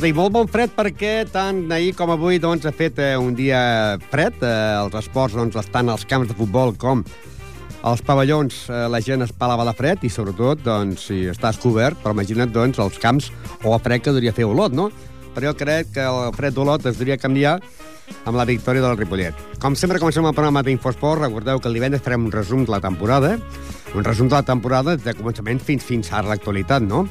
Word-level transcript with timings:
tarda 0.00 0.14
i 0.14 0.16
molt 0.16 0.32
bon 0.32 0.46
fred 0.48 0.70
perquè 0.72 1.26
tant 1.28 1.58
ahir 1.76 1.90
com 1.92 2.08
avui 2.08 2.38
doncs, 2.40 2.64
ha 2.64 2.70
fet 2.72 2.96
eh, 3.04 3.18
un 3.20 3.34
dia 3.36 3.98
fred. 4.08 4.38
Eh, 4.40 4.78
els 4.80 4.94
esports 4.96 5.36
doncs, 5.36 5.58
estan 5.60 5.92
als 5.92 6.06
camps 6.08 6.30
de 6.30 6.36
futbol 6.38 6.72
com 6.80 7.02
als 7.84 8.00
pavellons 8.06 8.62
eh, 8.70 8.86
la 8.88 9.02
gent 9.04 9.26
es 9.26 9.34
palava 9.36 9.66
de 9.68 9.74
fred 9.76 10.00
i 10.00 10.08
sobretot 10.08 10.62
doncs, 10.64 11.04
si 11.10 11.26
estàs 11.28 11.60
cobert, 11.60 12.00
però 12.00 12.14
imagina't 12.16 12.48
doncs, 12.54 12.80
els 12.80 12.96
camps 13.02 13.28
o 13.60 13.74
el 13.74 13.82
fred 13.84 14.00
que 14.00 14.14
hauria 14.14 14.32
fer 14.32 14.48
Olot, 14.48 14.72
no? 14.72 14.88
Però 15.34 15.50
jo 15.50 15.58
crec 15.60 15.92
que 15.98 16.08
el 16.08 16.32
fred 16.38 16.56
d'Olot 16.56 16.88
es 16.88 16.96
hauria 16.96 17.20
canviar 17.20 17.58
amb 18.24 18.40
la 18.40 18.48
victòria 18.48 18.80
del 18.80 18.96
Ripollet. 18.96 19.36
Com 19.60 19.76
sempre 19.76 20.00
comencem 20.00 20.24
el 20.24 20.32
programa 20.32 20.64
d'Infosport, 20.64 21.26
recordeu 21.26 21.60
que 21.60 21.68
el 21.68 21.76
divendres 21.76 22.06
farem 22.06 22.24
un 22.24 22.32
resum 22.32 22.64
de 22.64 22.72
la 22.72 22.80
temporada, 22.80 23.36
un 23.92 24.08
resum 24.08 24.32
de 24.32 24.38
la 24.38 24.46
temporada 24.48 24.96
de 24.96 25.18
començament 25.18 25.60
fins 25.60 25.84
fins 25.84 26.08
a 26.08 26.24
l'actualitat, 26.24 26.88
no? 26.88 27.04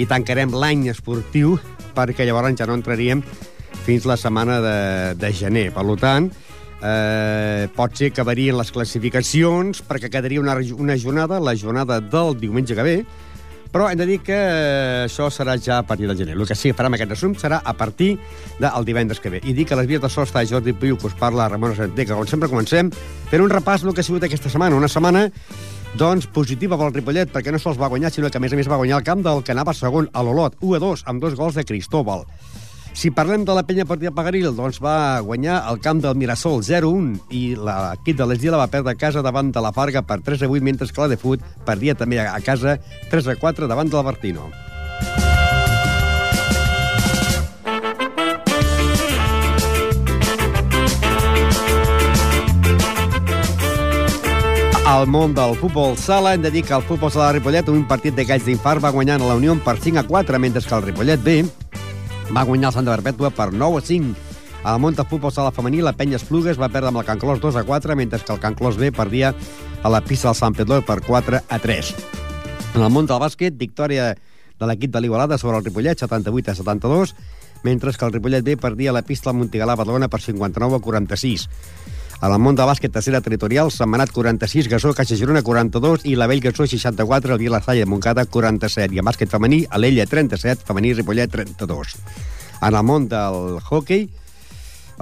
I 0.00 0.06
tancarem 0.08 0.54
l'any 0.54 0.88
esportiu 0.92 1.58
perquè 1.96 2.24
llavors 2.24 2.56
ja 2.58 2.68
no 2.68 2.76
entraríem 2.78 3.22
fins 3.82 4.06
la 4.06 4.16
setmana 4.16 4.60
de, 4.62 4.78
de 5.18 5.32
gener. 5.34 5.66
Per 5.74 5.84
tant, 6.00 6.30
eh, 6.82 7.68
pot 7.74 7.96
ser 7.98 8.12
que 8.12 8.24
varien 8.26 8.56
les 8.58 8.72
classificacions 8.72 9.82
perquè 9.88 10.10
quedaria 10.10 10.40
una, 10.40 10.56
una 10.78 10.96
jornada, 10.96 11.40
la 11.40 11.56
jornada 11.56 12.00
del 12.00 12.38
diumenge 12.38 12.78
que 12.78 12.86
ve, 12.86 12.96
però 13.72 13.88
hem 13.88 13.96
de 13.96 14.06
dir 14.06 14.18
que 14.20 14.36
eh, 14.36 15.04
això 15.06 15.30
serà 15.32 15.56
ja 15.56 15.78
a 15.80 15.86
partir 15.88 16.06
del 16.06 16.18
gener. 16.18 16.36
El 16.36 16.46
que 16.46 16.54
sí 16.54 16.70
que 16.70 16.76
farem 16.76 16.98
aquest 16.98 17.14
resum 17.14 17.36
serà 17.40 17.62
a 17.64 17.72
partir 17.72 18.18
del 18.60 18.84
divendres 18.84 19.20
que 19.20 19.32
ve. 19.32 19.40
I 19.48 19.54
dic 19.56 19.70
que 19.72 19.78
les 19.78 19.88
vies 19.88 20.02
de 20.02 20.10
so 20.12 20.26
està 20.26 20.44
Jordi 20.44 20.76
Piu, 20.76 20.98
que 21.00 21.08
us 21.08 21.16
parla 21.18 21.48
Ramon 21.48 21.74
Santé, 21.78 22.04
que 22.04 22.12
com 22.12 22.28
sempre 22.28 22.50
comencem 22.52 22.92
fent 23.30 23.40
un 23.42 23.50
repàs 23.50 23.86
del 23.86 23.96
que 23.96 24.04
ha 24.04 24.06
sigut 24.06 24.28
aquesta 24.28 24.52
setmana. 24.52 24.76
Una 24.76 24.92
setmana 24.92 25.30
doncs 25.98 26.26
positiva 26.32 26.78
pel 26.80 26.92
Ripollet, 26.94 27.30
perquè 27.32 27.52
no 27.52 27.60
sols 27.60 27.80
va 27.80 27.90
guanyar, 27.92 28.12
sinó 28.12 28.30
que 28.30 28.40
a 28.40 28.42
més 28.42 28.52
a 28.54 28.56
més 28.56 28.70
va 28.70 28.78
guanyar 28.80 29.02
el 29.02 29.06
camp 29.06 29.22
del 29.24 29.42
que 29.44 29.52
anava 29.52 29.74
segon 29.76 30.08
a 30.12 30.22
l'Olot, 30.24 30.56
1 30.60 30.78
a 30.78 30.80
2, 30.80 31.04
amb 31.12 31.20
dos 31.20 31.36
gols 31.36 31.58
de 31.58 31.66
Cristóbal. 31.68 32.24
Si 32.92 33.10
parlem 33.10 33.44
de 33.48 33.54
la 33.56 33.64
penya 33.64 33.86
partida 33.88 34.12
Pagaril, 34.12 34.50
doncs 34.56 34.80
va 34.84 35.20
guanyar 35.24 35.62
el 35.70 35.80
camp 35.84 36.02
del 36.04 36.16
Mirasol 36.20 36.60
0-1 36.64 37.32
i 37.32 37.42
l'equip 37.56 38.18
de 38.20 38.28
l'Esdila 38.28 38.60
va 38.60 38.68
perdre 38.72 38.92
a 38.92 39.00
casa 39.00 39.24
davant 39.24 39.52
de 39.52 39.64
la 39.64 39.72
Farga 39.72 40.04
per 40.04 40.20
3 40.20 40.44
a 40.44 40.50
8, 40.52 40.64
mentre 40.64 40.88
que 40.88 41.00
la 41.00 41.08
de 41.08 41.20
Fut 41.20 41.44
perdia 41.64 41.96
també 41.96 42.20
a 42.20 42.40
casa 42.44 42.76
3 43.10 43.32
a 43.32 43.40
4 43.40 43.68
davant 43.68 43.88
del 43.88 44.04
Bertino. 44.04 44.52
Al 54.92 55.06
món 55.08 55.32
del 55.32 55.54
futbol 55.56 55.94
sala. 55.96 56.34
Hem 56.34 56.42
de 56.44 56.50
dir 56.52 56.62
que 56.68 56.74
el 56.76 56.82
futbol 56.84 57.10
sala 57.10 57.30
de 57.30 57.38
Ripollet, 57.38 57.68
un 57.72 57.86
partit 57.88 58.12
de 58.12 58.26
galls 58.28 58.44
d'infart, 58.44 58.82
va 58.84 58.90
guanyant 58.92 59.22
la 59.24 59.38
Unió 59.38 59.54
per 59.64 59.78
5 59.80 60.02
a 60.02 60.04
4, 60.04 60.38
mentre 60.38 60.60
que 60.60 60.74
el 60.76 60.82
Ripollet 60.84 61.22
B 61.24 61.36
va 62.36 62.42
guanyar 62.44 62.68
el 62.68 62.74
Santa 62.74 62.92
Perpètua 62.92 63.30
per 63.32 63.54
9 63.54 63.78
a 63.78 63.86
5. 63.86 64.12
Al 64.68 64.80
món 64.84 64.94
del 64.94 65.08
futbol 65.08 65.32
sala 65.32 65.50
femení, 65.50 65.80
la 65.80 65.94
Penya 65.96 66.18
Esplugues 66.20 66.60
va 66.60 66.68
perdre 66.68 66.92
amb 66.92 67.00
el 67.00 67.06
Can 67.08 67.22
Clos 67.22 67.40
2 67.40 67.56
a 67.56 67.64
4, 67.64 67.96
mentre 67.96 68.20
que 68.20 68.32
el 68.34 68.40
Can 68.40 68.54
Clos 68.54 68.76
B 68.76 68.92
perdia 68.92 69.32
a 69.82 69.88
la 69.88 70.02
pista 70.04 70.28
del 70.28 70.36
Sant 70.36 70.58
Pedro 70.60 70.82
per 70.84 71.00
4 71.06 71.40
a 71.48 71.58
3. 71.58 71.94
En 72.74 72.82
el 72.82 72.92
món 72.92 73.08
del 73.08 73.22
bàsquet, 73.22 73.56
victòria 73.56 74.12
de 74.12 74.68
l'equip 74.68 74.92
de 74.92 75.00
l'Igualada 75.00 75.38
sobre 75.40 75.56
el 75.56 75.64
Ripollet, 75.64 76.04
78 76.04 76.52
a 76.52 76.54
72, 76.60 77.16
mentre 77.64 77.96
que 77.96 78.04
el 78.04 78.12
Ripollet 78.12 78.44
B 78.44 78.58
perdia 78.60 78.92
a 78.92 78.98
la 79.00 79.06
pista 79.08 79.32
al 79.32 79.40
Montigalà 79.40 79.72
Badalona 79.72 80.12
per 80.12 80.20
59 80.20 80.76
a 80.76 80.84
46. 80.84 81.48
A 82.22 82.28
la 82.30 82.36
món 82.38 82.54
de 82.54 82.62
bàsquet 82.62 82.92
tercera 82.94 83.18
territorial, 83.18 83.72
Setmanat 83.74 84.12
46, 84.14 84.68
Gasó, 84.70 84.92
Caixa 84.94 85.16
Girona 85.18 85.40
42 85.42 86.04
i 86.06 86.12
la 86.14 86.28
Vell 86.30 86.38
Gasó 86.44 86.68
64, 86.70 87.32
el 87.34 87.40
Vila 87.40 87.58
Salla 87.58 87.82
de 87.82 87.88
Montcada 87.90 88.22
47. 88.30 88.94
I 88.94 89.00
a 89.02 89.04
bàsquet 89.08 89.32
femení, 89.32 89.64
a 89.66 89.80
l'Ella 89.82 90.06
37, 90.06 90.62
femení 90.68 90.92
Ripollet 90.94 91.32
32. 91.34 91.96
En 92.60 92.76
el 92.78 92.86
món 92.86 93.08
del 93.10 93.58
hockey, 93.58 94.06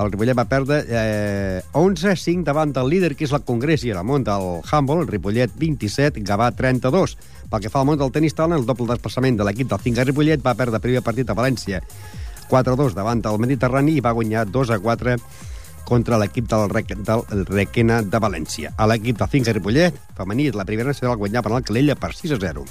el 0.00 0.10
Ripollet 0.14 0.38
va 0.38 0.46
perdre 0.48 0.80
eh, 0.88 1.60
11-5 1.76 2.48
davant 2.48 2.72
del 2.72 2.88
líder, 2.88 3.12
que 3.12 3.28
és 3.28 3.36
el 3.36 3.44
Congrés, 3.44 3.84
i 3.84 3.92
el 3.92 4.00
món 4.00 4.24
del 4.24 4.64
el 4.64 5.06
Ripollet 5.12 5.52
27, 5.60 6.24
Gavà 6.24 6.48
32. 6.56 7.18
Pel 7.52 7.60
que 7.60 7.68
fa 7.68 7.84
al 7.84 7.86
món 7.92 8.00
del 8.00 8.16
tenis 8.16 8.32
taula, 8.32 8.56
el 8.56 8.64
doble 8.64 8.88
desplaçament 8.94 9.36
de 9.36 9.44
l'equip 9.44 9.68
del 9.68 9.84
Finca 9.84 10.08
Ripollet 10.08 10.40
va 10.40 10.56
perdre 10.56 10.80
primer 10.80 11.04
partit 11.04 11.28
a 11.28 11.36
València 11.36 11.84
4-2 12.48 12.96
davant 12.96 13.20
del 13.20 13.38
Mediterrani 13.38 13.98
i 13.98 14.00
va 14.00 14.16
guanyar 14.16 14.48
2-4 14.48 15.20
contra 15.90 16.18
l'equip 16.22 16.46
del, 16.46 16.68
Rec 16.70 16.94
del 16.94 17.44
Requena 17.50 18.00
de 18.06 18.22
València. 18.22 18.70
A 18.78 18.86
l'equip 18.86 19.18
del 19.18 19.30
Finca 19.32 19.54
Ripollet, 19.56 19.96
femení, 20.14 20.52
la 20.54 20.66
primera 20.68 20.94
nacional 20.94 21.18
guanyar 21.18 21.42
per 21.42 21.50
l'Alcalella 21.56 21.98
per 21.98 22.14
6 22.14 22.36
a 22.38 22.40
0. 22.46 22.66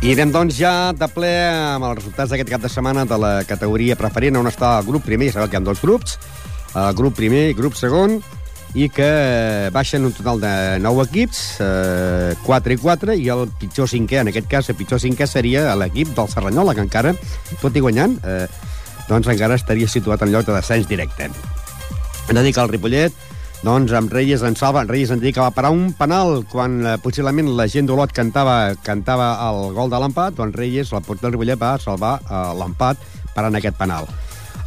I 0.00 0.14
anem, 0.14 0.30
doncs, 0.32 0.56
ja 0.56 0.92
de 0.96 1.06
ple 1.12 1.28
amb 1.44 1.84
els 1.84 1.98
resultats 1.98 2.32
d'aquest 2.32 2.48
cap 2.48 2.62
de 2.64 2.70
setmana 2.72 3.02
de 3.08 3.16
la 3.20 3.32
categoria 3.44 3.96
preferent, 4.00 4.38
on 4.40 4.48
està 4.48 4.78
el 4.80 4.86
grup 4.88 5.04
primer, 5.04 5.28
ja 5.28 5.36
sabeu 5.36 5.50
que 5.52 5.58
hi 5.58 5.60
ha 5.60 5.66
dos 5.66 5.82
grups, 5.84 6.16
el 6.72 6.94
grup 6.96 7.18
primer 7.18 7.50
i 7.50 7.56
grup 7.58 7.76
segon, 7.76 8.20
i 8.74 8.86
que 8.92 9.70
baixen 9.74 10.04
un 10.06 10.12
total 10.14 10.40
de 10.42 10.52
9 10.78 11.06
equips, 11.08 11.40
eh, 11.64 12.34
4 12.44 12.74
i 12.74 12.78
4, 12.78 13.16
i 13.18 13.28
el 13.32 13.48
pitjor 13.58 13.90
cinquè, 13.90 14.20
en 14.22 14.30
aquest 14.30 14.46
cas, 14.50 14.68
el 14.70 14.78
pitjor 14.78 15.00
cinquè 15.02 15.26
seria 15.26 15.74
l'equip 15.74 16.12
del 16.14 16.30
Serranyola, 16.30 16.74
que 16.74 16.84
encara, 16.86 17.14
tot 17.60 17.74
i 17.74 17.82
guanyant, 17.82 18.18
eh, 18.22 18.46
doncs 19.08 19.26
encara 19.32 19.58
estaria 19.58 19.90
situat 19.90 20.22
en 20.22 20.30
lloc 20.30 20.46
de 20.46 20.54
descens 20.54 20.86
directe. 20.86 21.30
Hem 22.28 22.36
de 22.36 22.46
dir 22.46 22.54
que 22.54 22.62
el 22.62 22.70
Ripollet, 22.70 23.12
doncs 23.66 23.92
amb 23.92 24.12
Reyes 24.12 24.42
en 24.46 24.54
salva, 24.56 24.84
Reyes 24.88 25.10
en 25.10 25.20
que 25.20 25.40
va 25.40 25.50
parar 25.50 25.72
un 25.74 25.92
penal 25.92 26.46
quan 26.48 26.86
eh, 26.86 26.96
possiblement 27.02 27.50
la 27.58 27.66
gent 27.66 27.90
d'Olot 27.90 28.12
cantava, 28.12 28.76
cantava 28.86 29.34
el 29.50 29.74
gol 29.74 29.90
de 29.90 29.98
l'empat, 29.98 30.38
doncs 30.38 30.54
Reyes, 30.54 30.92
el 30.92 31.02
porter 31.02 31.26
del 31.26 31.32
Ripollet, 31.32 31.58
va 31.58 31.78
salvar 31.78 32.20
eh, 32.22 32.52
l'empat 32.54 33.02
parant 33.34 33.58
aquest 33.58 33.76
penal. 33.76 34.06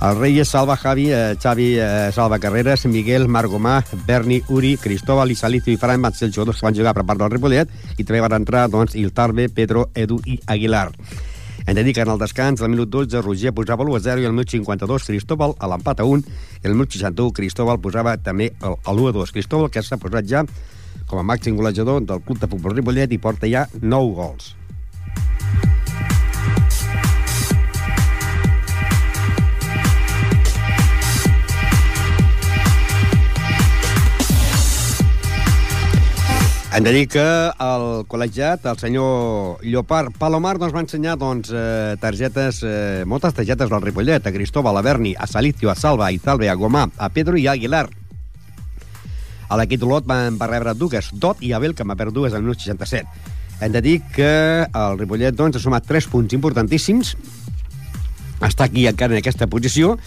El 0.03 0.17
Reyes 0.17 0.49
salva 0.49 0.75
Javi, 0.75 1.05
eh, 1.13 1.37
Xavi 1.41 1.77
eh, 1.79 2.11
salva 2.11 2.37
Carreras, 2.37 2.85
Miguel, 2.87 3.29
Margomà, 3.29 3.85
Berni, 4.05 4.41
Uri, 4.49 4.75
Cristóbal 4.75 5.31
i 5.31 5.35
Salicio 5.39 5.71
i 5.71 5.77
Fran 5.79 6.01
van 6.03 6.11
ser 6.11 6.27
els 6.27 6.35
jugadors 6.35 6.59
que 6.59 6.65
van 6.67 6.75
jugar 6.75 6.91
per 6.97 7.05
part 7.07 7.21
del 7.21 7.29
Ripollet 7.31 7.69
i 7.95 8.03
també 8.03 8.19
van 8.19 8.35
entrar 8.35 8.65
doncs, 8.67 8.97
Iltarbe, 8.99 9.45
Pedro, 9.47 9.85
Edu 9.95 10.17
i 10.27 10.35
Aguilar. 10.45 10.89
Hem 11.63 11.77
de 11.77 11.85
dir 11.87 11.93
que 11.95 12.03
en 12.03 12.11
el 12.11 12.19
descans, 12.19 12.59
al 12.59 12.73
minut 12.73 12.91
12, 12.91 13.21
Roger 13.23 13.53
posava 13.55 13.85
l'1 13.85 13.95
a 13.95 14.03
0 14.09 14.25
i 14.25 14.27
al 14.27 14.35
minut 14.35 14.51
52 14.51 15.07
Cristóbal 15.07 15.55
a 15.57 15.69
l'empat 15.71 16.03
a 16.03 16.09
1 16.17 16.35
i 16.59 16.67
al 16.67 16.75
minut 16.75 16.91
61 16.91 17.31
Cristóbal 17.31 17.79
posava 17.79 18.17
també 18.17 18.49
l'1 18.59 19.07
a 19.07 19.15
2. 19.21 19.31
Cristóbal 19.31 19.71
que 19.71 19.85
s'ha 19.87 20.01
posat 20.03 20.27
ja 20.27 20.43
com 21.07 21.21
a 21.21 21.23
màxim 21.23 21.55
golejador 21.55 22.03
del 22.03 22.19
club 22.27 22.43
de 22.43 22.51
futbol 22.51 22.75
Ripollet 22.75 23.15
i 23.15 23.21
porta 23.23 23.47
ja 23.47 23.69
9 23.79 24.19
gols. 24.19 24.51
Hem 36.73 36.81
de 36.81 36.89
dir 36.89 37.03
que 37.05 37.23
el 37.61 37.83
col·legiat, 38.09 38.63
el 38.65 38.79
senyor 38.81 39.59
Llopart 39.61 40.15
Palomar, 40.17 40.55
doncs, 40.57 40.71
va 40.73 40.81
ensenyar 40.81 41.13
doncs, 41.21 41.51
eh, 41.53 41.93
targetes, 42.01 42.63
eh, 42.65 43.03
moltes 43.05 43.35
targetes 43.37 43.69
del 43.69 43.81
Ripollet, 43.83 44.25
a 44.25 44.31
Cristóbal, 44.33 44.77
a 44.77 44.81
Berni, 44.81 45.13
a 45.13 45.27
Salicio, 45.27 45.69
a 45.69 45.75
Salva, 45.75 46.07
a 46.07 46.11
Italbe, 46.11 46.49
a 46.49 46.55
Gomà, 46.55 46.89
a 46.97 47.09
Pedro 47.09 47.37
i 47.37 47.45
a 47.45 47.51
Aguilar. 47.51 47.89
A 49.49 49.57
l'equip 49.57 49.81
d'Olot 49.81 50.07
van, 50.09 50.39
va 50.39 50.47
rebre 50.47 50.73
dues, 50.73 51.11
Dot 51.13 51.43
i 51.45 51.53
Abel, 51.53 51.75
que 51.75 51.83
va 51.83 51.95
perdre 51.95 52.15
dues 52.15 52.33
al 52.33 52.41
minut 52.41 52.57
67. 52.57 53.05
Hem 53.61 53.71
de 53.71 53.81
dir 53.81 54.01
que 54.15 54.65
el 54.65 54.97
Ripollet 54.97 55.35
doncs, 55.35 55.57
ha 55.57 55.59
sumat 55.61 55.85
3 55.85 56.09
punts 56.09 56.33
importantíssims, 56.33 57.13
està 58.41 58.65
aquí 58.65 58.87
encara 58.87 59.13
en 59.13 59.21
aquesta 59.21 59.45
posició, 59.45 59.99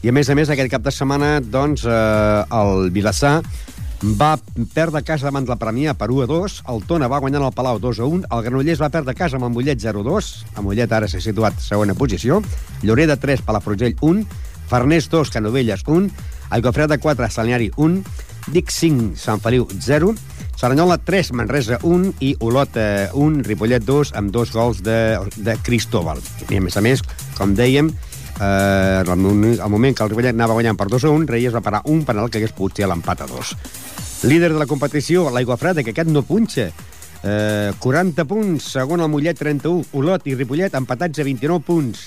i 0.00 0.08
a 0.08 0.12
més 0.12 0.30
a 0.30 0.34
més 0.34 0.48
aquest 0.48 0.72
cap 0.72 0.80
de 0.80 0.90
setmana 0.90 1.42
doncs, 1.44 1.84
eh, 1.84 2.44
el 2.48 2.90
Vilassar 2.96 3.42
va 4.04 4.36
perdre 4.74 5.00
casa 5.02 5.30
davant 5.30 5.46
la 5.48 5.56
Premià 5.56 5.94
per 5.96 6.10
1 6.12 6.24
a 6.24 6.28
2, 6.28 6.56
el 6.68 6.82
Tona 6.88 7.08
va 7.08 7.20
guanyar 7.22 7.40
el 7.40 7.54
Palau 7.56 7.78
2 7.80 8.00
a 8.00 8.08
1, 8.08 8.26
el 8.36 8.42
Granollers 8.44 8.82
va 8.82 8.90
perdre 8.92 9.14
casa 9.16 9.38
amb 9.38 9.48
el 9.48 9.54
Mollet 9.54 9.80
0 9.80 10.02
a 10.02 10.06
2, 10.08 10.28
el 10.58 10.66
Mollet 10.66 10.92
ara 10.92 11.08
s'ha 11.08 11.22
situat 11.24 11.56
segona 11.64 11.96
posició, 11.96 12.42
Lloreda 12.82 13.16
3, 13.16 13.44
Palafrugell 13.46 13.96
1, 14.02 14.26
Farners 14.68 15.08
2, 15.08 15.32
Canovelles 15.32 15.86
1, 15.88 16.10
Aigofreda 16.52 16.98
4, 17.00 17.30
Salniari 17.32 17.70
1, 17.76 18.02
Dic 18.52 18.68
5, 18.68 19.14
Sant 19.16 19.40
Feliu 19.40 19.64
0, 19.72 20.12
Saranyola 20.60 20.98
3, 21.00 21.32
Manresa 21.32 21.80
1 21.82 22.12
i 22.20 22.34
Olot 22.44 22.76
1, 22.76 23.40
Ripollet 23.48 23.84
2, 23.88 24.12
amb 24.20 24.34
dos 24.34 24.52
gols 24.52 24.84
de, 24.84 25.16
de 25.36 25.56
Cristóbal. 25.64 26.20
I 26.50 26.60
a 26.60 26.64
més 26.64 26.76
a 26.76 26.84
més, 26.84 27.00
com 27.38 27.56
dèiem, 27.56 27.88
eh, 28.40 29.16
moment, 29.16 29.60
al 29.60 29.70
moment 29.70 29.96
que 29.96 30.02
el 30.04 30.10
Ripollet 30.10 30.34
anava 30.34 30.56
guanyant 30.56 30.78
per 30.78 30.88
2 30.88 31.04
a 31.04 31.12
1, 31.14 31.28
Reyes 31.30 31.54
va 31.54 31.62
parar 31.64 31.82
un 31.90 32.04
penal 32.04 32.30
que 32.30 32.40
hagués 32.40 32.54
pogut 32.56 32.76
ser 32.76 32.88
l'empat 32.90 33.22
a 33.22 33.28
2. 33.30 33.54
Líder 34.30 34.52
de 34.52 34.58
la 34.58 34.66
competició, 34.66 35.28
l'Aigua 35.30 35.58
Freda, 35.60 35.82
que 35.84 35.92
aquest 35.92 36.10
no 36.10 36.24
punxa. 36.24 36.70
Eh, 37.24 37.72
40 37.80 38.24
punts, 38.28 38.70
segon 38.76 39.00
el 39.00 39.10
Mollet 39.12 39.38
31, 39.38 39.84
Olot 39.96 40.26
i 40.28 40.36
Ripollet 40.36 40.74
empatats 40.76 41.20
a 41.20 41.26
29 41.26 41.64
punts. 41.64 42.06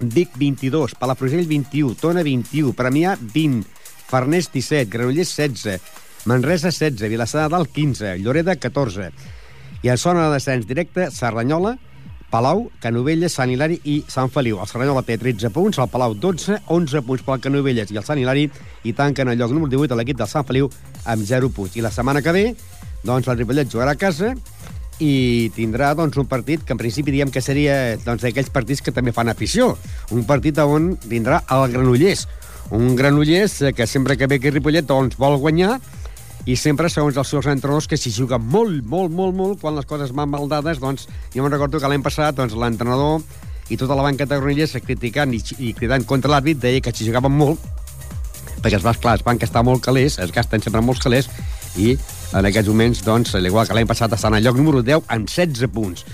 Vic 0.00 0.34
22, 0.36 0.96
Palafrugell 0.98 1.46
21, 1.46 1.94
Tona 2.00 2.24
21, 2.26 2.72
Premià 2.74 3.14
20, 3.20 3.64
Farners 4.08 4.50
17, 4.52 4.90
Granollers 4.90 5.30
16, 5.36 5.80
Manresa 6.24 6.70
16, 6.72 7.08
Vilassar 7.12 7.44
de 7.44 7.54
Dalt 7.54 7.72
15, 7.72 8.16
Lloreda 8.18 8.56
14. 8.56 9.10
I 9.84 9.90
en 9.92 9.98
zona 9.98 10.26
de 10.26 10.38
descens 10.38 10.66
directe, 10.66 11.10
Serranyola, 11.12 11.76
Palau, 12.34 12.64
Canovelles, 12.82 13.30
Sant 13.36 13.52
Hilari 13.52 13.76
i 13.86 14.00
Sant 14.10 14.26
Feliu. 14.34 14.56
El 14.58 14.66
Serranyola 14.66 15.04
té 15.06 15.14
13 15.20 15.52
punts, 15.54 15.78
el 15.78 15.90
Palau 15.92 16.16
12, 16.18 16.56
11 16.74 17.02
punts 17.06 17.22
pel 17.22 17.42
Canovelles 17.44 17.92
i 17.94 18.00
el 18.00 18.02
Sant 18.02 18.18
Hilari 18.18 18.48
i 18.82 18.94
tanquen 18.98 19.30
el 19.30 19.38
lloc 19.38 19.52
número 19.54 19.70
18 19.70 19.94
a 19.94 19.98
l'equip 20.00 20.18
del 20.18 20.30
Sant 20.32 20.46
Feliu 20.48 20.66
amb 21.06 21.22
0 21.28 21.52
punts. 21.54 21.76
I 21.78 21.84
la 21.84 21.92
setmana 21.94 22.24
que 22.26 22.34
ve, 22.34 22.44
doncs, 23.06 23.28
el 23.30 23.38
Ripollet 23.38 23.70
jugarà 23.70 23.94
a 23.94 24.00
casa 24.00 24.32
i 24.98 25.52
tindrà 25.54 25.92
doncs, 25.94 26.18
un 26.18 26.26
partit 26.26 26.64
que 26.66 26.74
en 26.74 26.80
principi 26.82 27.14
diem 27.14 27.30
que 27.30 27.42
seria 27.44 27.94
doncs, 28.02 28.26
d'aquells 28.26 28.50
partits 28.50 28.82
que 28.82 28.94
també 28.96 29.14
fan 29.14 29.30
afició. 29.30 29.76
Un 30.10 30.26
partit 30.26 30.58
on 30.64 30.96
tindrà 31.06 31.44
el 31.54 31.68
Granollers. 31.70 32.26
Un 32.74 32.96
Granollers 32.98 33.60
que 33.78 33.86
sempre 33.86 34.18
que 34.18 34.26
ve 34.26 34.42
aquí 34.42 34.50
Ripollet 34.50 34.90
doncs, 34.90 35.14
vol 35.22 35.38
guanyar 35.38 35.78
i 36.44 36.56
sempre, 36.60 36.90
segons 36.92 37.16
els 37.16 37.30
seus 37.30 37.46
entrenadors, 37.48 37.88
que 37.88 37.96
s'hi 37.96 38.12
juga 38.12 38.38
molt, 38.38 38.82
molt, 38.84 39.12
molt, 39.12 39.34
molt, 39.36 39.60
quan 39.62 39.76
les 39.78 39.88
coses 39.88 40.12
van 40.12 40.28
mal 40.30 40.48
dades, 40.50 40.80
doncs, 40.82 41.08
jo 41.32 41.44
me'n 41.44 41.54
recordo 41.54 41.80
que 41.80 41.88
l'any 41.88 42.04
passat 42.04 42.36
doncs, 42.36 42.56
l'entrenador 42.58 43.22
i 43.72 43.78
tota 43.80 43.96
la 43.96 44.04
banca 44.04 44.26
de 44.28 44.36
Granollers 44.36 44.76
criticant 44.84 45.32
i, 45.32 45.40
i 45.64 45.72
cridant 45.72 46.04
contra 46.04 46.34
l'àrbit 46.34 46.60
deia 46.60 46.84
que 46.84 46.92
s'hi 46.92 47.08
jugaven 47.08 47.32
molt 47.32 47.62
perquè 48.64 48.80
va, 48.80 48.94
clar, 48.96 49.18
es 49.18 49.24
van 49.24 49.40
gastar 49.40 49.60
molt 49.64 49.82
calés, 49.84 50.16
es 50.20 50.32
gasten 50.32 50.62
sempre 50.64 50.80
molts 50.80 51.02
calés, 51.04 51.28
i 51.76 51.92
en 52.34 52.46
aquests 52.48 52.70
moments, 52.70 53.02
doncs, 53.04 53.34
igual 53.36 53.66
que 53.68 53.76
l'any 53.76 53.88
passat, 53.88 54.14
estan 54.16 54.36
al 54.36 54.44
lloc 54.46 54.56
número 54.56 54.80
10 54.82 55.10
amb 55.12 55.28
16 55.28 55.68
punts. 55.74 56.06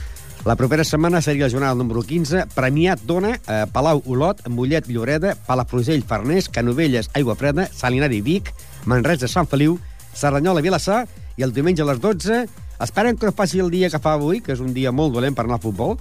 La 0.49 0.57
propera 0.57 0.87
setmana 0.89 1.21
seria 1.21 1.45
el 1.47 1.53
jornal 1.53 1.77
número 1.77 2.03
15. 2.03 2.47
Premiat 2.57 3.03
dona 3.05 3.35
eh, 3.37 3.67
Palau 3.73 4.01
Olot, 4.09 4.41
Mollet 4.49 4.89
Lloreda, 4.89 5.35
Palafrugell 5.47 6.03
Farners, 6.09 6.49
Canovelles 6.49 7.11
Aigua 7.15 7.37
Freda, 7.37 7.69
Salinari 7.69 8.23
Vic, 8.25 8.49
Manresa 8.89 9.29
Sant 9.29 9.51
Feliu, 9.51 9.77
Serranyola 10.15 10.63
Vilassar 10.65 11.05
i 11.37 11.47
el 11.47 11.55
diumenge 11.57 11.83
a 11.83 11.89
les 11.91 12.01
12 12.01 12.43
esperen 12.81 13.17
que 13.17 13.29
no 13.29 13.37
passi 13.37 13.61
el 13.61 13.71
dia 13.71 13.91
que 13.93 14.01
fa 14.03 14.15
avui, 14.17 14.41
que 14.41 14.55
és 14.55 14.61
un 14.65 14.75
dia 14.75 14.93
molt 14.93 15.15
dolent 15.15 15.37
per 15.37 15.45
anar 15.45 15.59
al 15.59 15.65
futbol, 15.65 15.99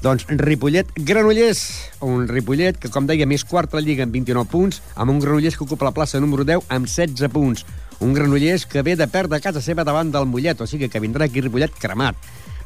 doncs 0.00 0.24
Ripollet-Granollers, 0.30 1.60
un 2.06 2.24
Ripollet 2.28 2.78
que, 2.80 2.88
com 2.88 3.04
deia, 3.04 3.26
més 3.28 3.44
quarta 3.44 3.82
lliga 3.84 4.06
amb 4.06 4.14
29 4.16 4.48
punts, 4.48 4.78
amb 4.96 5.12
un 5.12 5.18
Granollers 5.20 5.58
que 5.58 5.66
ocupa 5.66 5.84
la 5.84 5.92
plaça 5.92 6.20
número 6.22 6.46
10 6.48 6.70
amb 6.72 6.88
16 6.88 7.28
punts. 7.34 7.66
Un 8.00 8.14
Granollers 8.16 8.64
que 8.64 8.80
ve 8.80 8.94
de 8.96 9.10
perdre 9.12 9.36
a 9.36 9.44
casa 9.44 9.60
seva 9.60 9.84
davant 9.84 10.08
del 10.08 10.24
Mollet, 10.24 10.62
o 10.64 10.66
sigui 10.70 10.88
que 10.88 11.02
vindrà 11.04 11.28
aquí 11.28 11.42
Ripollet 11.44 11.76
cremat. 11.76 12.16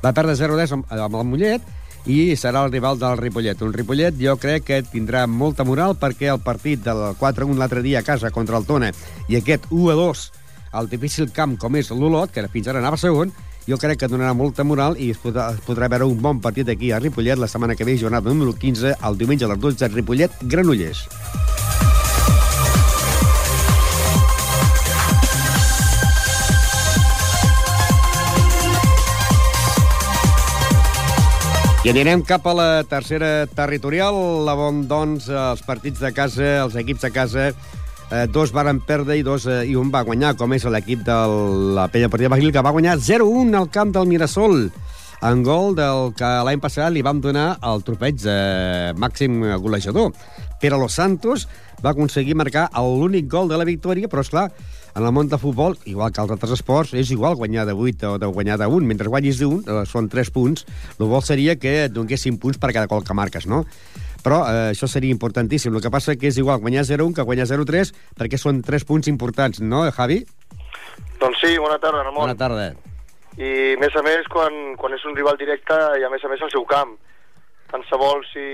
Va 0.05 0.15
perdre 0.15 0.37
0-10 0.39 0.77
amb, 0.77 0.87
amb 0.95 1.19
el 1.19 1.27
Mollet 1.27 1.67
i 2.07 2.37
serà 2.39 2.63
el 2.63 2.71
rival 2.71 3.03
del 3.03 3.19
Ripollet. 3.19 3.67
Un 3.67 3.75
Ripollet 3.75 4.15
jo 4.21 4.37
crec 4.39 4.69
que 4.71 4.81
tindrà 4.87 5.27
molta 5.27 5.67
moral 5.67 5.99
perquè 5.99 6.31
el 6.31 6.43
partit 6.45 6.87
del 6.87 7.03
4-1 7.19 7.59
l'altre 7.59 7.83
dia 7.83 8.05
a 8.05 8.07
casa 8.07 8.31
contra 8.31 8.63
el 8.63 8.69
Tona 8.69 8.93
i 9.27 9.41
aquest 9.41 9.67
1-2 9.73 10.29
al 10.75 10.91
difícil 10.91 11.31
camp 11.33 11.57
com 11.61 11.79
és 11.79 11.91
l'Olot, 11.95 12.33
que 12.35 12.45
fins 12.53 12.69
ara 12.69 12.83
anava 12.83 12.99
segon, 13.01 13.31
jo 13.65 13.79
crec 13.81 14.03
que 14.03 14.11
donarà 14.11 14.35
molta 14.37 14.67
moral 14.67 14.99
i 15.01 15.13
es 15.15 15.21
podrà, 15.23 15.53
es 15.55 15.63
podrà 15.65 15.89
veure 15.89 16.11
un 16.11 16.21
bon 16.21 16.43
partit 16.45 16.69
aquí 16.69 16.91
a 16.93 17.01
Ripollet 17.01 17.41
la 17.41 17.49
setmana 17.49 17.79
que 17.79 17.87
ve, 17.87 17.97
jornada 18.01 18.29
número 18.29 18.53
15, 18.53 18.99
el 19.01 19.19
diumenge 19.19 19.47
a 19.47 19.55
les 19.55 19.63
12, 19.63 19.89
Ripollet-Granollers. 19.95 21.07
I 31.85 31.91
anirem 31.93 32.23
cap 32.25 32.47
a 32.49 32.55
la 32.57 32.69
tercera 32.89 33.45
territorial, 33.45 34.17
la 34.47 34.55
bon, 34.57 34.87
doncs, 34.89 35.27
els 35.29 35.61
partits 35.67 36.01
de 36.01 36.15
casa, 36.17 36.47
els 36.63 36.79
equips 36.81 37.05
de 37.05 37.11
casa, 37.13 37.51
eh, 38.11 38.27
dos 38.31 38.53
varen 38.53 38.81
perdre 38.85 39.17
i, 39.19 39.23
dos, 39.23 39.47
eh, 39.47 39.63
i 39.71 39.77
un 39.77 39.93
va 39.93 40.05
guanyar, 40.05 40.35
com 40.37 40.53
és 40.57 40.65
l'equip 40.65 41.05
de 41.07 41.17
la 41.77 41.89
Pella 41.93 42.11
Partida 42.13 42.33
Baguil, 42.33 42.53
que 42.53 42.65
va 42.65 42.75
guanyar 42.75 42.99
0-1 42.99 43.57
al 43.59 43.71
camp 43.71 43.95
del 43.95 44.09
Mirasol, 44.11 44.71
en 45.25 45.43
gol 45.47 45.77
del 45.79 46.13
que 46.19 46.31
l'any 46.45 46.61
passat 46.61 46.93
li 46.93 47.05
vam 47.05 47.21
donar 47.25 47.55
el 47.65 47.85
trofeig 47.87 48.19
de 48.21 48.39
màxim 49.01 49.41
golejador. 49.63 50.13
Pere 50.61 50.77
Los 50.81 50.97
Santos 51.01 51.49
va 51.85 51.93
aconseguir 51.93 52.37
marcar 52.37 52.69
l'únic 52.81 53.29
gol 53.29 53.49
de 53.49 53.59
la 53.61 53.67
victòria, 53.69 54.09
però, 54.09 54.25
és 54.25 54.33
clar, 54.33 54.51
en 54.95 55.03
el 55.03 55.13
món 55.13 55.29
del 55.29 55.41
futbol, 55.43 55.77
igual 55.91 56.13
que 56.13 56.23
als 56.23 56.31
altres 56.31 56.55
esports, 56.55 56.95
és 56.95 57.11
igual 57.11 57.35
guanyar 57.37 57.67
de 57.67 57.75
8 57.75 58.15
o 58.15 58.19
de 58.19 58.27
guanyar 58.27 58.59
de 58.61 58.69
1. 58.71 58.87
Mentre 58.87 59.11
guanyis 59.11 59.41
d'un, 59.43 59.65
eh, 59.67 59.83
són 59.87 60.09
3 60.09 60.31
punts, 60.31 60.65
el 60.99 61.07
bo 61.11 61.21
seria 61.21 61.57
que 61.57 61.85
et 61.85 61.93
donessin 61.93 62.39
punts 62.39 62.59
per 62.59 62.73
cada 62.73 62.87
gol 62.87 63.03
que 63.05 63.15
marques, 63.15 63.47
no? 63.47 63.65
Però 64.25 64.41
eh, 64.49 64.71
això 64.73 64.89
seria 64.89 65.13
importantíssim. 65.13 65.75
El 65.75 65.85
que 65.85 65.93
passa 65.93 66.17
que 66.17 66.31
és 66.31 66.41
igual 66.41 66.63
guanyar 66.65 66.87
0-1 66.89 67.15
que 67.19 67.29
guanyar 67.29 67.47
0-3, 67.51 67.93
perquè 68.19 68.41
són 68.41 68.63
3 68.65 68.89
punts 68.89 69.11
importants, 69.13 69.61
no, 69.61 69.85
Javi? 69.93 70.23
Doncs 71.21 71.41
sí, 71.45 71.57
bona 71.61 71.79
tarda, 71.79 72.03
Ramon. 72.03 72.25
Bona 72.25 72.39
tarda. 72.39 72.71
I, 73.37 73.75
a 73.75 73.81
més 73.83 73.97
a 73.99 74.03
més, 74.07 74.29
quan, 74.31 74.77
quan 74.81 74.95
és 74.95 75.05
un 75.05 75.17
rival 75.19 75.37
directe 75.41 75.77
i, 76.01 76.07
a 76.07 76.11
més 76.13 76.25
a 76.25 76.31
més, 76.33 76.43
al 76.43 76.53
seu 76.55 76.65
camp. 76.71 76.97
Tant 77.73 77.83
se 77.89 77.99
vol 77.99 78.23
si 78.31 78.45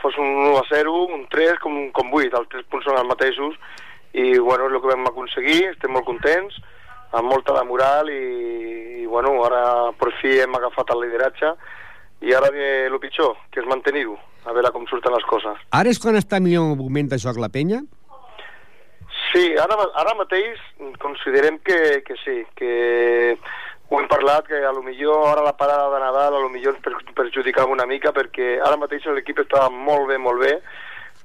fos 0.00 0.16
un 0.20 0.30
1 0.52 0.58
a 0.60 0.66
0, 0.70 0.92
un 1.16 1.24
3, 1.32 1.58
com, 1.62 1.80
com 1.96 2.12
8. 2.14 2.38
Els 2.40 2.52
3 2.52 2.68
punts 2.70 2.86
són 2.88 3.00
els 3.00 3.10
mateixos 3.10 3.58
i 4.14 4.38
bueno, 4.38 4.68
és 4.68 4.76
el 4.76 4.80
que 4.80 4.92
vam 4.92 5.08
aconseguir, 5.10 5.60
estem 5.72 5.90
molt 5.90 6.06
contents, 6.06 6.60
amb 7.18 7.30
molta 7.30 7.54
de 7.56 7.64
moral 7.66 8.10
i, 8.10 8.20
i 9.02 9.06
bueno, 9.10 9.34
ara 9.46 9.90
per 9.98 10.12
fi 10.20 10.36
hem 10.42 10.54
agafat 10.54 10.92
el 10.94 11.02
lideratge 11.02 11.50
i 12.22 12.34
ara 12.34 12.52
ve 12.54 12.68
el 12.86 12.98
pitjor, 13.02 13.34
que 13.50 13.62
és 13.62 13.66
mantenir-ho, 13.70 14.14
a 14.44 14.52
veure 14.52 14.72
com 14.72 14.86
surten 14.90 15.14
les 15.14 15.26
coses. 15.28 15.60
Ara 15.72 15.90
és 15.90 16.00
quan 16.00 16.18
està 16.20 16.40
millor 16.40 16.72
el 16.72 16.80
moment 16.80 17.10
de 17.10 17.18
joc 17.20 17.40
la 17.40 17.50
penya? 17.52 17.82
Sí, 19.32 19.44
ara, 19.58 19.76
ara 19.98 20.14
mateix 20.18 20.60
considerem 21.02 21.58
que, 21.66 22.02
que 22.06 22.16
sí, 22.22 22.42
que 22.58 23.36
ho 23.88 24.00
hem 24.00 24.08
parlat, 24.08 24.46
que 24.46 24.60
a 24.64 24.72
lo 24.72 24.82
millor 24.82 25.26
ara 25.28 25.44
la 25.44 25.56
parada 25.56 25.88
de 25.92 26.00
Nadal 26.02 26.36
a 26.36 26.42
lo 26.42 26.50
millor 26.50 26.76
ens 26.76 27.14
perjudicava 27.14 27.72
una 27.72 27.86
mica 27.86 28.12
perquè 28.14 28.58
ara 28.62 28.78
mateix 28.80 29.06
l'equip 29.10 29.42
està 29.44 29.68
molt 29.70 30.08
bé, 30.08 30.18
molt 30.18 30.40
bé, 30.40 30.54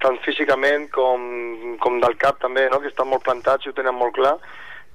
tant 0.02 0.18
físicament 0.24 0.88
com, 0.94 1.76
com 1.82 2.00
del 2.02 2.16
cap 2.20 2.40
també, 2.42 2.68
no? 2.70 2.80
que 2.80 2.90
estan 2.90 3.08
molt 3.10 3.24
plantats 3.26 3.66
i 3.66 3.70
ho 3.70 3.76
tenen 3.76 3.96
molt 3.96 4.16
clar, 4.16 4.36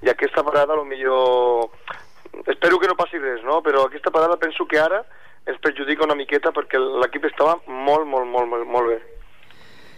i 0.04 0.10
aquesta 0.12 0.44
parada 0.44 0.76
millor 0.84 1.70
espero 2.52 2.78
que 2.78 2.88
no 2.88 2.98
passi 2.98 3.18
res, 3.18 3.42
no? 3.44 3.62
però 3.62 3.86
aquesta 3.86 4.12
parada 4.12 4.36
penso 4.36 4.66
que 4.66 4.78
ara 4.78 5.04
ens 5.46 5.60
perjudica 5.62 6.04
una 6.06 6.16
miqueta 6.18 6.52
perquè 6.54 6.80
l'equip 6.80 7.28
estava 7.30 7.58
molt, 7.66 8.06
molt, 8.10 8.26
molt, 8.30 8.50
molt, 8.50 8.66
molt 8.66 8.90
bé. 8.92 8.98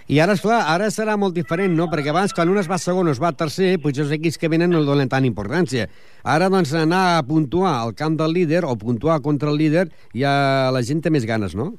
I 0.09 0.23
ara, 0.25 0.33
és 0.38 0.40
clar, 0.40 0.62
ara 0.73 0.87
serà 0.88 1.19
molt 1.21 1.35
diferent, 1.37 1.75
no? 1.76 1.85
Perquè 1.93 2.09
abans, 2.14 2.33
quan 2.33 2.49
un 2.49 2.57
es 2.57 2.69
va 2.71 2.78
segon 2.81 3.11
o 3.11 3.12
es 3.12 3.21
va 3.21 3.35
tercer, 3.37 3.75
potser 3.83 4.07
els 4.07 4.14
equips 4.17 4.38
que 4.40 4.49
venen 4.49 4.73
no 4.73 4.81
donen 4.87 5.11
tant 5.12 5.26
importància. 5.28 5.85
Ara, 6.25 6.49
doncs, 6.49 6.73
anar 6.73 7.19
a 7.19 7.26
puntuar 7.28 7.75
al 7.83 7.93
camp 7.97 8.17
del 8.17 8.33
líder 8.33 8.62
o 8.64 8.73
puntuar 8.81 9.19
contra 9.21 9.52
el 9.52 9.61
líder, 9.61 9.85
ja 10.17 10.33
la 10.73 10.81
gent 10.81 11.05
té 11.05 11.12
més 11.12 11.28
ganes, 11.28 11.52
no? 11.52 11.75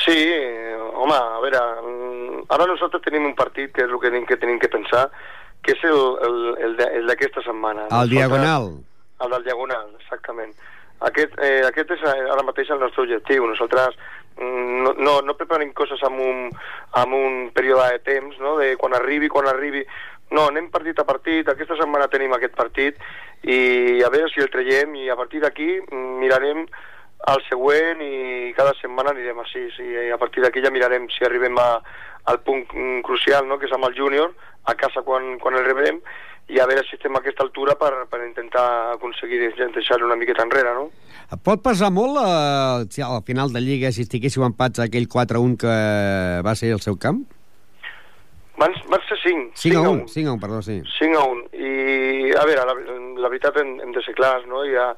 Sí, 0.00 0.16
home, 0.96 1.18
a 1.18 1.42
veure, 1.44 1.60
ara 2.56 2.68
nosaltres 2.72 3.04
tenim 3.04 3.28
un 3.28 3.36
partit 3.36 3.72
que 3.76 3.84
és 3.84 3.92
el 3.92 4.00
que 4.00 4.08
tenim 4.08 4.24
que, 4.30 4.40
tenim 4.40 4.62
que 4.62 4.72
pensar, 4.72 5.10
que 5.60 5.76
és 5.76 5.84
el, 5.84 6.00
el, 6.24 6.80
el 6.88 7.12
d'aquesta 7.12 7.44
setmana. 7.44 7.84
El 8.00 8.16
diagonal. 8.16 8.72
El 9.20 9.36
del 9.36 9.44
diagonal, 9.44 9.92
exactament. 10.00 10.56
Aquest, 11.08 11.36
eh, 11.42 11.62
aquest 11.68 11.94
és 11.96 12.04
ara 12.06 12.44
mateix 12.46 12.70
el 12.72 12.80
nostre 12.80 13.04
objectiu. 13.04 13.46
Nosaltres 13.50 13.96
mm, 14.38 14.80
no, 14.86 14.94
no, 14.98 15.18
no 15.26 15.36
preparem 15.38 15.74
coses 15.76 16.02
amb 16.06 16.20
un, 16.24 16.48
amb 17.00 17.18
un 17.18 17.38
període 17.54 17.90
de 17.92 18.02
temps, 18.06 18.40
no? 18.40 18.56
de 18.62 18.74
quan 18.80 18.96
arribi, 18.96 19.30
quan 19.32 19.50
arribi... 19.50 19.84
No, 20.34 20.48
anem 20.48 20.70
partit 20.72 20.98
a 20.98 21.04
partit, 21.06 21.46
aquesta 21.46 21.76
setmana 21.76 22.08
tenim 22.10 22.32
aquest 22.32 22.54
partit 22.56 22.96
i 23.44 24.00
a 24.02 24.08
veure 24.10 24.30
si 24.32 24.40
el 24.40 24.48
traiem 24.50 24.94
i 24.96 25.10
a 25.12 25.16
partir 25.20 25.42
d'aquí 25.42 25.68
mm, 25.84 26.16
mirarem 26.22 26.64
al 27.28 27.40
següent 27.48 28.00
i 28.04 28.52
cada 28.56 28.72
setmana 28.80 29.12
anirem 29.12 29.38
així. 29.44 29.68
I 29.80 30.10
a 30.12 30.18
partir 30.20 30.42
d'aquí 30.44 30.64
ja 30.64 30.72
mirarem 30.72 31.06
si 31.12 31.24
arribem 31.24 31.56
a, 31.60 31.68
al 32.32 32.40
punt 32.44 32.64
crucial, 33.04 33.46
no? 33.48 33.58
que 33.60 33.68
és 33.68 33.76
amb 33.76 33.88
el 33.88 33.96
júnior, 33.96 34.32
a 34.64 34.74
casa 34.80 35.04
quan, 35.04 35.36
quan 35.40 35.56
el 35.60 35.68
rebrem, 35.68 36.00
i 36.48 36.60
a 36.60 36.66
veure 36.68 36.84
si 36.84 36.96
estem 36.98 37.14
a 37.16 37.20
aquesta 37.22 37.44
altura 37.46 37.76
per, 37.80 37.92
per 38.10 38.20
intentar 38.26 38.64
aconseguir 38.94 39.54
deixar-lo 39.56 40.06
una 40.06 40.18
miqueta 40.20 40.44
enrere, 40.44 40.74
no? 40.76 40.90
Pot 41.44 41.62
passar 41.64 41.88
molt 41.94 42.20
eh, 42.20 42.84
si 42.92 43.02
al 43.02 43.22
final 43.24 43.52
de 43.54 43.62
Lliga 43.64 43.92
si 43.92 44.04
estiguéssiu 44.04 44.44
empats 44.44 44.82
aquell 44.84 45.08
4-1 45.08 45.56
que 45.64 45.78
va 46.44 46.54
ser 46.58 46.74
el 46.76 46.84
seu 46.84 46.98
camp? 47.00 47.24
Van, 48.60 48.74
van 48.90 49.02
ser 49.08 49.18
5. 49.24 49.56
5 49.58 49.80
a 49.80 49.90
1, 49.90 50.08
5 50.12 50.28
a 50.28 50.34
1, 50.36 50.40
perdó, 50.40 50.60
sí. 50.62 50.76
5 50.98 51.18
a 51.18 51.24
1. 51.32 51.46
I, 51.58 51.70
a 52.38 52.44
veure, 52.46 52.66
la, 52.68 52.76
la 53.24 53.30
veritat 53.32 53.56
hem, 53.58 53.78
hem 53.82 53.96
de 53.96 54.04
ser 54.04 54.14
clars, 54.14 54.44
no? 54.46 54.62
Ha, 54.62 54.92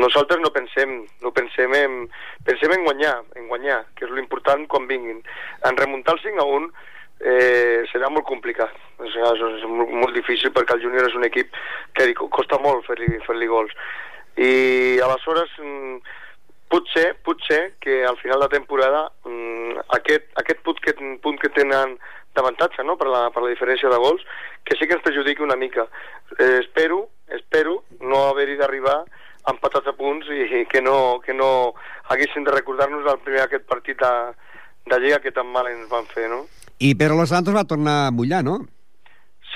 nosaltres 0.00 0.40
no 0.40 0.52
pensem, 0.54 1.02
no 1.20 1.32
pensem 1.34 1.74
en, 1.76 1.98
pensem 2.46 2.72
en 2.72 2.86
guanyar, 2.86 3.18
en 3.36 3.50
guanyar, 3.50 3.82
que 3.98 4.06
és 4.06 4.14
l'important 4.16 4.64
quan 4.70 4.88
vinguin. 4.88 5.20
En 5.68 5.76
remuntar 5.76 6.16
el 6.16 6.24
5 6.24 6.40
a 6.40 6.48
1 6.62 6.72
eh, 7.22 7.82
serà 7.92 8.10
molt 8.10 8.26
complicat. 8.26 8.74
Sigui, 8.98 9.22
és 9.26 9.66
molt, 9.68 9.92
molt 10.04 10.16
difícil 10.16 10.52
perquè 10.54 10.76
el 10.76 10.82
júnior 10.84 11.08
és 11.08 11.18
un 11.18 11.26
equip 11.28 11.54
que 11.96 12.10
costa 12.22 12.58
molt 12.62 12.86
fer-li 12.86 13.08
fer, 13.26 13.36
-li, 13.36 13.48
gols. 13.50 13.72
I 14.36 14.98
aleshores 15.04 15.50
mm, 15.58 15.98
potser, 16.72 17.14
potser 17.22 17.74
que 17.80 18.04
al 18.04 18.16
final 18.18 18.40
de 18.40 18.48
temporada 18.56 19.10
mm, 19.24 19.86
aquest, 19.98 20.28
aquest 20.40 20.62
punt, 20.66 20.80
que, 20.80 20.94
punt 21.22 21.38
que 21.38 21.52
tenen 21.52 21.98
d'avantatge 22.34 22.82
no? 22.82 22.96
per, 22.96 23.08
la, 23.12 23.26
per 23.30 23.42
la 23.44 23.52
diferència 23.52 23.90
de 23.92 23.98
gols, 24.00 24.22
que 24.64 24.76
sí 24.76 24.86
que 24.86 24.96
ens 24.96 25.04
perjudiqui 25.04 25.44
una 25.44 25.56
mica. 25.56 25.86
Eh, 26.38 26.60
espero, 26.62 27.08
espero 27.28 27.82
no 28.00 28.28
haver-hi 28.30 28.56
d'arribar 28.56 29.02
empatats 29.50 29.90
a 29.90 29.92
punts 29.98 30.28
i 30.30 30.64
que, 30.70 30.80
no, 30.80 31.20
que 31.24 31.34
no 31.34 31.74
haguessin 32.14 32.44
de 32.46 32.54
recordar-nos 32.54 33.08
el 33.10 33.20
primer 33.26 33.42
aquest 33.44 33.66
partit 33.68 33.98
de, 34.00 34.12
de 34.86 34.98
Lliga 35.00 35.20
que 35.20 35.32
tan 35.32 35.46
mal 35.46 35.68
ens 35.70 35.88
van 35.90 36.06
fer, 36.10 36.28
no? 36.30 36.44
I 36.78 36.94
Pedro 36.94 37.16
Los 37.16 37.30
Santos 37.30 37.54
va 37.54 37.64
tornar 37.64 38.06
a 38.06 38.10
mullar, 38.10 38.42
no? 38.44 38.60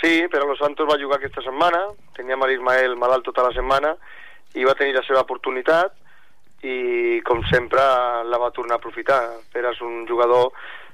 Sí, 0.01 0.27
però 0.31 0.47
Los 0.47 0.59
Santos 0.59 0.87
va 0.89 1.01
jugar 1.01 1.19
aquesta 1.19 1.43
setmana, 1.43 1.81
teníem 2.17 2.45
l'Ismael 2.47 2.97
malalt 3.01 3.25
tota 3.27 3.47
la 3.47 3.55
setmana 3.55 3.95
i 4.55 4.65
va 4.65 4.77
tenir 4.79 4.95
la 4.95 5.05
seva 5.07 5.25
oportunitat 5.25 5.97
i 6.63 7.21
com 7.25 7.43
sempre 7.51 7.83
la 8.25 8.39
va 8.41 8.53
tornar 8.53 8.77
a 8.77 8.81
aprofitar. 8.81 9.21
Pere 9.53 9.73
és 9.73 9.81
un 9.85 10.05
jugador 10.09 10.53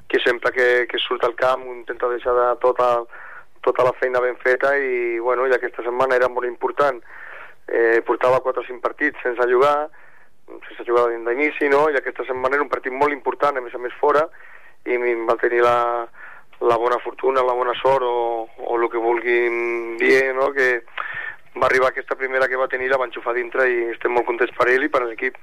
que 0.08 0.20
sempre 0.20 0.52
que, 0.52 0.86
que 0.90 1.00
surt 1.00 1.24
al 1.24 1.34
camp 1.38 1.64
intenta 1.70 2.10
deixar 2.10 2.34
de 2.36 2.48
tota, 2.62 2.88
tota 3.64 3.86
la 3.86 3.94
feina 3.98 4.20
ben 4.20 4.36
feta 4.42 4.74
i, 4.76 5.18
bueno, 5.18 5.46
i 5.46 5.54
aquesta 5.56 5.84
setmana 5.86 6.18
era 6.18 6.28
molt 6.28 6.48
important. 6.48 7.00
Eh, 7.68 8.02
portava 8.06 8.42
4 8.44 8.62
o 8.62 8.66
5 8.66 8.82
partits 8.82 9.22
sense 9.22 9.46
jugar, 9.50 9.88
sense 10.68 10.86
jugar 10.88 11.08
d'inici, 11.10 11.68
no? 11.72 11.86
i 11.90 11.96
aquesta 11.98 12.26
setmana 12.28 12.58
era 12.58 12.64
un 12.64 12.72
partit 12.72 12.92
molt 12.92 13.14
important, 13.14 13.56
a 13.56 13.64
més 13.64 13.74
a 13.74 13.80
més 13.82 13.94
fora, 14.00 14.26
i 14.84 14.98
va 15.28 15.38
tenir 15.40 15.62
la, 15.62 15.76
la 16.62 16.76
bona 16.78 16.98
fortuna, 17.04 17.44
la 17.46 17.54
bona 17.54 17.74
sort 17.80 18.06
o, 18.06 18.48
o 18.58 18.78
el 18.78 18.88
que 18.90 19.02
vulguin 19.02 19.96
dir, 20.00 20.32
no? 20.34 20.50
que 20.54 20.82
va 21.58 21.68
arribar 21.68 21.92
aquesta 21.92 22.16
primera 22.16 22.48
que 22.48 22.58
va 22.58 22.68
tenir, 22.68 22.90
la 22.90 22.98
va 23.00 23.08
enxufar 23.08 23.34
dintre 23.36 23.68
i 23.68 23.78
estem 23.92 24.14
molt 24.14 24.26
contents 24.28 24.54
per 24.56 24.68
ell 24.72 24.86
i 24.86 24.92
per 24.92 25.04
l'equip. 25.06 25.38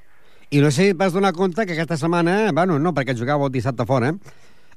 I 0.50 0.62
no 0.64 0.72
sé 0.74 0.90
si 0.90 0.98
vas 0.98 1.14
donar 1.14 1.36
compte 1.38 1.66
que 1.66 1.76
aquesta 1.76 2.00
setmana, 2.00 2.50
bueno, 2.58 2.80
no, 2.82 2.94
perquè 2.96 3.14
jugàveu 3.18 3.50
el 3.50 3.54
dissabte 3.54 3.86
fora, 3.86 4.10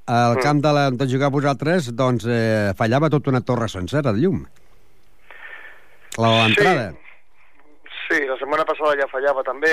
al 0.05 0.37
mm. 0.37 0.43
camp 0.43 0.61
de 0.65 0.73
la, 0.77 0.89
on 0.93 0.99
jugàveu 1.09 1.39
vosaltres, 1.39 1.89
doncs 1.97 2.27
eh, 2.29 2.75
fallava 2.77 3.09
tota 3.13 3.33
una 3.33 3.41
torre 3.41 3.71
sencera 3.73 4.13
de 4.13 4.21
llum. 4.21 4.43
L'entrada. 6.21 6.91
Sí. 6.93 8.19
sí, 8.19 8.21
la 8.29 8.37
setmana 8.37 8.67
passada 8.69 8.99
ja 9.01 9.09
fallava 9.09 9.45
també, 9.47 9.73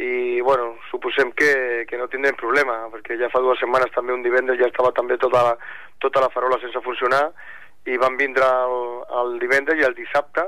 i 0.00 0.40
bueno, 0.40 0.76
suposem 0.90 1.32
que, 1.36 1.84
que 1.88 1.98
no 2.00 2.08
tindrem 2.08 2.36
problema, 2.38 2.86
perquè 2.92 3.18
ja 3.20 3.30
fa 3.32 3.42
dues 3.44 3.60
setmanes 3.60 3.92
també 3.94 4.14
un 4.14 4.22
divendres 4.24 4.60
ja 4.60 4.70
estava 4.70 4.92
també 4.96 5.18
tota 5.20 5.42
la, 5.48 5.56
tota 6.00 6.22
la 6.24 6.30
farola 6.32 6.60
sense 6.62 6.80
funcionar, 6.84 7.26
i 7.84 7.98
van 7.98 8.16
vindre 8.16 8.46
el, 8.46 8.78
el 9.20 9.38
divendres 9.42 9.80
i 9.80 9.86
el 9.86 9.96
dissabte, 9.98 10.46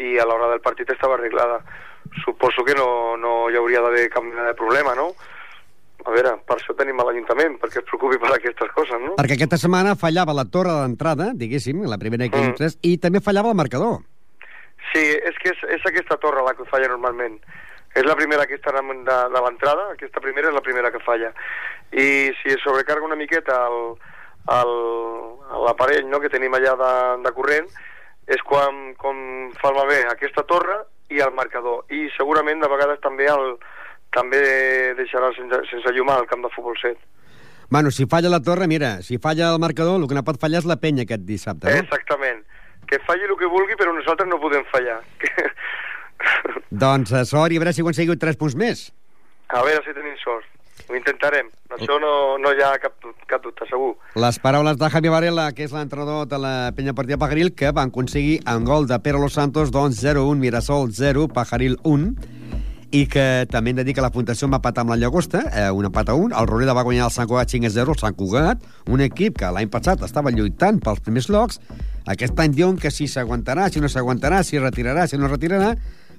i 0.00 0.16
a 0.18 0.24
l'hora 0.24 0.48
del 0.50 0.62
partit 0.64 0.90
estava 0.90 1.18
arreglada 1.18 1.60
suposo 2.24 2.64
que 2.64 2.74
no, 2.74 3.16
no 3.16 3.50
hi 3.50 3.58
hauria 3.58 3.82
d'haver 3.84 4.08
cap 4.10 4.24
mena 4.24 4.48
de 4.48 4.56
problema, 4.58 4.94
no? 4.98 5.12
A 6.00 6.14
veure, 6.14 6.32
per 6.48 6.56
això 6.56 6.72
tenim 6.76 6.98
a 7.00 7.04
l'Ajuntament, 7.06 7.58
perquè 7.60 7.82
es 7.82 7.86
preocupi 7.88 8.18
per 8.20 8.30
aquestes 8.32 8.72
coses, 8.76 8.96
no? 9.02 9.16
Perquè 9.18 9.36
aquesta 9.36 9.58
setmana 9.60 9.92
fallava 10.00 10.34
la 10.36 10.46
torre 10.48 10.72
d'entrada, 10.80 11.30
diguéssim, 11.36 11.84
la 11.84 12.00
primera 12.00 12.28
que 12.28 12.40
mm. 12.40 12.52
entres, 12.54 12.78
i 12.80 12.96
també 13.02 13.20
fallava 13.24 13.52
el 13.52 13.58
marcador. 13.60 14.00
Sí, 14.90 15.02
és 15.04 15.36
que 15.42 15.52
és, 15.52 15.60
és 15.76 15.84
aquesta 15.86 16.16
torre 16.22 16.42
la 16.46 16.56
que 16.56 16.66
falla 16.70 16.88
normalment. 16.90 17.36
És 17.94 18.06
la 18.06 18.14
primera 18.14 18.46
que 18.46 18.54
està 18.54 18.72
de, 18.76 18.82
de 19.34 19.42
l'entrada, 19.42 19.90
aquesta 19.92 20.22
primera 20.22 20.48
és 20.50 20.54
la 20.54 20.62
primera 20.62 20.92
que 20.94 21.02
falla. 21.02 21.32
I 21.90 22.30
si 22.38 22.54
es 22.54 22.62
sobrecarga 22.62 23.06
una 23.06 23.18
miqueta 23.18 23.66
l'aparell 24.46 26.06
no, 26.08 26.20
que 26.22 26.30
tenim 26.30 26.54
allà 26.54 26.76
de, 26.78 26.92
de 27.24 27.32
corrent, 27.34 27.66
és 28.30 28.42
quan, 28.46 28.94
quan 28.98 29.50
fa 29.58 29.72
malbé 29.74 30.04
aquesta 30.06 30.46
torre 30.46 30.84
i 31.10 31.18
el 31.18 31.34
marcador. 31.34 31.82
I 31.90 32.06
segurament 32.14 32.62
de 32.62 32.70
vegades 32.70 33.02
també 33.02 33.26
el, 33.26 33.56
també 34.14 34.40
deixarà 34.98 35.32
sense, 35.34 35.64
sense 35.70 35.94
llum 35.96 36.10
al 36.14 36.28
camp 36.30 36.46
de 36.46 36.52
futbol 36.54 36.78
7. 36.78 36.98
Bueno, 37.70 37.90
si 37.94 38.06
falla 38.06 38.30
la 38.30 38.42
torre, 38.42 38.66
mira, 38.66 38.96
si 39.02 39.18
falla 39.18 39.52
el 39.52 39.60
marcador, 39.62 40.00
el 40.00 40.08
que 40.10 40.14
no 40.14 40.26
pot 40.26 40.40
fallar 40.42 40.62
és 40.62 40.66
la 40.66 40.78
penya 40.82 41.06
aquest 41.06 41.22
dissabte, 41.26 41.70
no? 41.70 41.82
Exactament. 41.84 42.42
Que 42.90 42.98
falli 43.06 43.28
el 43.28 43.36
que 43.38 43.50
vulgui, 43.50 43.76
però 43.78 43.92
nosaltres 43.94 44.26
no 44.30 44.40
podem 44.42 44.64
fallar. 44.72 44.98
doncs 46.70 47.12
a 47.12 47.24
sort 47.28 47.52
i 47.52 47.58
a 47.58 47.62
veure 47.62 47.74
si 47.74 47.84
aconseguiu 47.84 48.16
tres 48.18 48.38
punts 48.40 48.56
més. 48.58 48.88
A 49.50 49.62
veure 49.66 49.82
si 49.84 49.94
tenim 49.96 50.16
sort. 50.22 50.46
Ho 50.88 50.96
intentarem. 50.96 51.50
Això 51.76 52.00
no, 52.02 52.38
no 52.42 52.50
hi 52.54 52.62
ha 52.64 52.72
cap, 52.82 52.96
cap 53.30 53.42
dubte, 53.44 53.66
segur. 53.70 53.92
Les 54.18 54.38
paraules 54.42 54.78
de 54.78 54.88
Javi 54.90 55.12
Varela, 55.12 55.50
que 55.54 55.66
és 55.66 55.74
l'entrenador 55.74 56.26
de 56.30 56.38
la 56.40 56.54
penya 56.74 56.94
partida 56.98 57.18
Pajaril, 57.20 57.52
que 57.54 57.70
van 57.76 57.92
aconseguir 57.92 58.40
en 58.50 58.64
gol 58.66 58.88
de 58.90 58.98
Pere 59.04 59.20
Los 59.22 59.36
Santos, 59.38 59.70
doncs 59.70 60.00
0-1, 60.02 60.38
Mirasol 60.40 60.90
0, 60.96 61.28
Pajaril 61.34 61.76
1, 61.86 62.14
i 62.90 63.04
que 63.06 63.46
també 63.50 63.70
hem 63.70 63.78
de 63.78 63.84
dir 63.86 63.94
que 63.94 64.02
la 64.02 64.10
Fundació 64.10 64.48
va 64.50 64.58
patar 64.64 64.82
amb 64.82 64.90
la 64.94 64.98
Llagosta, 64.98 65.44
eh, 65.54 65.68
un 65.70 65.86
empat 65.86 66.10
a 66.10 66.16
un. 66.18 66.34
El 66.34 66.50
Roreda 66.50 66.74
va 66.74 66.82
guanyar 66.86 67.06
el 67.06 67.14
Sant 67.14 67.28
Cugat 67.30 67.54
5 67.54 67.70
a 67.70 67.74
0, 67.76 67.94
el 67.94 68.02
Sant 68.02 68.18
Cugat, 68.18 68.66
un 68.90 69.04
equip 69.06 69.38
que 69.38 69.52
l'any 69.54 69.70
passat 69.70 70.02
estava 70.02 70.34
lluitant 70.34 70.82
pels 70.82 71.04
primers 71.06 71.30
llocs. 71.30 71.60
Aquest 72.10 72.38
any 72.42 72.56
diuen 72.56 72.80
que 72.82 72.90
si 72.90 73.06
s'aguantarà, 73.06 73.68
si 73.70 73.82
no 73.82 73.88
s'aguantarà, 73.88 74.42
si 74.42 74.58
retirarà, 74.58 75.06
si 75.06 75.20
no 75.20 75.30
retirarà, 75.30 75.76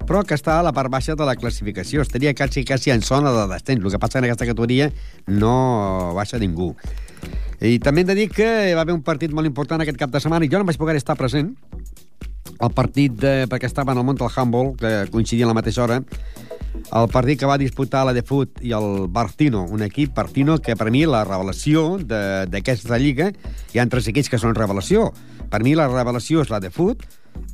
però 0.08 0.24
que 0.28 0.36
està 0.38 0.60
a 0.60 0.66
la 0.66 0.74
part 0.76 0.92
baixa 0.92 1.16
de 1.16 1.28
la 1.28 1.36
classificació. 1.36 2.02
Estaria 2.02 2.34
quasi, 2.34 2.66
quasi 2.66 2.92
en 2.92 3.02
zona 3.02 3.32
de 3.36 3.48
descens. 3.54 3.84
El 3.84 3.92
que 3.92 4.00
passa 4.02 4.20
en 4.20 4.28
aquesta 4.28 4.48
categoria 4.50 4.92
no 5.28 6.14
baixa 6.18 6.40
ningú. 6.42 6.74
I 7.62 7.78
també 7.80 8.02
hem 8.02 8.10
de 8.10 8.18
dir 8.18 8.30
que 8.34 8.74
va 8.76 8.82
haver 8.82 8.96
un 8.98 9.04
partit 9.06 9.32
molt 9.32 9.48
important 9.48 9.82
aquest 9.82 10.00
cap 10.00 10.12
de 10.12 10.20
setmana 10.24 10.46
i 10.46 10.50
jo 10.50 10.60
no 10.60 10.66
vaig 10.66 10.80
poder 10.82 10.98
estar 10.98 11.18
present 11.20 11.54
el 12.62 12.72
partit 12.78 13.14
de, 13.18 13.34
perquè 13.50 13.70
estava 13.70 13.94
en 13.94 14.02
el 14.02 14.06
món 14.06 14.18
del 14.18 14.30
handball, 14.34 14.76
que 14.78 15.08
coincidia 15.14 15.46
a 15.48 15.52
la 15.52 15.58
mateixa 15.58 15.84
hora, 15.84 16.02
el 16.92 17.08
partit 17.12 17.40
que 17.40 17.50
va 17.50 17.58
disputar 17.60 18.04
la 18.08 18.14
de 18.14 18.24
Fut 18.26 18.62
i 18.66 18.74
el 18.76 19.08
Bartino, 19.12 19.64
un 19.70 19.84
equip 19.86 20.14
Bartino 20.16 20.58
que 20.60 20.76
per 20.80 20.90
mi 20.94 21.04
la 21.10 21.24
revelació 21.28 21.98
d'aquesta 22.02 23.00
lliga, 23.02 23.32
hi 23.74 23.82
ha 23.82 23.88
tres 23.92 24.10
equips 24.12 24.32
que 24.32 24.40
són 24.42 24.56
revelació. 24.58 25.10
Per 25.52 25.62
mi 25.66 25.76
la 25.76 25.90
revelació 25.92 26.46
és 26.46 26.52
la 26.54 26.62
de 26.64 26.72
Fut, 26.72 27.04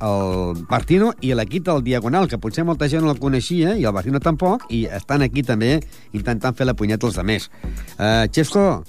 el 0.00 0.66
Martino 0.70 1.12
i 1.20 1.32
l'equip 1.34 1.64
del 1.66 1.82
Diagonal, 1.82 2.28
que 2.30 2.38
potser 2.38 2.64
molta 2.66 2.88
gent 2.90 3.02
no 3.04 3.10
el 3.12 3.18
coneixia, 3.22 3.74
i 3.78 3.86
el 3.88 3.94
Martino 3.94 4.20
tampoc, 4.22 4.68
i 4.70 4.84
estan 4.86 5.24
aquí 5.26 5.42
també 5.42 5.78
intentant 6.14 6.54
fer 6.54 6.68
la 6.68 6.76
punyeta 6.78 7.08
als 7.08 7.18
altres. 7.18 7.50
Uh, 7.98 8.26
Chesco, 8.30 8.84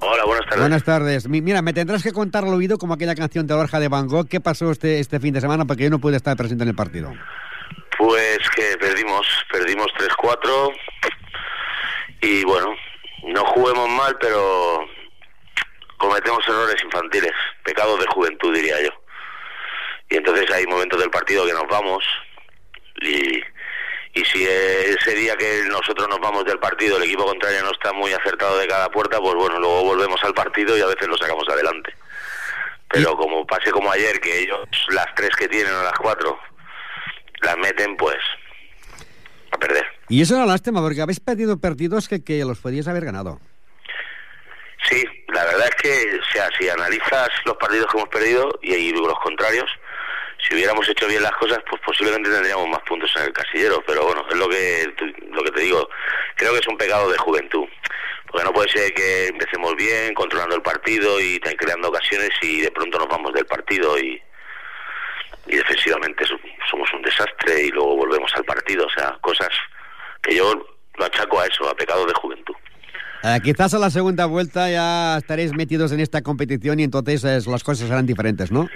Hola, 0.00 0.24
buenas 0.24 0.44
tardes. 0.46 0.60
Buenas 0.60 0.84
tardes. 0.84 1.28
Mira, 1.28 1.62
me 1.62 1.72
tendrás 1.72 2.02
que 2.02 2.12
contar 2.12 2.44
al 2.44 2.54
oído 2.54 2.78
como 2.78 2.94
aquella 2.94 3.14
canción 3.14 3.46
de 3.46 3.54
Borja 3.54 3.78
de 3.78 3.88
Van 3.88 4.08
Gogh. 4.08 4.28
¿Qué 4.28 4.40
pasó 4.40 4.70
este, 4.70 5.00
este 5.00 5.20
fin 5.20 5.34
de 5.34 5.40
semana? 5.40 5.64
Porque 5.64 5.84
yo 5.84 5.90
no 5.90 5.98
pude 5.98 6.16
estar 6.16 6.36
presente 6.36 6.64
en 6.64 6.70
el 6.70 6.74
partido. 6.74 7.12
Pues 7.98 8.38
que 8.54 8.76
perdimos, 8.78 9.26
perdimos 9.50 9.86
3-4 9.98 10.72
y 12.22 12.44
bueno, 12.44 12.74
no 13.28 13.44
juguemos 13.46 13.88
mal, 13.90 14.16
pero 14.20 14.80
cometemos 15.98 16.46
errores 16.46 16.76
infantiles, 16.84 17.32
pecados 17.64 17.98
de 18.00 18.06
juventud 18.06 18.54
diría 18.54 18.82
yo 18.82 19.05
y 20.08 20.16
entonces 20.16 20.50
hay 20.50 20.66
momentos 20.66 21.00
del 21.00 21.10
partido 21.10 21.46
que 21.46 21.52
nos 21.52 21.66
vamos 21.68 22.04
y, 23.00 23.38
y 24.14 24.24
si 24.24 24.44
ese 24.44 25.14
día 25.14 25.36
que 25.36 25.64
nosotros 25.68 26.08
nos 26.08 26.20
vamos 26.20 26.44
del 26.44 26.58
partido 26.58 26.96
el 26.96 27.04
equipo 27.04 27.24
contrario 27.24 27.62
no 27.62 27.72
está 27.72 27.92
muy 27.92 28.12
acertado 28.12 28.58
de 28.58 28.66
cada 28.66 28.88
puerta, 28.90 29.18
pues 29.18 29.34
bueno, 29.34 29.58
luego 29.58 29.84
volvemos 29.84 30.22
al 30.24 30.34
partido 30.34 30.76
y 30.76 30.80
a 30.80 30.86
veces 30.86 31.08
lo 31.08 31.16
sacamos 31.16 31.48
adelante. 31.48 31.94
Pero 32.88 33.16
como 33.16 33.46
pase 33.46 33.70
como 33.72 33.90
ayer, 33.90 34.20
que 34.20 34.42
ellos 34.42 34.60
las 34.90 35.12
tres 35.16 35.30
que 35.36 35.48
tienen 35.48 35.74
o 35.74 35.82
las 35.82 35.98
cuatro 35.98 36.38
las 37.42 37.58
meten, 37.58 37.96
pues 37.96 38.16
a 39.50 39.58
perder. 39.58 39.84
Y 40.08 40.22
eso 40.22 40.34
es 40.34 40.38
una 40.38 40.46
lástima, 40.46 40.80
porque 40.80 41.02
habéis 41.02 41.20
perdido 41.20 41.58
partidos 41.60 42.08
que, 42.08 42.22
que 42.22 42.44
los 42.44 42.58
podíais 42.58 42.88
haber 42.88 43.04
ganado. 43.04 43.40
Sí, 44.88 45.04
la 45.28 45.44
verdad 45.44 45.68
es 45.68 45.74
que, 45.74 46.18
o 46.20 46.32
sea, 46.32 46.48
si 46.58 46.68
analizas 46.68 47.28
los 47.44 47.56
partidos 47.56 47.86
que 47.90 47.98
hemos 47.98 48.08
perdido 48.08 48.58
y, 48.62 48.74
y 48.74 48.92
los 48.92 49.18
contrarios, 49.18 49.68
si 50.38 50.54
hubiéramos 50.54 50.88
hecho 50.88 51.06
bien 51.06 51.22
las 51.22 51.32
cosas, 51.32 51.58
pues 51.68 51.80
posiblemente 51.84 52.30
tendríamos 52.30 52.68
más 52.68 52.82
puntos 52.82 53.10
en 53.16 53.24
el 53.24 53.32
casillero. 53.32 53.82
Pero 53.86 54.04
bueno, 54.04 54.24
es 54.28 54.36
lo 54.36 54.48
que, 54.48 54.94
lo 55.30 55.42
que 55.42 55.50
te 55.50 55.60
digo. 55.60 55.88
Creo 56.36 56.52
que 56.52 56.60
es 56.60 56.68
un 56.68 56.76
pecado 56.76 57.10
de 57.10 57.18
juventud. 57.18 57.66
Porque 58.26 58.44
no 58.44 58.52
puede 58.52 58.68
ser 58.68 58.92
que 58.92 59.28
empecemos 59.28 59.74
bien, 59.76 60.12
controlando 60.14 60.56
el 60.56 60.62
partido 60.62 61.20
y 61.20 61.38
creando 61.40 61.88
ocasiones 61.88 62.30
y 62.42 62.60
de 62.60 62.70
pronto 62.70 62.98
nos 62.98 63.08
vamos 63.08 63.32
del 63.32 63.46
partido 63.46 63.98
y, 63.98 64.20
y 65.46 65.56
defensivamente 65.56 66.24
somos 66.68 66.92
un 66.92 67.02
desastre 67.02 67.64
y 67.64 67.68
luego 67.70 67.96
volvemos 67.96 68.32
al 68.34 68.44
partido. 68.44 68.86
O 68.86 68.90
sea, 68.90 69.16
cosas 69.20 69.50
que 70.22 70.34
yo 70.34 70.66
lo 70.96 71.04
achaco 71.04 71.40
a 71.40 71.46
eso, 71.46 71.68
a 71.68 71.74
pecado 71.74 72.04
de 72.06 72.14
juventud. 72.14 72.54
Eh, 73.22 73.40
quizás 73.42 73.74
a 73.74 73.78
la 73.78 73.90
segunda 73.90 74.26
vuelta 74.26 74.70
ya 74.70 75.18
estaréis 75.18 75.52
metidos 75.52 75.92
en 75.92 76.00
esta 76.00 76.22
competición 76.22 76.78
y 76.80 76.84
entonces 76.84 77.46
las 77.46 77.64
cosas 77.64 77.88
serán 77.88 78.06
diferentes, 78.06 78.52
¿no? 78.52 78.68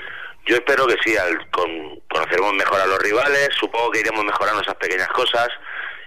Yo 0.47 0.57
espero 0.57 0.87
que 0.87 0.97
sí, 1.05 1.17
al, 1.17 1.51
con, 1.51 2.01
conoceremos 2.11 2.55
mejor 2.55 2.81
a 2.81 2.87
los 2.87 2.99
rivales, 2.99 3.51
supongo 3.59 3.91
que 3.91 4.01
iremos 4.01 4.25
mejorando 4.25 4.63
esas 4.63 4.75
pequeñas 4.77 5.09
cosas 5.09 5.49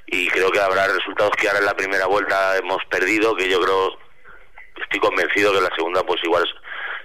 y 0.08 0.28
creo 0.28 0.52
que 0.52 0.60
habrá 0.60 0.88
resultados 0.88 1.32
que 1.38 1.48
ahora 1.48 1.60
en 1.60 1.66
la 1.66 1.76
primera 1.76 2.06
vuelta 2.08 2.58
hemos 2.58 2.84
perdido, 2.90 3.36
que 3.36 3.50
yo 3.50 3.62
creo, 3.62 3.98
estoy 4.82 5.00
convencido 5.00 5.52
que 5.52 5.60
en 5.60 5.64
la 5.64 5.76
segunda 5.76 6.04
pues 6.04 6.22
igual 6.24 6.44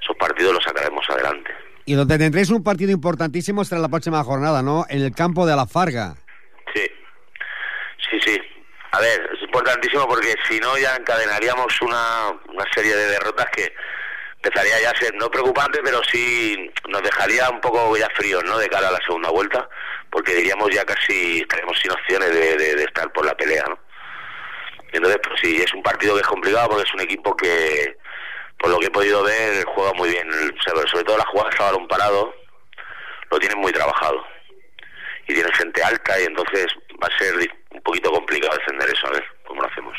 esos 0.02 0.16
partidos 0.16 0.54
los 0.54 0.64
sacaremos 0.64 1.04
adelante. 1.08 1.50
Y 1.85 1.94
donde 1.94 2.18
tendréis 2.18 2.50
un 2.50 2.62
partido 2.62 2.92
importantísimo 2.92 3.64
será 3.64 3.80
la 3.80 3.88
próxima 3.88 4.23
jornada, 4.23 4.62
¿no? 4.62 4.85
En 4.88 5.02
el 5.02 5.14
campo 5.14 5.47
de 5.47 5.56
la 5.56 5.66
Farga. 5.66 6.16
Sí, 6.75 6.85
sí, 8.11 8.20
sí. 8.26 8.38
A 8.92 9.00
ver, 9.00 9.30
es 9.35 9.42
importantísimo 9.42 10.06
porque 10.06 10.35
si 10.49 10.58
no 10.61 10.76
ya 10.76 10.97
encadenaríamos 10.97 11.80
una, 11.80 12.30
una 12.52 12.64
serie 12.75 12.94
de 12.94 13.06
derrotas 13.06 13.47
que 13.54 13.73
empezaría 14.42 14.80
ya 14.80 14.90
a 14.90 14.97
ser 14.97 15.14
no 15.14 15.30
preocupante, 15.30 15.80
pero 15.83 16.00
sí 16.11 16.71
nos 16.88 17.02
dejaría 17.02 17.50
un 17.50 17.61
poco 17.61 17.97
ya 17.97 18.09
fríos, 18.14 18.42
¿no? 18.45 18.59
De 18.59 18.68
cara 18.68 18.88
a 18.88 18.92
la 18.92 19.00
segunda 19.04 19.30
vuelta, 19.30 19.68
porque 20.11 20.35
diríamos 20.35 20.71
ya 20.71 20.85
casi 20.85 21.40
estaremos 21.40 21.78
sin 21.78 21.90
opciones 21.90 22.33
de, 22.33 22.57
de, 22.57 22.85
estar 22.85 23.12
por 23.12 23.26
la 23.26 23.37
pelea, 23.37 23.64
¿no? 23.68 23.78
Entonces, 24.92 25.21
pues 25.26 25.40
sí, 25.40 25.61
es 25.61 25.73
un 25.75 25.83
partido 25.83 26.14
que 26.14 26.23
es 26.23 26.26
complicado 26.26 26.68
porque 26.68 26.88
es 26.88 26.95
un 26.95 27.00
equipo 27.00 27.37
que, 27.37 27.97
por 28.59 28.71
lo 28.71 28.78
que 28.78 28.87
he 28.87 28.90
podido 28.90 29.23
ver, 29.23 29.64
juega 29.64 29.92
muy 29.95 30.09
bien. 30.11 30.28
Sobre 30.64 31.04
todo 31.04 31.18
las 31.18 31.26
jugadas 31.26 31.61
a 31.61 31.64
balón 31.64 31.87
parado, 31.88 32.35
lo 33.30 33.38
tienen 33.38 33.59
muy 33.59 33.73
trabajado. 33.73 34.25
Y 35.26 35.35
tienen 35.35 35.52
gente 35.52 35.83
alta 35.83 36.18
y 36.18 36.25
entonces 36.25 36.66
va 37.02 37.07
a 37.07 37.18
ser 37.18 37.35
un 37.71 37.83
poquito 37.83 38.11
complicado 38.11 38.57
defender 38.57 38.88
eso, 38.88 39.07
a 39.09 39.11
ver 39.11 39.25
cómo 39.47 39.61
lo 39.61 39.68
hacemos. 39.68 39.95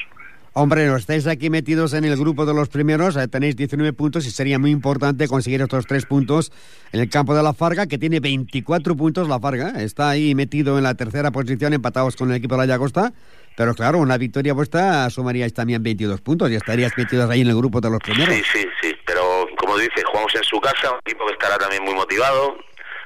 Hombre, 0.61 0.87
no 0.87 0.97
estáis 0.97 1.25
aquí 1.25 1.49
metidos 1.49 1.93
en 1.93 2.03
el 2.03 2.17
grupo 2.17 2.45
de 2.45 2.53
los 2.53 2.67
primeros, 2.67 3.15
eh, 3.15 3.29
tenéis 3.29 3.55
19 3.55 3.93
puntos 3.93 4.25
y 4.25 4.29
sería 4.29 4.59
muy 4.59 4.71
importante 4.71 5.25
conseguir 5.29 5.61
estos 5.61 5.87
tres 5.87 6.05
puntos 6.05 6.51
en 6.91 6.99
el 6.99 7.09
campo 7.09 7.33
de 7.33 7.41
la 7.41 7.53
Farga, 7.53 7.87
que 7.87 7.97
tiene 7.97 8.19
24 8.19 8.93
puntos 8.97 9.29
la 9.29 9.39
Farga, 9.39 9.81
está 9.81 10.09
ahí 10.09 10.35
metido 10.35 10.77
en 10.77 10.83
la 10.83 10.95
tercera 10.95 11.31
posición, 11.31 11.71
empatados 11.71 12.17
con 12.17 12.29
el 12.29 12.35
equipo 12.35 12.55
de 12.55 12.59
la 12.59 12.65
Llagosta, 12.65 13.13
pero 13.55 13.73
claro, 13.73 13.99
una 13.99 14.17
victoria 14.17 14.53
vuestra 14.53 15.09
sumaríais 15.09 15.53
también 15.53 15.81
22 15.81 16.19
puntos 16.19 16.51
y 16.51 16.55
estaríais 16.55 16.91
metidos 16.97 17.29
ahí 17.29 17.39
en 17.39 17.47
el 17.47 17.55
grupo 17.55 17.79
de 17.79 17.91
los 17.91 17.99
primeros. 17.99 18.35
Sí, 18.35 18.43
sí, 18.51 18.65
sí, 18.81 18.93
pero 19.05 19.47
como 19.57 19.77
dice, 19.77 20.03
jugamos 20.11 20.35
en 20.35 20.43
su 20.43 20.59
casa, 20.59 20.91
un 20.91 20.99
equipo 21.05 21.25
que 21.25 21.31
estará 21.31 21.57
también 21.57 21.85
muy 21.85 21.93
motivado, 21.93 22.57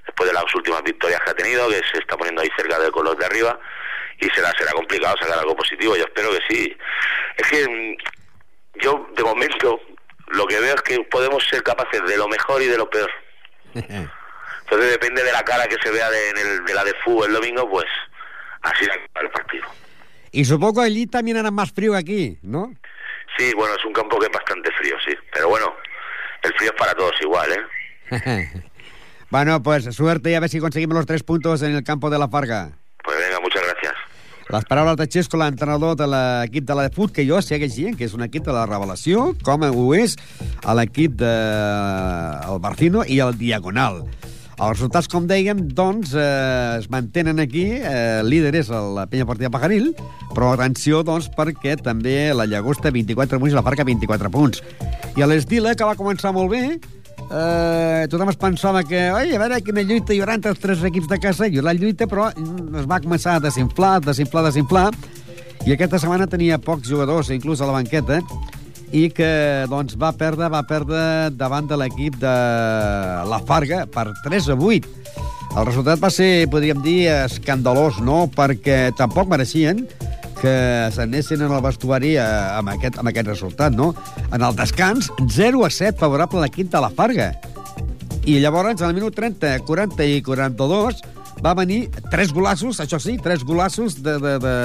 después 0.08 0.28
de 0.28 0.34
las 0.34 0.56
últimas 0.56 0.82
victorias 0.82 1.22
que 1.24 1.30
ha 1.30 1.36
tenido, 1.36 1.70
que 1.70 1.82
se 1.92 2.00
está 2.00 2.18
poniendo 2.18 2.42
ahí 2.42 2.50
cerca 2.58 2.80
del 2.80 2.92
color 2.92 3.16
de 3.16 3.28
arriba, 3.28 3.60
y 4.20 4.30
será 4.30 4.52
será 4.58 4.72
complicado 4.74 5.16
sacar 5.20 5.40
algo 5.40 5.56
positivo. 5.56 5.96
Yo 5.96 6.04
espero 6.04 6.30
que 6.32 6.40
sí. 6.50 6.78
Es 7.38 7.48
que 7.48 7.68
mm, 7.68 8.82
yo, 8.82 9.08
de 9.16 9.24
momento, 9.24 9.80
lo 10.28 10.46
que 10.48 10.60
veo 10.60 10.76
es 10.76 10.82
que 10.82 11.00
podemos 11.12 11.44
ser 11.50 11.64
capaces 11.64 12.02
de 12.08 12.18
lo 12.18 12.28
mejor 12.28 12.62
y 12.62 12.68
de 12.68 12.78
lo 12.78 12.90
peor. 12.90 13.10
Entonces 13.74 14.92
depende 14.92 15.24
de 15.24 15.32
la 15.32 15.44
cara 15.44 15.68
que 15.68 15.76
se 15.84 15.92
vea 15.92 16.10
de, 16.10 16.74
la 16.74 16.84
de 16.84 16.94
fútbol 17.04 17.28
el 17.28 17.34
domingo, 17.34 17.70
pues 17.70 17.86
así 18.62 18.86
será 18.86 18.98
el 19.22 19.30
partido. 19.30 19.66
Y 20.32 20.46
supongo 20.46 20.82
que 20.82 20.88
allí 20.88 21.06
también 21.06 21.38
era 21.38 21.52
más 21.52 21.72
frío 21.72 21.92
que 21.92 21.98
aquí, 21.98 22.40
¿no? 22.42 22.74
Sí, 23.38 23.54
bueno, 23.56 23.76
es 23.76 23.86
un 23.86 23.94
campo 23.94 24.18
que 24.20 24.26
es 24.26 24.32
bastante 24.32 24.72
frío, 24.72 24.96
sí. 25.06 25.14
Pero 25.32 25.50
bueno, 25.50 25.76
el 26.42 26.54
frío 26.56 26.72
es 26.72 26.76
para 26.80 26.94
todos 26.94 27.14
igual, 27.22 27.52
¿eh? 27.52 28.64
bueno, 29.30 29.62
pues 29.62 29.86
suerte 29.96 30.32
y 30.32 30.36
a 30.36 30.40
ver 30.40 30.50
si 30.50 30.60
conseguimos 30.60 30.96
los 30.96 31.06
tres 31.06 31.24
puntos 31.24 31.62
en 31.62 31.76
el 31.76 31.84
campo 31.84 32.10
de 32.10 32.20
la 32.20 32.30
Farga. 32.30 32.72
Les 34.52 34.66
paraules 34.68 34.98
de 35.00 35.08
Xesco, 35.08 35.38
l'entrenador 35.40 35.96
de 35.96 36.08
l'equip 36.10 36.66
de 36.68 36.76
la 36.76 36.90
Fut, 36.92 37.14
que 37.16 37.24
jo 37.28 37.40
segueix 37.42 37.78
dient 37.78 37.96
que 37.96 38.08
és 38.10 38.14
un 38.18 38.26
equip 38.26 38.44
de 38.44 38.54
la 38.56 38.66
revelació, 38.68 39.32
com 39.46 39.64
ho 39.64 39.88
és 39.96 40.18
l'equip 40.68 41.16
de... 41.22 41.34
el 42.50 42.60
Barcino 42.64 43.06
i 43.08 43.22
el 43.24 43.38
Diagonal. 43.40 44.04
Els 44.54 44.76
resultats, 44.76 45.08
com 45.10 45.26
dèiem, 45.28 45.64
doncs, 45.74 46.12
eh, 46.14 46.78
es 46.78 46.90
mantenen 46.94 47.42
aquí. 47.42 47.66
Eh, 47.74 48.22
líder 48.24 48.54
és 48.60 48.70
la 48.70 49.08
penya 49.10 49.26
partida 49.26 49.50
Pajaril, 49.54 49.90
però 50.36 50.52
atenció, 50.54 51.02
doncs, 51.08 51.32
perquè 51.34 51.74
també 51.82 52.34
la 52.36 52.46
Llagosta 52.46 52.92
24 52.94 53.40
punts 53.42 53.56
i 53.56 53.58
la 53.58 53.66
Farca 53.66 53.88
24 53.88 54.30
punts. 54.34 54.62
I 55.18 55.24
a 55.24 55.30
l'Esdila, 55.30 55.74
que 55.74 55.88
va 55.88 55.98
començar 55.98 56.36
molt 56.36 56.54
bé, 56.54 56.78
eh, 57.30 58.08
tothom 58.12 58.32
es 58.32 58.40
pensava 58.40 58.84
que, 58.88 59.00
oi, 59.14 59.34
a 59.36 59.42
veure 59.42 59.62
quina 59.66 59.84
lluita 59.86 60.16
hi 60.16 60.22
haurà 60.24 60.38
entre 60.40 60.54
els 60.54 60.62
tres 60.64 60.84
equips 60.88 61.10
de 61.12 61.20
casa, 61.22 61.48
i 61.48 61.62
la 61.64 61.76
lluita, 61.78 62.08
però 62.10 62.30
es 62.32 62.88
va 62.90 63.02
començar 63.04 63.38
a 63.38 63.44
desinflar, 63.44 64.00
desinflar, 64.06 64.46
desinflar, 64.50 64.90
i 65.64 65.76
aquesta 65.76 66.02
setmana 66.02 66.28
tenia 66.28 66.60
pocs 66.60 66.90
jugadors, 66.90 67.32
inclús 67.32 67.62
a 67.62 67.70
la 67.70 67.78
banqueta, 67.78 68.20
i 68.94 69.08
que 69.10 69.30
doncs, 69.72 69.96
va 69.98 70.12
perdre 70.14 70.50
va 70.54 70.62
perdre 70.70 71.32
davant 71.34 71.66
de 71.70 71.78
l'equip 71.82 72.20
de 72.22 72.34
la 73.30 73.40
Farga 73.48 73.86
per 73.90 74.12
3 74.26 74.52
a 74.54 74.58
8. 74.60 74.92
El 75.54 75.68
resultat 75.68 76.02
va 76.02 76.10
ser, 76.14 76.48
podríem 76.50 76.82
dir, 76.86 77.08
escandalós, 77.14 78.00
no? 78.02 78.26
Perquè 78.34 78.94
tampoc 78.98 79.30
mereixien 79.30 79.84
que 80.44 80.92
s'anessin 80.92 81.46
en 81.46 81.54
el 81.56 81.64
vestuari 81.64 82.18
amb, 82.20 82.74
aquest, 82.76 83.00
amb 83.00 83.10
aquest 83.14 83.30
resultat, 83.32 83.76
no? 83.76 83.94
En 84.36 84.44
el 84.44 84.56
descans, 84.58 85.08
0 85.32 85.64
a 85.64 85.72
7 85.72 85.96
favorable 86.02 86.42
a 86.42 86.44
l'equip 86.44 86.72
de 86.74 86.82
la 86.84 86.92
Farga. 86.92 87.32
I 88.28 88.40
llavors, 88.44 88.82
al 88.84 88.96
minut 88.96 89.16
30, 89.16 89.56
40 89.68 90.08
i 90.12 90.20
42, 90.24 91.00
va 91.44 91.54
venir 91.56 91.86
tres 92.12 92.32
golassos, 92.36 92.80
això 92.84 93.00
sí, 93.00 93.18
tres 93.24 93.44
golassos 93.48 94.02
de, 94.04 94.18
de, 94.20 94.34
de, 94.44 94.56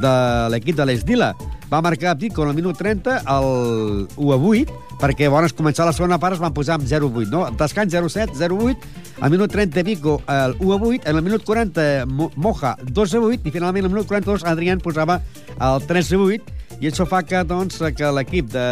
de 0.00 0.14
l'equip 0.52 0.76
de 0.80 0.88
l'Esdila. 0.88 1.32
Va 1.72 1.80
marcar 1.80 2.18
Pico 2.18 2.42
en 2.42 2.50
el 2.50 2.54
minut 2.54 2.76
30 2.76 3.22
el 3.32 4.08
1 4.16 4.32
a 4.34 4.36
8, 4.36 4.74
perquè 5.00 5.30
abans 5.30 5.54
començar 5.56 5.86
la 5.88 5.94
segona 5.96 6.18
part 6.20 6.36
es 6.36 6.42
van 6.42 6.52
posar 6.52 6.76
amb 6.76 6.84
0-8, 6.84 7.30
no? 7.32 7.46
Descans 7.56 7.94
0-7, 7.94 8.36
0-8, 8.36 8.90
al 9.24 9.32
minut 9.32 9.54
30 9.54 9.84
Vico 9.86 10.18
el 10.28 10.56
1 10.58 10.74
a 10.74 10.76
8, 10.76 11.08
en 11.08 11.16
el 11.16 11.24
minut 11.24 11.46
40 11.48 12.04
Moja 12.36 12.74
2 12.82 13.14
a 13.14 13.22
8 13.30 13.48
i 13.48 13.54
finalment 13.54 13.88
al 13.88 13.94
minut 13.94 14.10
42 14.10 14.44
Adrián 14.44 14.84
posava 14.84 15.22
el 15.56 15.86
3 15.88 16.12
a 16.12 16.20
8 16.26 16.61
i 16.82 16.88
això 16.90 17.06
fa 17.06 17.22
que, 17.22 17.38
doncs, 17.46 17.78
que 17.94 18.08
l'equip 18.10 18.48
de 18.50 18.66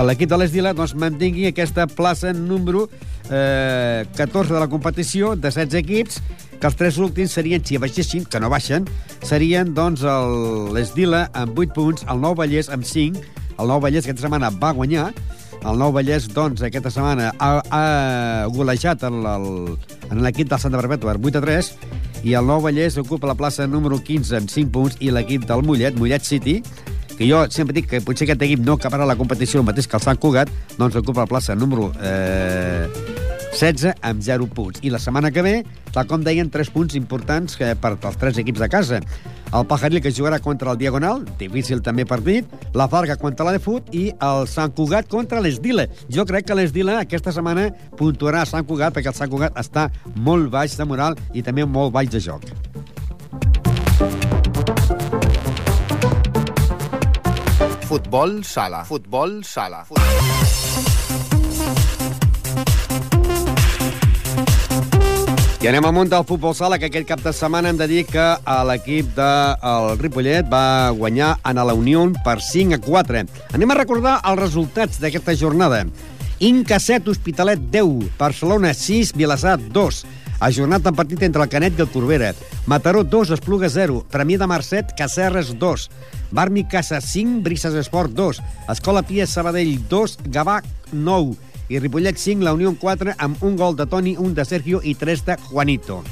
l'equip 0.00 0.30
de 0.30 0.38
l'Esdila 0.40 0.72
doncs, 0.72 0.94
mantingui 0.96 1.44
aquesta 1.50 1.84
plaça 1.90 2.32
número 2.32 2.86
eh, 3.28 4.06
14 4.16 4.54
de 4.54 4.62
la 4.62 4.68
competició 4.72 5.34
de 5.36 5.50
16 5.50 5.76
equips 5.82 6.22
que 6.56 6.70
els 6.70 6.78
tres 6.78 6.96
últims 6.96 7.34
serien, 7.36 7.60
si 7.60 7.76
baixessin, 7.76 8.24
que 8.24 8.40
no 8.40 8.48
baixen, 8.48 8.86
serien 9.28 9.74
doncs 9.76 10.06
l'Esdila 10.72 11.26
amb 11.36 11.58
8 11.58 11.76
punts, 11.76 12.06
el 12.08 12.22
Nou 12.24 12.36
Vallès 12.38 12.72
amb 12.72 12.88
5, 12.88 13.20
el 13.60 13.68
Nou 13.68 13.82
Vallès 13.84 14.08
aquesta 14.08 14.24
setmana 14.24 14.48
va 14.56 14.72
guanyar, 14.72 15.10
el 15.66 15.80
Nou 15.80 15.92
Vallès, 15.92 16.30
doncs, 16.32 16.64
aquesta 16.64 16.92
setmana 16.94 17.34
ha, 17.36 17.50
ha 17.60 17.84
golejat 18.56 19.04
en 19.04 19.20
l'equip 20.24 20.48
del 20.48 20.64
Santa 20.64 20.80
Perpètua 20.80 21.18
8 21.20 21.42
a 21.42 21.44
3 21.44 21.72
i 22.24 22.34
el 22.38 22.46
Nou 22.48 22.62
Vallès 22.64 22.96
ocupa 23.00 23.28
la 23.28 23.36
plaça 23.38 23.66
número 23.66 23.98
15 23.98 24.38
amb 24.40 24.52
5 24.52 24.72
punts 24.72 25.00
i 25.00 25.12
l'equip 25.14 25.46
del 25.48 25.64
Mollet, 25.66 25.98
Mollet 25.98 26.24
City, 26.24 26.60
que 27.16 27.28
jo 27.28 27.42
sempre 27.50 27.76
dic 27.76 27.88
que 27.90 28.02
potser 28.04 28.26
aquest 28.28 28.42
equip 28.46 28.64
no 28.64 28.76
acabarà 28.76 29.08
la 29.08 29.16
competició 29.16 29.60
el 29.60 29.68
mateix 29.68 29.88
que 29.88 29.96
el 29.98 30.04
Sant 30.04 30.20
Cugat, 30.20 30.52
doncs 30.76 30.98
ocupa 31.00 31.24
la 31.24 31.30
plaça 31.30 31.56
número 31.56 31.92
eh, 32.00 33.15
16 33.56 33.96
amb 34.04 34.20
0 34.22 34.46
punts. 34.52 34.82
I 34.84 34.92
la 34.92 35.00
setmana 35.00 35.30
que 35.32 35.42
ve, 35.42 35.54
tal 35.94 36.06
com 36.06 36.22
deien, 36.24 36.50
3 36.52 36.70
punts 36.74 36.96
importants 36.98 37.56
que 37.56 37.72
per 37.80 37.96
als 37.96 38.18
tres 38.20 38.36
equips 38.38 38.60
de 38.60 38.68
casa. 38.68 39.00
El 39.56 39.66
Pajaril, 39.66 40.02
que 40.02 40.12
jugarà 40.12 40.40
contra 40.42 40.72
el 40.72 40.78
Diagonal, 40.78 41.24
difícil 41.40 41.80
també 41.80 42.04
partit, 42.04 42.50
la 42.76 42.88
Farga 42.92 43.16
contra 43.16 43.46
la 43.46 43.54
de 43.56 43.62
Fut 43.62 43.88
i 43.94 44.10
el 44.20 44.44
Sant 44.50 44.74
Cugat 44.76 45.08
contra 45.08 45.40
l'Esdila. 45.40 45.86
Jo 46.12 46.26
crec 46.28 46.50
que 46.50 46.58
l'Esdila 46.58 46.98
aquesta 47.00 47.32
setmana 47.32 47.70
puntuarà 47.96 48.42
a 48.44 48.50
Sant 48.50 48.66
Cugat 48.68 48.94
perquè 48.96 49.14
el 49.14 49.16
Sant 49.16 49.32
Cugat 49.32 49.56
està 49.56 49.88
molt 50.14 50.50
baix 50.52 50.76
de 50.76 50.84
moral 50.84 51.16
i 51.32 51.42
també 51.46 51.64
molt 51.64 51.94
baix 51.96 52.12
de 52.12 52.20
joc. 52.20 52.44
Futbol 57.86 58.42
sala. 58.44 58.84
Futbol 58.84 59.40
sala. 59.46 59.86
Futbol... 59.86 60.45
I 65.56 65.70
anem 65.70 65.86
amunt 65.88 66.10
del 66.12 66.24
futbol 66.28 66.52
sala, 66.52 66.76
que 66.76 66.90
aquest 66.90 67.06
cap 67.08 67.22
de 67.24 67.32
setmana 67.32 67.70
hem 67.72 67.78
de 67.80 67.86
dir 67.88 68.02
que 68.04 68.24
l'equip 68.68 69.08
del 69.16 69.86
de 69.88 69.94
Ripollet 70.02 70.50
va 70.52 70.92
guanyar 70.92 71.30
en 71.48 71.56
la 71.56 71.72
Unió 71.74 72.02
per 72.26 72.42
5 72.44 72.76
a 72.76 72.78
4. 72.84 73.22
Anem 73.56 73.72
a 73.72 73.78
recordar 73.78 74.18
els 74.28 74.38
resultats 74.42 75.00
d'aquesta 75.00 75.32
jornada. 75.34 75.86
Inca 76.44 76.76
7, 76.78 77.08
Hospitalet 77.08 77.64
10, 77.72 78.12
Barcelona 78.18 78.74
6, 78.76 79.14
Vilassar 79.16 79.56
2. 79.56 80.02
Ajornat 80.44 80.84
en 80.84 80.98
partit 81.00 81.24
entre 81.24 81.42
el 81.42 81.48
Canet 81.48 81.80
i 81.80 81.86
el 81.86 81.90
Corbera. 81.90 82.34
Mataró 82.68 83.00
2, 83.02 83.32
Espluga 83.38 83.72
0. 83.72 84.04
Premià 84.12 84.44
de 84.44 84.50
Mar 84.52 84.60
7, 84.62 84.92
Cacerres 84.98 85.56
2. 85.56 85.88
Barmi 86.36 86.66
Casa 86.68 87.00
5, 87.00 87.40
Brises 87.40 87.80
Esport 87.80 88.12
2. 88.12 88.44
Escola 88.76 89.00
Pia 89.02 89.26
Sabadell 89.26 89.80
2, 89.88 90.18
Gavà 90.28 90.60
9 90.92 91.46
i 91.68 91.78
Ripollet 91.78 92.16
5, 92.16 92.44
la 92.44 92.52
Unió 92.54 92.74
4, 92.78 93.14
amb 93.18 93.42
un 93.42 93.56
gol 93.56 93.76
de 93.76 93.86
Toni, 93.86 94.16
un 94.16 94.34
de 94.34 94.44
Sergio 94.44 94.80
i 94.82 94.94
tres 94.94 95.24
de 95.26 95.36
Juanito. 95.48 96.02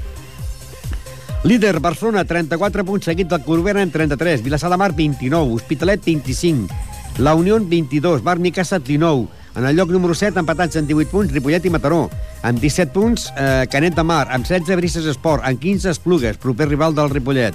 Líder, 1.44 1.78
Barcelona, 1.80 2.24
34 2.24 2.84
punts, 2.84 3.04
seguit 3.04 3.28
del 3.28 3.44
Corbera 3.44 3.82
en 3.82 3.90
33, 3.92 4.42
Vilassar 4.42 4.70
de 4.70 4.78
Mar, 4.80 4.94
29, 4.96 5.54
Hospitalet, 5.54 6.04
25, 6.04 6.72
la 7.18 7.34
Unió, 7.34 7.60
22, 7.60 8.22
Bar 8.24 8.38
Micasa, 8.38 8.78
19, 8.78 9.28
en 9.56 9.66
el 9.66 9.76
lloc 9.76 9.90
número 9.90 10.14
7, 10.14 10.40
empatats 10.40 10.76
en 10.76 10.86
18 10.88 11.10
punts, 11.12 11.32
Ripollet 11.32 11.64
i 11.66 11.70
Mataró. 11.70 12.08
Amb 12.42 12.58
17 12.58 12.90
punts, 12.92 13.28
eh, 13.36 13.66
Canet 13.70 13.94
de 13.94 14.02
Mar. 14.02 14.26
Amb 14.30 14.44
16, 14.44 14.76
Brises 14.76 15.06
Esport. 15.06 15.44
Amb 15.44 15.60
15, 15.60 15.90
Esplugues, 15.90 16.36
proper 16.36 16.68
rival 16.68 16.94
del 16.94 17.10
Ripollet. 17.10 17.54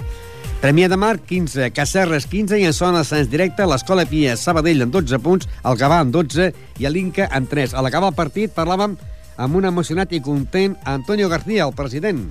Premià 0.60 0.90
de 0.92 0.96
Mar, 1.00 1.14
15, 1.24 1.70
Cacerres, 1.72 2.26
15 2.28 2.58
i 2.60 2.66
en 2.68 2.74
zona 2.76 3.00
Sants 3.08 3.30
Directe, 3.32 3.64
l'Escola 3.64 4.04
Pia 4.04 4.34
Sabadell 4.36 4.84
amb 4.84 4.92
12 4.92 5.18
punts, 5.24 5.48
el 5.64 5.78
Gavà 5.80 6.02
amb 6.04 6.12
12 6.12 6.50
i 6.76 6.90
l'Inca 6.92 7.30
amb 7.32 7.48
3. 7.48 7.72
A 7.72 7.80
l'acabar 7.80 8.10
el 8.12 8.18
partit 8.18 8.52
parlàvem 8.52 8.98
amb 9.40 9.56
un 9.56 9.64
emocionat 9.64 10.12
i 10.12 10.20
content 10.20 10.76
Antonio 10.84 11.32
García, 11.32 11.64
el 11.64 11.72
president. 11.72 12.28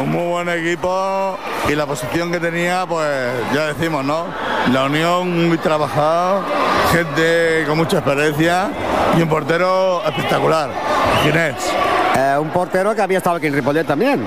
un 0.00 0.10
muy 0.10 0.24
buen 0.24 0.48
equipo 0.48 1.36
y 1.68 1.74
la 1.74 1.86
posición 1.86 2.30
que 2.30 2.40
tenía, 2.40 2.86
pues 2.86 3.32
ya 3.54 3.66
decimos, 3.72 4.04
¿no? 4.04 4.26
La 4.72 4.84
unión 4.84 5.48
muy 5.48 5.58
trabajada, 5.58 6.42
gente 6.92 7.64
con 7.66 7.78
mucha 7.78 7.98
experiencia 7.98 8.70
y 9.16 9.22
un 9.22 9.28
portero 9.28 10.02
espectacular, 10.04 10.70
Ginés. 11.22 11.93
Eh, 12.16 12.36
un 12.38 12.50
portero 12.50 12.94
que 12.94 13.02
había 13.02 13.18
estado 13.18 13.36
aquí 13.36 13.46
en 13.48 13.54
Ripollet 13.54 13.84
también. 13.84 14.24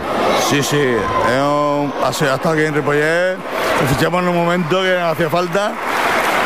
Sí, 0.50 0.62
sí, 0.62 0.78
es 0.80 1.42
un- 1.42 1.94
ha 2.04 2.12
sido- 2.12 2.32
ha 2.34 2.36
estado 2.36 2.56
aquí 2.56 2.66
en 2.66 2.74
Ripollet, 2.74 3.36
lo 3.36 3.88
fichamos 3.96 4.22
en 4.24 4.30
un 4.30 4.36
momento 4.36 4.82
que 4.82 5.00
hacía 5.00 5.30
falta. 5.30 5.72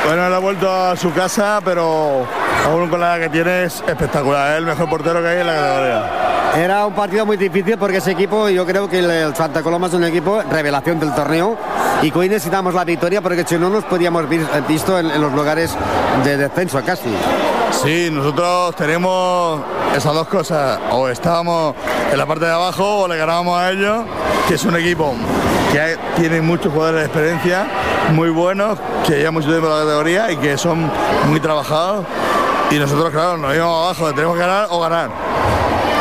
Bueno, 0.05 0.27
él 0.27 0.33
ha 0.33 0.39
vuelto 0.39 0.71
a 0.71 0.95
su 0.95 1.11
casa, 1.13 1.59
pero 1.63 2.25
aún 2.67 2.89
con 2.89 2.99
la 2.99 3.15
edad 3.17 3.23
que 3.25 3.29
tiene 3.29 3.63
es 3.65 3.83
espectacular, 3.87 4.51
es 4.53 4.57
el 4.59 4.65
mejor 4.65 4.89
portero 4.89 5.21
que 5.21 5.27
hay 5.29 5.39
en 5.41 5.47
la 5.47 5.53
categoría. 5.55 6.11
Era 6.63 6.85
un 6.85 6.93
partido 6.93 7.25
muy 7.25 7.37
difícil 7.37 7.77
porque 7.77 7.97
ese 7.97 8.11
equipo, 8.11 8.49
yo 8.49 8.65
creo 8.65 8.89
que 8.89 8.99
el, 8.99 9.09
el 9.09 9.35
Santa 9.35 9.61
Coloma 9.63 9.87
es 9.87 9.93
un 9.93 10.03
equipo 10.03 10.41
revelación 10.51 10.99
del 10.99 11.13
torneo 11.15 11.55
y 12.01 12.11
que 12.11 12.19
hoy 12.19 12.29
necesitamos 12.29 12.73
la 12.73 12.83
victoria 12.83 13.21
porque 13.21 13.45
si 13.47 13.57
no 13.57 13.69
nos 13.69 13.83
podíamos 13.85 14.25
haber 14.25 14.39
visto 14.67 14.99
en, 14.99 15.09
en 15.09 15.21
los 15.21 15.31
lugares 15.31 15.75
de 16.23 16.37
descenso 16.37 16.81
casi. 16.85 17.09
Sí, 17.83 18.09
nosotros 18.11 18.75
tenemos 18.75 19.59
esas 19.95 20.13
dos 20.13 20.27
cosas. 20.27 20.79
O 20.91 21.07
estábamos 21.07 21.73
en 22.11 22.17
la 22.17 22.27
parte 22.27 22.45
de 22.45 22.51
abajo 22.51 23.01
o 23.01 23.07
le 23.07 23.17
ganábamos 23.17 23.59
a 23.59 23.71
ellos, 23.71 24.03
que 24.47 24.53
es 24.53 24.63
un 24.65 24.75
equipo 24.75 25.15
que 25.71 25.97
tiene 26.15 26.41
muchos 26.41 26.71
jugadores 26.71 27.01
de 27.01 27.05
experiencia, 27.07 27.65
muy 28.11 28.29
buenos, 28.29 28.77
que 29.07 29.23
ya 29.23 29.31
mucho 29.31 29.47
tiempo 29.47 29.65
en 29.67 29.73
la 29.73 29.79
categoría 29.79 30.31
y 30.31 30.37
que 30.37 30.59
son 30.59 30.91
muy 31.27 31.39
trabajados. 31.39 32.05
Y 32.69 32.75
nosotros, 32.75 33.09
claro, 33.09 33.37
nos 33.37 33.55
íbamos 33.55 33.83
abajo, 33.83 34.13
tenemos 34.13 34.35
que 34.35 34.41
ganar 34.41 34.67
o 34.69 34.79
ganar. 34.79 35.09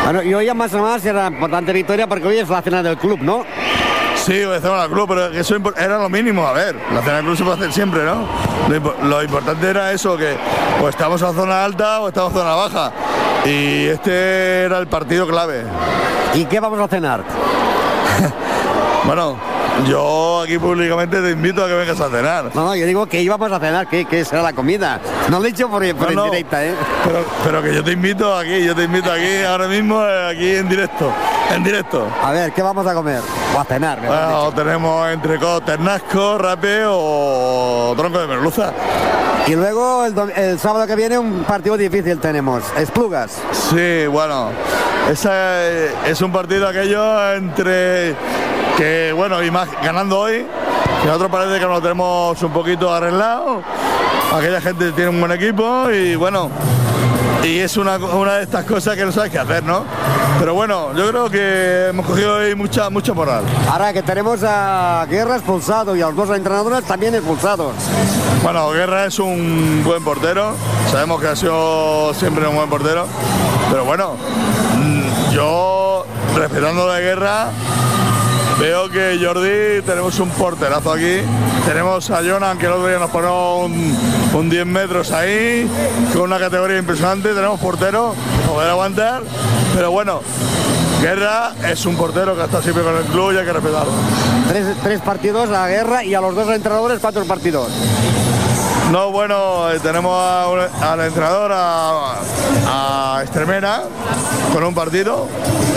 Bueno, 0.05 0.23
y 0.23 0.35
hoy 0.35 0.53
más 0.53 0.75
o 0.75 0.83
más 0.83 1.03
era 1.07 1.29
importante 1.29 1.73
victoria 1.73 2.07
porque 2.07 2.29
hoy 2.29 2.39
es 2.39 2.49
la 2.51 2.61
cena 2.61 2.83
del 2.83 2.99
club, 2.99 3.21
¿no? 3.23 3.45
Sí, 4.25 4.45
obedecemos 4.45 4.79
al 4.81 4.91
club, 4.91 5.09
pero 5.09 5.27
eso 5.27 5.57
era 5.77 5.99
lo 5.99 6.09
mínimo. 6.09 6.47
A 6.47 6.53
ver, 6.53 6.77
la 6.95 7.03
cena 7.03 7.21
club 7.21 7.37
se 7.37 7.43
puede 7.43 7.57
hacer 7.57 7.73
siempre, 7.73 8.05
¿no? 8.05 8.27
Lo, 8.69 9.09
lo 9.09 9.23
importante 9.23 9.69
era 9.69 9.93
eso, 9.93 10.17
que 10.17 10.37
o 10.83 10.89
estamos 10.89 11.21
en 11.23 11.29
la 11.29 11.35
zona 11.35 11.65
alta 11.65 12.01
o 12.01 12.09
estamos 12.09 12.33
en 12.33 12.39
zona 12.39 12.55
baja. 12.55 12.93
Y 13.47 13.87
este 13.87 14.65
era 14.65 14.79
el 14.79 14.87
partido 14.87 15.27
clave. 15.27 15.65
¿Y 16.35 16.45
qué 16.45 16.61
vamos 16.61 16.79
a 16.81 16.89
cenar? 16.89 17.25
Bueno, 19.03 19.37
yo 19.87 20.43
aquí 20.43 20.59
públicamente 20.59 21.21
te 21.21 21.31
invito 21.31 21.65
a 21.65 21.69
que 21.69 21.75
vengas 21.75 22.01
a 22.01 22.11
cenar. 22.11 22.51
No, 22.55 22.65
no, 22.65 22.75
yo 22.75 22.87
digo 22.87 23.07
que 23.07 23.23
íbamos 23.23 23.51
a 23.51 23.59
cenar, 23.59 23.89
que, 23.89 24.05
que 24.05 24.25
será 24.25 24.43
la 24.43 24.53
comida. 24.53 25.01
No 25.29 25.39
lo 25.39 25.45
he 25.45 25.49
dicho 25.49 25.69
por, 25.69 25.83
por 25.95 26.09
No, 26.13 26.23
no, 26.23 26.27
indirecta, 26.27 26.65
¿eh? 26.65 26.75
Pero, 27.05 27.25
pero 27.45 27.63
que 27.63 27.75
yo 27.75 27.85
te 27.85 27.93
invito 27.93 28.37
aquí, 28.37 28.65
yo 28.65 28.75
te 28.75 28.85
invito 28.85 29.11
aquí 29.11 29.43
ahora 29.43 29.69
mismo, 29.69 30.03
eh, 30.03 30.31
aquí 30.31 30.55
en 30.57 30.69
directo. 30.69 31.13
En 31.55 31.65
directo. 31.65 32.07
A 32.23 32.31
ver, 32.33 32.53
¿qué 32.53 32.63
vamos 32.63 32.87
a 32.87 32.95
comer? 32.95 33.21
O 33.57 33.61
a 33.61 33.65
cenar, 33.65 34.01
Bueno, 34.01 34.53
tenemos 34.55 35.11
entrecot, 35.11 35.65
ternasco, 35.65 36.39
rape 36.39 36.83
o 36.87 37.95
tronco 37.97 38.19
de 38.21 38.27
merluza. 38.27 38.73
Y 39.47 39.57
luego 39.57 40.05
el, 40.05 40.15
el 40.37 40.59
sábado 40.59 40.87
que 40.87 40.95
viene 40.95 41.19
un 41.19 41.43
partido 41.45 41.77
difícil 41.77 42.21
tenemos. 42.21 42.63
Esplugas. 42.77 43.39
Sí, 43.53 44.07
bueno, 44.07 44.51
esa 45.11 45.31
eh, 45.67 45.91
es 46.07 46.21
un 46.21 46.31
partido 46.31 46.69
aquello 46.69 47.35
entre 47.35 48.15
que, 48.81 49.13
bueno, 49.13 49.43
y 49.43 49.51
más 49.51 49.69
ganando 49.83 50.21
hoy, 50.21 50.47
que 51.03 51.07
nosotros 51.07 51.31
parece 51.31 51.61
que 51.61 51.67
nos 51.67 51.83
tenemos 51.83 52.43
un 52.43 52.51
poquito 52.51 52.91
arreglado. 52.91 53.61
Aquella 54.33 54.59
gente 54.59 54.93
tiene 54.93 55.11
un 55.11 55.21
buen 55.21 55.33
equipo 55.33 55.91
y 55.91 56.17
bueno, 56.17 56.49
y 57.45 57.59
es 57.59 57.77
una, 57.77 57.99
una 57.99 58.37
de 58.37 58.45
estas 58.45 58.65
cosas 58.65 58.97
que 58.97 59.05
no 59.05 59.13
sabes 59.13 59.31
qué 59.31 59.39
hacer, 59.39 59.65
¿no? 59.65 59.85
Pero 60.39 60.55
bueno, 60.55 60.95
yo 60.97 61.09
creo 61.11 61.29
que 61.29 61.89
hemos 61.91 62.07
cogido 62.07 62.37
hoy 62.37 62.55
mucha, 62.55 62.89
mucha 62.89 63.13
moral. 63.13 63.45
Ahora 63.71 63.93
que 63.93 64.03
tenemos 64.03 64.43
a 64.45 65.05
Guerra 65.11 65.37
expulsado 65.37 65.95
y 65.95 66.01
a 66.01 66.07
los 66.07 66.17
dos 66.17 66.35
entrenadores 66.35 66.83
también 66.85 67.15
expulsados. 67.15 67.75
Bueno, 68.43 68.71
Guerra 68.71 69.05
es 69.05 69.19
un 69.19 69.83
buen 69.85 70.03
portero, 70.03 70.55
sabemos 70.91 71.21
que 71.21 71.29
ha 71.29 71.37
sido 71.37 72.15
siempre 72.15 72.49
un 72.49 72.57
buen 72.57 72.71
portero, 72.71 73.07
pero 73.71 73.85
bueno, 73.85 74.15
mm, 74.79 75.33
yo 75.35 76.07
respetando 76.35 76.89
la 76.89 77.01
Guerra, 77.01 77.49
veo 78.61 78.91
que 78.91 79.19
Jordi 79.21 79.81
tenemos 79.87 80.21
un 80.21 80.29
porterazo 80.31 80.93
aquí, 80.93 81.21
tenemos 81.67 82.11
a 82.11 82.23
Jonan 82.23 82.59
que 82.59 82.67
el 82.67 82.73
otro 82.73 82.89
día 82.89 82.99
nos 82.99 83.11
pone 83.11 83.27
un, 83.27 83.97
un 84.35 84.51
10 84.51 84.67
metros 84.67 85.13
ahí, 85.13 85.67
con 86.13 86.23
una 86.23 86.39
categoría 86.39 86.77
impresionante, 86.77 87.31
tenemos 87.31 87.59
portero, 87.59 88.15
poder 88.47 88.69
aguantar, 88.69 89.23
pero 89.75 89.91
bueno, 89.91 90.21
Guerra 91.01 91.53
es 91.67 91.87
un 91.87 91.97
portero 91.97 92.37
que 92.37 92.45
estado 92.45 92.63
siempre 92.63 92.85
con 92.85 92.95
el 92.97 93.05
club 93.05 93.33
y 93.33 93.39
hay 93.39 93.47
que 93.47 93.53
respetarlo. 93.55 93.93
Tres, 94.49 94.67
tres 94.83 95.01
partidos 95.01 95.49
a 95.51 95.67
Guerra 95.67 96.05
y 96.05 96.15
a 96.15 96.21
los 96.21 96.35
dos 96.35 96.49
entrenadores 96.51 96.99
cuatro 97.01 97.25
partidos. 97.25 97.69
No, 98.93 99.11
bueno, 99.11 99.71
eh, 99.71 99.79
tenemos 99.81 100.13
al 100.83 101.01
entrenador, 101.01 101.53
a, 101.55 102.17
a 102.67 103.23
Estremera, 103.23 103.85
con 104.53 104.65
un 104.65 104.75
partido, 104.75 105.29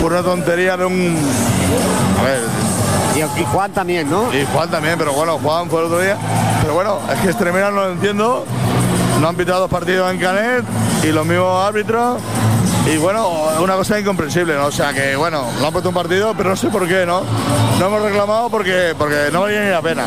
por 0.02 0.12
una 0.12 0.22
tontería 0.22 0.76
de 0.76 0.84
un... 0.84 1.16
A 2.18 2.22
ver, 2.24 2.40
Y, 3.14 3.40
y 3.40 3.44
Juan 3.44 3.72
también, 3.72 4.10
¿no? 4.10 4.34
y 4.34 4.44
Juan 4.46 4.70
también, 4.70 4.98
pero 4.98 5.12
bueno, 5.12 5.38
Juan 5.38 5.68
fue 5.70 5.80
el 5.80 5.86
otro 5.86 6.00
día. 6.00 6.18
Pero 6.62 6.74
bueno, 6.74 6.98
es 7.12 7.20
que 7.20 7.30
Estremera 7.30 7.70
no 7.70 7.76
lo 7.76 7.92
entiendo, 7.92 8.44
no 9.20 9.28
han 9.28 9.36
pitado 9.36 9.60
dos 9.60 9.70
partidos 9.70 10.12
en 10.12 10.18
Canet 10.18 10.64
y 11.02 11.12
los 11.12 11.24
mismos 11.26 11.64
árbitros. 11.64 12.20
Y 12.92 12.96
bueno, 12.98 13.28
una 13.62 13.76
cosa 13.76 13.98
incomprensible, 13.98 14.54
¿no? 14.54 14.66
O 14.66 14.72
sea 14.72 14.92
que 14.92 15.16
bueno, 15.16 15.44
lo 15.60 15.66
han 15.66 15.72
puesto 15.72 15.88
un 15.88 15.94
partido, 15.94 16.34
pero 16.36 16.50
no 16.50 16.56
sé 16.56 16.68
por 16.68 16.86
qué, 16.86 17.06
¿no? 17.06 17.22
No 17.78 17.86
hemos 17.86 18.02
reclamado 18.02 18.50
porque, 18.50 18.94
porque 18.98 19.30
no 19.32 19.42
valía 19.42 19.64
ni 19.64 19.70
la 19.70 19.82
pena. 19.82 20.04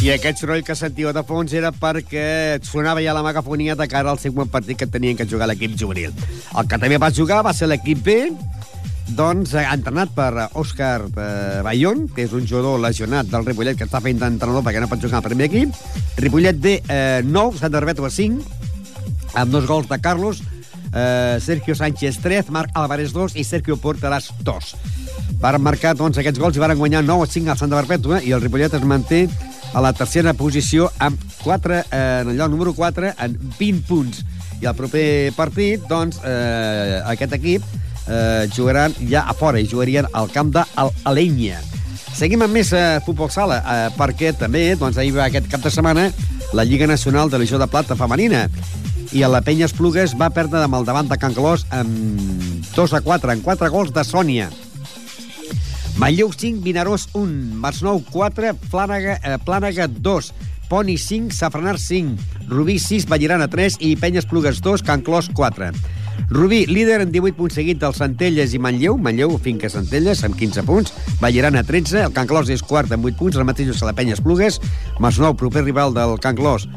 I 0.00 0.14
aquest 0.14 0.38
soroll 0.40 0.62
que 0.64 0.72
sentiu 0.72 1.10
de 1.12 1.20
fons 1.28 1.52
era 1.52 1.68
perquè 1.76 2.56
sonava 2.64 3.02
ja 3.04 3.12
la 3.12 3.20
megafonia 3.20 3.74
de 3.76 3.84
cara 3.84 4.08
al 4.08 4.20
següent 4.22 4.48
partit 4.48 4.78
que 4.80 4.86
tenien 4.88 5.18
que 5.18 5.26
jugar 5.28 5.44
l'equip 5.50 5.74
juvenil. 5.76 6.14
El 6.56 6.70
que 6.70 6.78
també 6.80 6.96
va 6.96 7.10
jugar 7.12 7.42
va 7.44 7.52
ser 7.52 7.68
l'equip 7.68 8.00
B, 8.06 8.14
doncs, 9.16 9.54
eh, 9.54 9.64
entrenat 9.66 10.12
per 10.14 10.30
Òscar 10.58 11.08
eh, 11.08 11.60
Bayón, 11.64 12.06
que 12.14 12.24
és 12.26 12.32
un 12.36 12.46
jugador 12.46 12.80
lesionat 12.82 13.28
del 13.30 13.44
Ripollet 13.46 13.78
que 13.78 13.86
està 13.88 14.00
fent 14.04 14.20
d'entrenador 14.20 14.64
perquè 14.66 14.82
no 14.82 14.88
pot 14.90 15.02
jugar 15.02 15.20
al 15.20 15.26
primer 15.26 15.48
equip. 15.50 15.74
Ripollet 16.20 16.60
B, 16.60 16.78
eh, 16.86 17.20
9, 17.24 17.58
Sant 17.60 17.74
Herbeto 17.74 18.08
5, 18.08 18.42
amb 19.34 19.52
dos 19.52 19.66
gols 19.66 19.88
de 19.88 20.00
Carlos, 20.00 20.42
eh, 20.92 21.38
Sergio 21.40 21.74
Sánchez 21.74 22.18
3, 22.22 22.50
Marc 22.50 22.70
Álvarez 22.74 23.12
2 23.12 23.36
i 23.36 23.44
Sergio 23.44 23.76
Porteràs 23.76 24.30
2. 24.42 24.74
Varen 25.40 25.62
marcar 25.62 25.94
doncs, 25.96 26.18
aquests 26.18 26.40
gols 26.40 26.56
i 26.56 26.62
varen 26.62 26.78
guanyar 26.78 27.04
9 27.04 27.24
a 27.24 27.30
5 27.30 27.50
al 27.50 27.58
Santa 27.58 27.80
Perpètua 27.80 28.22
i 28.22 28.34
el 28.36 28.42
Ripollet 28.42 28.74
es 28.74 28.84
manté 28.84 29.28
a 29.72 29.80
la 29.80 29.92
tercera 29.94 30.34
posició 30.34 30.90
amb 30.98 31.20
4, 31.44 31.78
eh, 31.80 31.84
en 32.22 32.30
el 32.30 32.36
lloc 32.36 32.50
número 32.50 32.74
4 32.74 33.14
en 33.16 33.38
20 33.58 33.86
punts. 33.86 34.24
I 34.60 34.66
el 34.66 34.74
proper 34.76 35.32
partit, 35.36 35.86
doncs, 35.88 36.18
eh, 36.24 37.00
aquest 37.06 37.32
equip 37.38 37.64
eh, 38.10 38.48
jugaran 38.56 38.94
ja 39.08 39.24
a 39.28 39.34
fora 39.34 39.60
i 39.62 39.68
jugarien 39.70 40.08
al 40.12 40.30
camp 40.34 40.52
d'Alenya. 40.54 41.60
Seguim 42.10 42.42
amb 42.42 42.52
més 42.52 42.72
eh, 42.74 42.98
futbol 43.06 43.30
sala, 43.30 43.60
eh, 43.62 43.88
perquè 43.96 44.34
també 44.36 44.74
doncs, 44.76 44.98
ahir 44.98 45.14
va 45.14 45.28
aquest 45.30 45.46
cap 45.50 45.62
de 45.62 45.70
setmana 45.70 46.10
la 46.52 46.66
Lliga 46.66 46.88
Nacional 46.90 47.30
de 47.30 47.38
Legió 47.38 47.60
de 47.62 47.68
Plata 47.70 47.94
femenina 47.94 48.48
i 49.14 49.22
a 49.22 49.28
la 49.30 49.40
Penya 49.42 49.66
Esplugues 49.66 50.16
va 50.18 50.30
perdre 50.34 50.64
amb 50.64 50.76
el 50.78 50.86
davant 50.86 51.08
de 51.10 51.18
Can 51.18 51.34
Clos 51.34 51.64
amb 51.74 52.66
2 52.74 52.96
a 52.98 53.00
4, 53.06 53.32
en 53.32 53.40
4 53.46 53.70
gols 53.70 53.94
de 53.94 54.04
Sònia. 54.06 54.50
Manlleu 55.98 56.30
5, 56.32 56.62
Vinaròs 56.64 57.08
1, 57.18 57.32
Masnou 57.60 58.02
4, 58.10 58.54
Plànega, 58.70 59.18
eh, 59.22 59.38
Plànega 59.44 59.86
2, 59.90 60.30
Poni 60.70 60.96
5, 60.98 61.34
Safranar 61.34 61.78
5, 61.78 62.46
Rubí 62.48 62.78
6, 62.78 63.08
Vallirana 63.10 63.50
3 63.50 63.80
i 63.80 63.96
Penyes 63.96 64.26
Plugues 64.26 64.62
2, 64.62 64.82
Can 64.86 65.02
Clos 65.02 65.28
4. 65.34 65.72
Rubí, 66.28 66.66
líder 66.66 67.00
en 67.00 67.12
18 67.12 67.36
punts 67.36 67.54
seguit 67.54 67.80
del 67.80 67.94
Centelles 67.96 68.54
i 68.54 68.60
Manlleu. 68.62 68.98
Manlleu, 68.98 69.36
Finca 69.42 69.70
Centelles, 69.72 70.22
amb 70.26 70.36
15 70.36 70.62
punts. 70.68 70.94
Vallirana, 71.20 71.64
13. 71.64 72.04
El 72.04 72.14
Can 72.16 72.28
Clos 72.30 72.50
és 72.52 72.62
quart 72.62 72.92
amb 72.92 73.06
8 73.08 73.18
punts. 73.18 73.38
El 73.38 73.48
mateix 73.48 73.70
que 73.72 73.86
la 73.86 73.96
Penya 73.96 74.14
Esplugues. 74.18 74.60
Masnou, 75.00 75.34
proper 75.34 75.64
rival 75.64 75.94
del 75.94 76.18
Can 76.20 76.36
Clos, 76.36 76.68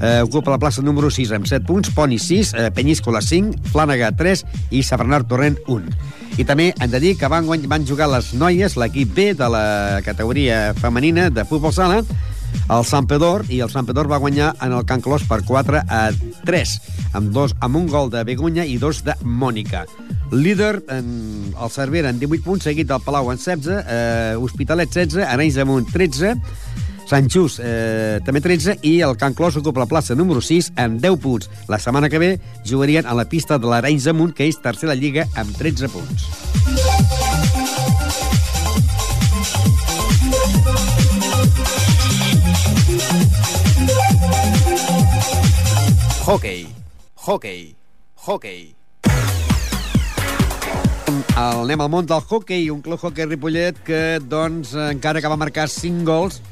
eh, 0.00 0.20
ocupa 0.22 0.50
la 0.50 0.58
plaça 0.58 0.82
número 0.82 1.10
6 1.10 1.32
amb 1.32 1.46
7 1.46 1.64
punts. 1.66 1.90
Poni, 1.90 2.18
6. 2.18 2.54
Eh, 2.54 2.70
Penyíscola, 2.70 3.22
5. 3.22 3.56
Flànega, 3.72 4.12
3. 4.16 4.44
I 4.70 4.82
Sabranar 4.82 5.24
Torrent, 5.26 5.58
1. 5.66 5.88
I 6.38 6.44
també 6.44 6.70
hem 6.78 6.90
de 6.90 7.00
dir 7.00 7.16
que 7.18 7.28
van, 7.28 7.46
van 7.68 7.86
jugar 7.86 8.08
les 8.08 8.32
noies, 8.34 8.76
l'equip 8.76 9.14
B 9.14 9.32
de 9.34 9.48
la 9.50 10.00
categoria 10.04 10.72
femenina 10.78 11.28
de 11.28 11.44
futbol 11.44 11.72
sala, 11.74 12.04
el 12.70 12.84
Sant 12.86 13.08
Pedor, 13.10 13.44
i 13.50 13.60
el 13.64 13.70
Sant 13.72 13.88
Pedor 13.88 14.10
va 14.10 14.20
guanyar 14.22 14.52
en 14.62 14.74
el 14.76 14.84
Can 14.86 15.02
Clos 15.02 15.24
per 15.28 15.40
4 15.46 15.82
a 15.82 16.02
3, 16.46 16.74
amb, 17.18 17.32
dos, 17.34 17.56
amb 17.60 17.80
un 17.80 17.88
gol 17.90 18.12
de 18.12 18.22
Begunya 18.24 18.66
i 18.66 18.78
dos 18.78 19.02
de 19.06 19.16
Mònica. 19.24 19.86
Líder, 20.30 20.84
en, 20.94 21.08
el 21.50 21.70
Cervera, 21.74 22.10
en 22.10 22.20
18 22.20 22.44
punts, 22.46 22.68
seguit 22.68 22.86
del 22.86 23.02
Palau 23.02 23.32
en 23.32 23.40
16, 23.40 23.82
eh, 23.82 24.36
Hospitalet 24.38 24.92
16, 24.92 25.26
Arenys 25.26 25.58
de 25.58 25.66
Munt 25.66 25.90
13, 25.90 26.36
Sant 27.10 27.26
Just 27.26 27.58
eh, 27.58 28.20
també 28.22 28.38
13 28.44 28.76
i 28.86 29.00
el 29.02 29.16
Can 29.18 29.34
Clos 29.34 29.58
ocupa 29.58 29.82
la 29.82 29.90
plaça 29.90 30.14
número 30.14 30.38
6 30.44 30.70
amb 30.78 31.02
10 31.02 31.18
punts. 31.18 31.50
La 31.66 31.80
setmana 31.82 32.08
que 32.12 32.22
ve 32.22 32.32
jugarien 32.62 33.06
a 33.06 33.18
la 33.18 33.26
pista 33.26 33.58
de 33.58 33.66
l'Arenys 33.66 34.06
de 34.06 34.14
Munt, 34.14 34.36
que 34.36 34.46
és 34.46 34.62
tercera 34.62 34.94
lliga, 34.94 35.26
amb 35.34 35.50
13 35.58 35.90
punts. 35.90 36.59
Hockey, 46.20 46.68
hockey, 47.16 47.74
hockey. 48.14 48.76
El, 51.08 51.62
anem 51.64 51.80
al 51.80 51.88
món 51.88 52.06
del 52.06 52.20
hockey, 52.20 52.66
un 52.70 52.82
club 52.84 53.00
hockey 53.00 53.24
Ripollet 53.24 53.78
que, 53.86 54.20
doncs, 54.20 54.74
encara 54.92 55.22
que 55.24 55.30
va 55.32 55.38
marcar 55.40 55.64
5 55.72 56.04
gols, 56.04 56.42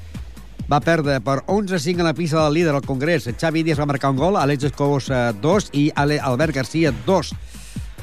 va 0.72 0.80
perdre 0.80 1.18
per 1.20 1.42
11-5 1.44 2.00
a 2.00 2.06
la 2.08 2.14
pista 2.16 2.40
del 2.46 2.56
líder 2.56 2.72
al 2.74 2.86
Congrés. 2.86 3.28
Xavi 3.28 3.62
Díaz 3.62 3.78
va 3.78 3.86
marcar 3.90 4.10
un 4.14 4.22
gol, 4.22 4.38
Alex 4.40 4.70
Escobos 4.70 5.10
2 5.42 5.68
i 5.76 5.90
Albert 5.94 6.56
Garcia 6.56 6.94
2. 7.04 7.32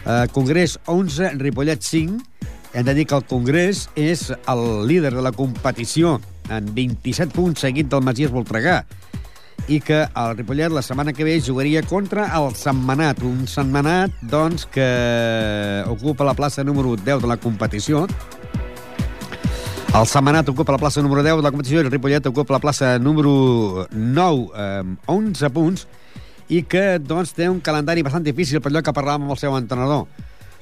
Uh, 0.06 0.12
Congrés 0.38 0.78
11, 0.86 1.32
Ripollet 1.42 1.82
5. 1.82 2.22
Hem 2.76 2.86
de 2.86 2.94
dir 2.94 3.08
que 3.10 3.18
el 3.18 3.26
Congrés 3.26 3.88
és 3.98 4.30
el 4.30 4.64
líder 4.86 5.16
de 5.18 5.26
la 5.26 5.34
competició 5.34 6.20
en 6.46 6.70
27 6.78 7.34
punts 7.34 7.66
seguit 7.66 7.90
del 7.90 8.06
Masies 8.06 8.32
Voltregà 8.32 8.84
i 9.68 9.80
que 9.82 10.04
el 10.06 10.38
Ripollet 10.38 10.70
la 10.70 10.84
setmana 10.86 11.14
que 11.14 11.26
ve 11.26 11.42
jugaria 11.42 11.82
contra 11.82 12.28
el 12.38 12.54
Setmanat, 12.56 13.22
un 13.26 13.48
Setmanat 13.50 14.14
doncs, 14.30 14.68
que 14.70 15.84
ocupa 15.90 16.28
la 16.28 16.36
plaça 16.38 16.64
número 16.64 16.96
10 16.96 17.24
de 17.24 17.28
la 17.28 17.38
competició. 17.38 18.06
El 19.96 20.06
Setmanat 20.06 20.50
ocupa 20.54 20.76
la 20.76 20.82
plaça 20.82 21.02
número 21.02 21.24
10 21.24 21.42
de 21.42 21.48
la 21.48 21.52
competició 21.52 21.82
i 21.82 21.86
el 21.86 21.92
Ripollet 21.92 22.30
ocupa 22.30 22.58
la 22.58 22.62
plaça 22.62 22.98
número 23.00 23.88
9 23.90 24.54
amb 24.54 25.10
11 25.10 25.50
punts 25.56 25.88
i 26.50 26.62
que 26.70 27.00
doncs, 27.02 27.34
té 27.34 27.50
un 27.50 27.60
calendari 27.60 28.06
bastant 28.06 28.26
difícil 28.26 28.62
per 28.62 28.70
allò 28.70 28.86
que 28.86 28.94
parlàvem 28.94 29.26
amb 29.26 29.34
el 29.34 29.42
seu 29.42 29.58
entrenador. 29.58 30.06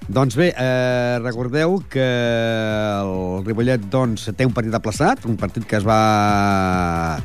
Doncs 0.07 0.35
bé, 0.35 0.53
eh, 0.55 1.19
recordeu 1.23 1.81
que 1.91 2.03
el 2.03 3.43
Ripollet 3.43 3.83
doncs, 3.91 4.29
té 4.35 4.47
un 4.47 4.55
partit 4.55 4.75
aplaçat, 4.75 5.25
un 5.27 5.35
partit 5.35 5.67
que 5.67 5.75
es 5.79 5.87
va 5.87 7.17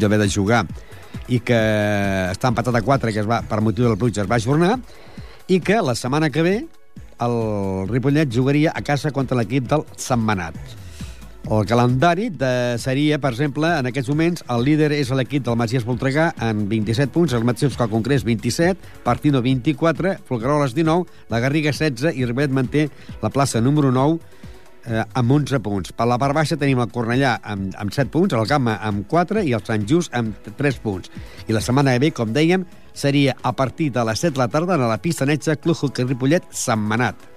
haver 0.00 0.18
de 0.18 0.28
jugar 0.28 0.64
i 1.28 1.40
que 1.44 1.60
està 2.32 2.50
empatat 2.50 2.76
a 2.76 2.82
4, 2.82 3.14
que 3.14 3.22
es 3.22 3.28
va, 3.28 3.40
per 3.46 3.60
motiu 3.62 3.86
del 3.86 3.98
pluja 3.98 4.24
es 4.24 4.30
va 4.30 4.40
ajornar, 4.40 4.76
i 5.50 5.60
que 5.62 5.80
la 5.82 5.96
setmana 5.98 6.30
que 6.30 6.44
ve 6.46 6.58
el 7.20 7.88
Ripollet 7.88 8.30
jugaria 8.32 8.72
a 8.74 8.82
casa 8.82 9.12
contra 9.12 9.36
l'equip 9.38 9.66
del 9.68 9.84
Setmanat. 9.96 10.56
El 11.50 11.64
calendari 11.66 12.28
de, 12.30 12.76
seria, 12.78 13.16
per 13.18 13.32
exemple, 13.32 13.70
en 13.80 13.88
aquests 13.88 14.10
moments, 14.12 14.42
el 14.52 14.64
líder 14.66 14.90
és 14.92 15.08
l'equip 15.16 15.44
del 15.46 15.56
Masies 15.56 15.86
Voltregà 15.88 16.28
en 16.46 16.66
27 16.68 17.12
punts, 17.14 17.32
els 17.34 17.46
mateixos 17.46 17.78
que 17.78 17.86
el 17.86 17.92
Congrés 17.92 18.26
27, 18.28 19.00
Partino 19.06 19.40
24, 19.42 20.18
Folgueroles 20.28 20.76
19, 20.76 21.08
la 21.32 21.40
Garriga 21.40 21.72
16 21.72 22.12
i 22.12 22.28
Ripollet 22.28 22.52
manté 22.54 22.86
la 23.24 23.32
plaça 23.32 23.64
número 23.64 23.90
9 23.90 24.20
eh, 24.86 25.04
amb 25.14 25.32
11 25.32 25.60
punts. 25.64 25.94
Per 25.96 26.06
la 26.08 26.18
part 26.20 26.36
baixa 26.36 26.58
tenim 26.60 26.80
el 26.82 26.92
Cornellà 26.92 27.36
amb, 27.42 27.74
amb 27.78 27.94
7 27.94 28.10
punts, 28.12 28.36
el 28.36 28.46
Gamma 28.50 28.78
amb 28.86 29.06
4 29.10 29.44
i 29.46 29.54
el 29.56 29.64
Sant 29.66 29.86
Just 29.88 30.14
amb 30.16 30.36
3 30.58 30.80
punts. 30.84 31.10
I 31.48 31.56
la 31.56 31.64
setmana 31.64 31.96
que 31.96 32.06
ve, 32.06 32.12
com 32.14 32.32
dèiem, 32.36 32.66
seria 32.94 33.36
a 33.42 33.52
partir 33.52 33.90
de 33.92 34.04
les 34.04 34.20
7 34.20 34.34
de 34.34 34.44
la 34.44 34.48
tarda 34.48 34.74
a 34.74 34.88
la 34.88 35.00
pista 35.02 35.26
Club 35.26 35.76
Hockey 35.76 36.04
Ripollet 36.04 36.44
Setmanat. 36.50 37.30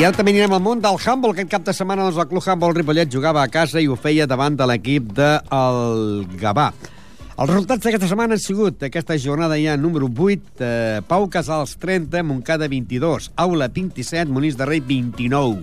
I 0.00 0.04
ara 0.08 0.16
també 0.16 0.32
anirem 0.32 0.54
al 0.56 0.62
món 0.64 0.80
del 0.80 0.96
handball. 0.96 1.34
Aquest 1.34 1.50
cap 1.52 1.64
de 1.66 1.74
setmana 1.76 2.06
doncs, 2.06 2.16
el 2.16 2.28
Club 2.30 2.46
Handball 2.48 2.72
Ripollet 2.72 3.10
jugava 3.12 3.42
a 3.42 3.50
casa 3.52 3.82
i 3.84 3.88
ho 3.88 3.98
feia 4.00 4.24
davant 4.24 4.54
de 4.56 4.64
l'equip 4.64 5.10
del 5.12 6.24
Gavà. 6.40 6.70
Els 7.40 7.48
resultats 7.48 7.86
d'aquesta 7.86 8.08
setmana 8.10 8.36
han 8.36 8.40
sigut 8.42 8.82
aquesta 8.84 9.14
jornada 9.16 9.56
ja 9.56 9.72
número 9.80 10.10
8, 10.12 10.58
eh, 10.60 10.98
Pau 11.08 11.24
Casals 11.32 11.78
30, 11.80 12.20
Montcada 12.28 12.66
22, 12.68 13.30
Aula 13.34 13.68
27, 13.72 14.28
Monís 14.28 14.58
de 14.58 14.66
Rei 14.68 14.82
29. 14.84 15.62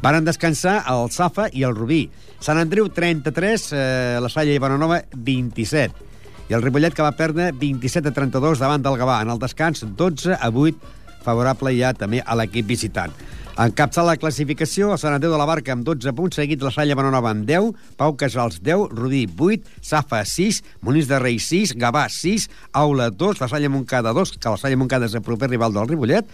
Varen 0.00 0.28
descansar 0.28 0.76
el 0.86 1.10
Safa 1.10 1.48
i 1.50 1.64
el 1.66 1.74
Rubí. 1.74 2.04
Sant 2.38 2.60
Andreu 2.62 2.86
33, 2.86 3.66
eh, 3.72 4.18
la 4.22 4.30
Salla 4.30 4.54
i 4.54 4.62
Bonanova 4.62 5.00
27. 5.10 6.06
I 6.50 6.54
el 6.54 6.62
Ripollet 6.62 6.94
que 6.94 7.02
va 7.02 7.10
perdre 7.18 7.50
27 7.50 8.12
a 8.12 8.14
32 8.14 8.62
davant 8.62 8.86
del 8.86 8.94
Gavà. 8.94 9.18
En 9.22 9.34
el 9.34 9.42
descans 9.42 9.82
12 9.82 10.38
a 10.38 10.52
8, 10.54 10.78
favorable 11.26 11.74
ja 11.74 11.90
també 11.98 12.22
a 12.22 12.38
l'equip 12.38 12.70
visitant. 12.70 13.10
Encapçal 13.58 14.06
la 14.06 14.14
classificació 14.14 14.92
a 14.94 14.96
Sant 15.02 15.16
Andreu 15.16 15.32
de 15.32 15.38
la 15.40 15.46
Barca 15.48 15.72
amb 15.74 15.82
12 15.82 16.12
punts, 16.14 16.36
seguit 16.38 16.60
la 16.62 16.70
Salla 16.70 16.94
Bonanova 16.94 17.32
amb 17.34 17.42
10, 17.42 17.72
Pau 17.98 18.12
Casals 18.14 18.60
10, 18.62 18.92
Rudí 18.94 19.24
8, 19.26 19.72
Safa 19.82 20.20
6, 20.22 20.60
Monís 20.86 21.08
de 21.10 21.18
Rei 21.18 21.40
6, 21.42 21.72
Gavà 21.74 22.04
6, 22.06 22.46
Aula 22.78 23.08
2, 23.10 23.40
la 23.42 23.48
Salla 23.50 23.66
Moncada 23.74 24.12
2, 24.14 24.36
que 24.38 24.52
la 24.54 24.60
Salla 24.62 24.78
Moncada 24.78 25.10
és 25.10 25.18
el 25.18 25.26
proper 25.26 25.50
rival 25.50 25.74
del 25.74 25.90
Ripollet, 25.90 26.30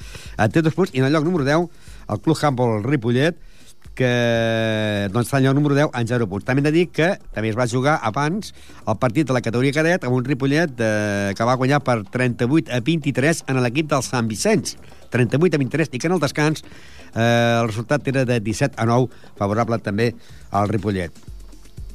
té 0.53 0.61
dos 0.61 0.77
punts, 0.77 0.93
i 0.93 1.01
en 1.01 1.09
el 1.09 1.17
lloc 1.17 1.25
número 1.25 1.49
10, 1.49 1.65
el 2.13 2.21
Club 2.21 2.45
Handball 2.45 2.85
Ripollet, 2.85 3.41
que 3.97 5.09
doncs, 5.13 5.29
està 5.29 5.41
en 5.41 5.47
lloc 5.47 5.57
número 5.59 5.77
10 5.79 5.95
en 5.95 6.09
0 6.11 6.29
punts. 6.31 6.47
També 6.47 6.63
hem 6.63 6.69
de 6.69 6.75
dir 6.75 6.87
que 6.95 7.13
també 7.35 7.53
es 7.53 7.59
va 7.59 7.69
jugar 7.71 7.99
abans 8.03 8.55
el 8.87 8.99
partit 9.01 9.29
de 9.29 9.37
la 9.37 9.43
categoria 9.45 9.75
cadet 9.77 10.07
amb 10.07 10.19
un 10.19 10.27
Ripollet 10.27 10.81
eh, 10.81 11.35
que 11.37 11.49
va 11.49 11.59
guanyar 11.61 11.83
per 11.87 12.01
38 12.05 12.75
a 12.75 12.81
23 12.85 13.45
en 13.49 13.63
l'equip 13.65 13.91
del 13.93 14.05
Sant 14.07 14.31
Vicenç. 14.31 14.77
38 15.15 15.55
a 15.55 15.63
23 15.63 15.95
i 15.95 16.03
que 16.03 16.11
en 16.11 16.17
el 16.17 16.25
descans 16.25 16.65
eh, 17.15 17.61
el 17.61 17.71
resultat 17.71 18.11
era 18.11 18.27
de 18.27 18.41
17 18.41 18.75
a 18.77 18.89
9, 18.91 19.09
favorable 19.39 19.79
també 19.79 20.13
al 20.51 20.69
Ripollet. 20.69 21.34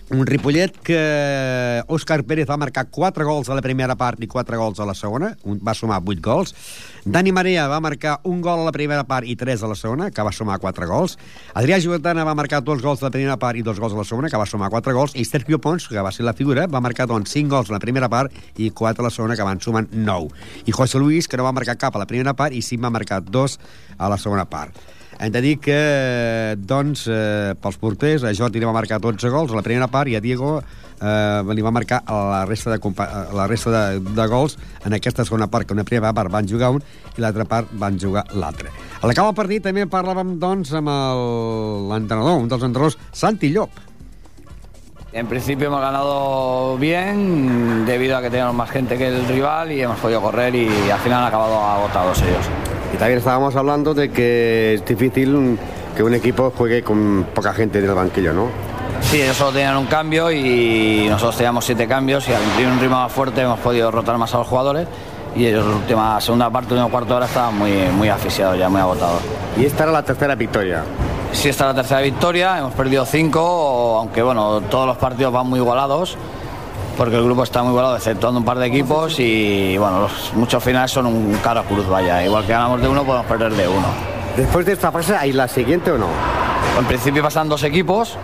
Un 0.09 0.25
Ripollet 0.25 0.73
que 0.81 1.83
Òscar 1.85 2.23
Pérez 2.25 2.47
va 2.49 2.55
marcar 2.57 2.87
4 2.89 3.25
gols 3.27 3.49
a 3.51 3.53
la 3.53 3.61
primera 3.61 3.93
part 3.93 4.17
i 4.25 4.27
4 4.27 4.57
gols 4.57 4.79
a 4.81 4.87
la 4.89 4.95
segona, 4.97 5.35
un, 5.45 5.59
va 5.61 5.75
sumar 5.77 5.99
8 6.01 6.23
gols. 6.25 6.55
Dani 7.05 7.29
Marea 7.31 7.67
va 7.69 7.77
marcar 7.79 8.15
un 8.25 8.41
gol 8.41 8.63
a 8.63 8.65
la 8.65 8.73
primera 8.73 9.03
part 9.05 9.29
i 9.29 9.35
3 9.37 9.61
a 9.61 9.69
la 9.69 9.77
segona, 9.77 10.09
que 10.09 10.25
va 10.25 10.33
sumar 10.33 10.57
4 10.57 10.89
gols. 10.89 11.13
Adrià 11.53 11.77
Joventana 11.77 12.25
va 12.25 12.33
marcar 12.33 12.63
2 12.65 12.81
gols 12.81 13.03
a 13.03 13.09
la 13.11 13.13
primera 13.13 13.37
part 13.37 13.61
i 13.61 13.61
2 13.61 13.85
gols 13.85 13.93
a 13.93 14.01
la 14.01 14.09
segona, 14.09 14.33
que 14.33 14.41
va 14.41 14.49
sumar 14.49 14.73
4 14.73 14.97
gols. 14.97 15.13
I 15.13 15.29
Sergio 15.29 15.61
Pons, 15.61 15.85
que 15.87 16.01
va 16.01 16.11
ser 16.11 16.25
la 16.25 16.33
figura, 16.33 16.65
va 16.65 16.81
marcar 16.81 17.05
doncs, 17.05 17.29
5 17.37 17.53
gols 17.53 17.69
a 17.69 17.77
la 17.77 17.83
primera 17.85 18.09
part 18.09 18.33
i 18.57 18.71
4 18.73 19.05
a 19.05 19.11
la 19.11 19.13
segona, 19.13 19.37
que 19.37 19.45
van 19.45 19.61
sumar 19.61 19.85
9. 19.91 20.33
I 20.65 20.73
José 20.73 20.97
Luis, 20.97 21.27
que 21.29 21.37
no 21.37 21.45
va 21.45 21.53
marcar 21.53 21.77
cap 21.77 21.93
a 21.93 22.01
la 22.01 22.09
primera 22.09 22.33
part 22.33 22.57
i 22.57 22.65
sí 22.65 22.81
va 22.81 22.89
marcar 22.89 23.21
2 23.21 23.59
a 23.99 24.09
la 24.09 24.17
segona 24.17 24.49
part. 24.49 24.97
Hem 25.19 25.33
de 25.35 25.41
dir 25.43 25.57
que, 25.59 26.55
doncs, 26.55 27.01
eh, 27.11 27.51
pels 27.59 27.75
porters, 27.75 28.23
a 28.23 28.31
Jordi 28.31 28.61
li 28.61 28.67
va 28.67 28.71
marcar 28.71 29.01
12 29.03 29.27
gols 29.33 29.51
a 29.51 29.57
la 29.57 29.63
primera 29.65 29.89
part 29.91 30.07
i 30.07 30.15
a 30.15 30.21
Diego 30.23 30.61
eh, 30.61 31.43
li 31.51 31.65
va 31.65 31.73
marcar 31.75 31.99
la 32.07 32.45
resta, 32.47 32.71
de, 32.71 32.79
la 33.35 33.47
resta 33.51 33.73
de, 33.73 33.99
de 34.15 34.27
gols 34.31 34.55
en 34.87 34.95
aquesta 34.95 35.25
segona 35.27 35.49
part, 35.51 35.67
que 35.67 35.75
una 35.75 35.83
primera 35.83 36.13
part 36.15 36.31
van 36.31 36.47
jugar 36.47 36.71
un 36.71 36.79
i 37.17 37.19
l'altra 37.19 37.43
part 37.43 37.67
van 37.75 37.99
jugar 37.99 38.23
l'altre. 38.31 38.71
A 39.01 39.11
l'acabar 39.11 39.33
el 39.33 39.37
partit 39.41 39.67
també 39.67 39.83
parlàvem, 39.91 40.37
doncs, 40.39 40.71
amb 40.79 40.87
l'entrenador, 41.91 42.39
un 42.39 42.47
dels 42.47 42.63
entrenadors, 42.63 42.99
Santi 43.11 43.51
Llop. 43.51 43.75
En 45.11 45.27
principio 45.27 45.67
hemos 45.67 45.81
ganado 45.81 46.77
bien 46.77 47.85
debido 47.85 48.15
a 48.15 48.21
que 48.21 48.29
tenemos 48.29 48.55
más 48.55 48.69
gente 48.69 48.95
que 48.97 49.07
el 49.07 49.27
rival 49.27 49.71
y 49.73 49.81
hemos 49.81 49.99
podido 49.99 50.21
correr 50.21 50.55
y 50.55 50.69
al 50.89 50.99
final 50.99 51.23
han 51.23 51.27
acabado 51.27 51.59
agotados 51.59 52.21
ellos. 52.21 52.78
Y 52.93 52.97
también 52.97 53.19
estábamos 53.19 53.55
hablando 53.55 53.93
de 53.93 54.11
que 54.11 54.75
es 54.75 54.85
difícil 54.85 55.57
que 55.95 56.03
un 56.03 56.13
equipo 56.13 56.51
juegue 56.55 56.83
con 56.83 57.25
poca 57.33 57.53
gente 57.53 57.79
en 57.79 57.85
el 57.85 57.93
banquillo, 57.93 58.33
¿no? 58.33 58.47
Sí, 59.01 59.21
ellos 59.21 59.37
solo 59.37 59.51
tenían 59.51 59.77
un 59.77 59.85
cambio 59.85 60.31
y 60.31 61.07
nosotros 61.09 61.37
teníamos 61.37 61.65
siete 61.65 61.87
cambios 61.87 62.27
y 62.27 62.33
al 62.33 62.43
imprimir 62.43 62.73
un 62.73 62.79
ritmo 62.79 62.97
más 62.97 63.11
fuerte 63.11 63.41
hemos 63.41 63.59
podido 63.59 63.89
rotar 63.91 64.17
más 64.17 64.33
a 64.33 64.39
los 64.39 64.47
jugadores 64.47 64.87
y 65.35 65.45
ellos 65.45 65.63
en 65.63 65.71
la 65.71 65.77
última 65.77 66.21
segunda 66.21 66.49
parte, 66.49 66.73
último 66.73 66.89
cuarto 66.89 67.09
de 67.09 67.15
hora 67.15 67.25
estaban 67.25 67.57
muy, 67.57 67.71
muy 67.95 68.09
asfixiados 68.09 68.57
ya, 68.57 68.69
muy 68.69 68.81
agotados. 68.81 69.21
Y 69.57 69.65
esta 69.65 69.83
era 69.83 69.91
la 69.91 70.03
tercera 70.03 70.35
victoria. 70.35 70.83
Sí, 71.31 71.49
esta 71.49 71.65
es 71.65 71.75
la 71.75 71.75
tercera 71.75 72.01
victoria, 72.01 72.57
hemos 72.57 72.73
perdido 72.73 73.05
cinco, 73.05 73.97
aunque 73.99 74.21
bueno, 74.21 74.61
todos 74.61 74.87
los 74.87 74.97
partidos 74.97 75.31
van 75.31 75.47
muy 75.47 75.59
igualados 75.59 76.17
porque 76.99 77.15
el 77.15 77.23
grupo 77.23 77.43
está 77.43 77.63
muy 77.63 77.69
igualado, 77.69 77.95
exceptuando 77.95 78.41
un 78.41 78.45
par 78.45 78.59
de 78.59 78.65
equipos 78.65 79.17
y 79.21 79.77
bueno, 79.77 80.01
los, 80.01 80.33
muchos 80.33 80.61
finales 80.61 80.91
son 80.91 81.05
un 81.05 81.33
cara 81.41 81.63
cruz, 81.63 81.87
vaya. 81.87 82.21
Igual 82.25 82.45
que 82.45 82.51
ganamos 82.51 82.81
de 82.81 82.89
uno, 82.89 83.05
podemos 83.05 83.25
perder 83.25 83.53
de 83.53 83.69
uno. 83.69 83.87
Después 84.35 84.65
de 84.65 84.73
esta 84.73 84.91
fase, 84.91 85.15
¿hay 85.15 85.31
la 85.31 85.47
siguiente 85.47 85.91
o 85.91 85.97
no? 85.97 86.07
En 86.77 86.83
principio 86.83 87.23
pasan 87.23 87.47
dos 87.47 87.63
equipos, 87.63 88.17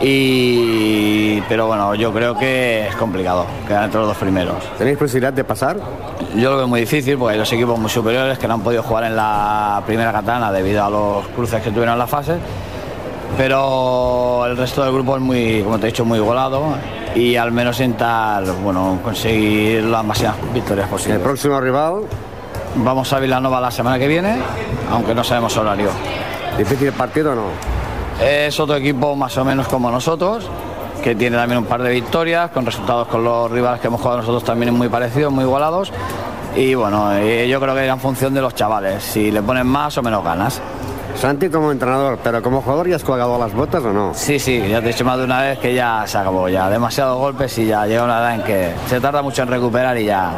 y 0.00 1.42
pero 1.42 1.66
bueno, 1.66 1.94
yo 1.94 2.10
creo 2.10 2.38
que 2.38 2.88
es 2.88 2.96
complicado 2.96 3.44
quedar 3.68 3.84
entre 3.84 4.00
los 4.00 4.08
dos 4.08 4.16
primeros. 4.16 4.56
¿Tenéis 4.78 4.96
posibilidad 4.96 5.34
de 5.34 5.44
pasar? 5.44 5.76
Yo 6.34 6.52
lo 6.52 6.56
veo 6.56 6.68
muy 6.68 6.80
difícil 6.80 7.18
porque 7.18 7.34
hay 7.34 7.38
dos 7.38 7.52
equipos 7.52 7.78
muy 7.78 7.90
superiores 7.90 8.38
que 8.38 8.48
no 8.48 8.54
han 8.54 8.62
podido 8.62 8.82
jugar 8.82 9.04
en 9.04 9.16
la 9.16 9.82
primera 9.84 10.10
katana 10.10 10.50
debido 10.50 10.82
a 10.82 10.88
los 10.88 11.26
cruces 11.28 11.60
que 11.62 11.68
tuvieron 11.68 11.92
en 11.92 11.98
la 11.98 12.06
fase. 12.06 12.38
Pero 13.36 14.46
el 14.46 14.56
resto 14.56 14.82
del 14.82 14.92
grupo 14.92 15.16
es 15.16 15.22
muy, 15.22 15.62
como 15.62 15.78
te 15.78 15.86
he 15.86 15.90
dicho, 15.90 16.04
muy 16.04 16.18
igualado 16.18 16.74
y 17.14 17.36
al 17.36 17.52
menos 17.52 17.80
intentar 17.80 18.44
bueno, 18.62 18.98
conseguir 19.02 19.84
las 19.84 20.04
máximas 20.04 20.36
victorias 20.52 20.88
posibles. 20.88 21.18
¿El 21.18 21.22
próximo 21.22 21.60
rival? 21.60 22.02
Vamos 22.76 23.12
a 23.12 23.18
Villanova 23.18 23.60
la 23.60 23.70
semana 23.70 23.98
que 23.98 24.06
viene, 24.06 24.36
aunque 24.90 25.14
no 25.14 25.24
sabemos 25.24 25.56
horario. 25.56 25.90
¿Difícil 26.58 26.92
partido 26.92 27.32
o 27.32 27.34
no? 27.34 27.44
Es 28.22 28.58
otro 28.60 28.76
equipo 28.76 29.14
más 29.16 29.36
o 29.38 29.44
menos 29.44 29.68
como 29.68 29.90
nosotros, 29.90 30.48
que 31.02 31.14
tiene 31.14 31.36
también 31.36 31.58
un 31.58 31.66
par 31.66 31.82
de 31.82 31.90
victorias, 31.90 32.50
con 32.50 32.64
resultados 32.64 33.08
con 33.08 33.22
los 33.24 33.50
rivales 33.50 33.80
que 33.80 33.88
hemos 33.88 34.00
jugado 34.00 34.20
nosotros 34.20 34.44
también 34.44 34.74
muy 34.74 34.88
parecidos, 34.88 35.32
muy 35.32 35.44
igualados. 35.44 35.92
Y 36.54 36.74
bueno, 36.74 37.12
yo 37.18 37.60
creo 37.60 37.74
que 37.74 37.84
era 37.84 37.92
en 37.92 38.00
función 38.00 38.32
de 38.32 38.40
los 38.40 38.54
chavales, 38.54 39.02
si 39.02 39.30
le 39.30 39.42
ponen 39.42 39.66
más 39.66 39.96
o 39.98 40.02
menos 40.02 40.24
ganas. 40.24 40.60
Santi 41.16 41.48
como 41.48 41.72
entrenador, 41.72 42.18
pero 42.22 42.42
como 42.42 42.60
jugador 42.60 42.88
ya 42.88 42.96
has 42.96 43.04
colgado 43.04 43.38
las 43.38 43.52
botas 43.54 43.82
o 43.82 43.92
no? 43.92 44.12
Sí, 44.14 44.38
sí, 44.38 44.58
ya 44.68 44.80
te 44.80 44.86
he 44.86 44.92
dicho 44.92 45.04
más 45.04 45.18
de 45.18 45.24
una 45.24 45.40
vez 45.40 45.58
que 45.58 45.74
ya 45.74 46.04
se 46.06 46.18
acabó, 46.18 46.48
ya 46.48 46.68
demasiados 46.68 47.18
golpes 47.18 47.56
y 47.58 47.66
ya 47.66 47.86
llega 47.86 48.04
una 48.04 48.18
edad 48.18 48.34
en 48.34 48.42
que 48.42 48.72
se 48.88 49.00
tarda 49.00 49.22
mucho 49.22 49.42
en 49.42 49.48
recuperar 49.48 49.96
y 49.98 50.04
ya, 50.04 50.32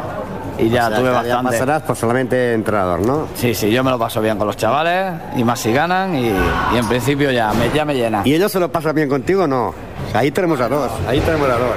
y 0.57 0.69
ya 0.69 0.85
O 0.85 0.89
sea, 0.89 0.97
tuve 0.97 1.09
bastante. 1.09 1.29
Ya 1.29 1.43
pasarás 1.43 1.81
por 1.83 1.95
solamente 1.95 2.53
entrenador, 2.53 3.01
¿no? 3.05 3.27
Sí, 3.35 3.53
sí, 3.53 3.69
yo 3.71 3.83
me 3.83 3.91
lo 3.91 3.99
paso 3.99 4.21
bien 4.21 4.37
con 4.37 4.47
los 4.47 4.55
chavales 4.55 5.13
y 5.35 5.43
más 5.43 5.59
si 5.59 5.73
ganan 5.73 6.15
y, 6.15 6.27
y 6.29 6.77
en 6.77 6.87
principio 6.87 7.29
ya 7.31 7.51
me, 7.53 7.69
ya 7.75 7.83
me 7.83 7.93
llena. 7.93 8.21
¿Y 8.23 8.33
ellos 8.33 8.51
se 8.51 8.59
lo 8.59 8.71
pasan 8.71 8.95
bien 8.95 9.09
contigo 9.09 9.43
o 9.43 9.47
no? 9.47 9.73
Ahí 10.13 10.31
tenemos 10.31 10.59
a 10.61 10.69
dos, 10.69 10.89
ahí 11.07 11.19
tenemos 11.19 11.49
a 11.49 11.53
dos. 11.57 11.75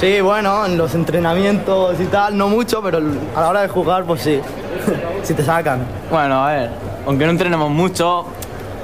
Sí, 0.00 0.20
bueno, 0.20 0.66
en 0.66 0.76
los 0.76 0.94
entrenamientos 0.94 2.00
y 2.00 2.04
tal, 2.06 2.36
no 2.36 2.48
mucho, 2.48 2.82
pero 2.82 2.98
a 3.34 3.40
la 3.40 3.48
hora 3.48 3.62
de 3.62 3.68
jugar, 3.68 4.04
pues 4.04 4.22
sí. 4.22 4.40
si 5.22 5.34
te 5.34 5.44
sacan. 5.44 5.84
Bueno, 6.10 6.44
a 6.44 6.52
ver, 6.52 6.70
aunque 7.06 7.24
no 7.24 7.30
entrenemos 7.30 7.70
mucho, 7.70 8.26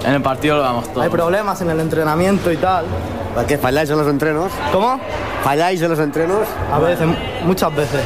en 0.05 0.15
el 0.15 0.23
partido 0.23 0.57
lo 0.57 0.63
damos 0.63 0.93
todo. 0.93 1.03
Hay 1.03 1.11
problemas 1.11 1.61
en 1.61 1.71
el 1.71 1.81
entrenamiento 1.81 2.51
y 2.51 2.57
tal. 2.57 2.87
¿Para 3.35 3.47
qué 3.47 3.59
falláis 3.59 3.89
en 3.91 3.99
los 3.99 4.09
entrenos? 4.09 4.51
¿Cómo? 4.73 5.01
¿Falláis 5.45 5.81
en 5.83 5.91
los 5.91 5.99
entrenos? 5.99 6.47
A 6.73 6.79
veces, 6.79 7.07
muchas 7.45 7.75
veces. 7.75 8.03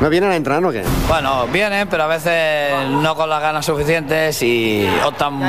¿No 0.00 0.08
vienen 0.08 0.30
a 0.30 0.36
entrenar 0.36 0.64
o 0.64 0.72
qué? 0.72 0.82
Bueno, 1.08 1.46
vienen, 1.48 1.88
pero 1.88 2.04
a 2.04 2.06
veces 2.06 2.72
no 2.88 3.14
con 3.14 3.28
las 3.28 3.42
ganas 3.42 3.66
suficientes 3.66 4.42
y 4.42 4.88
optan, 5.04 5.42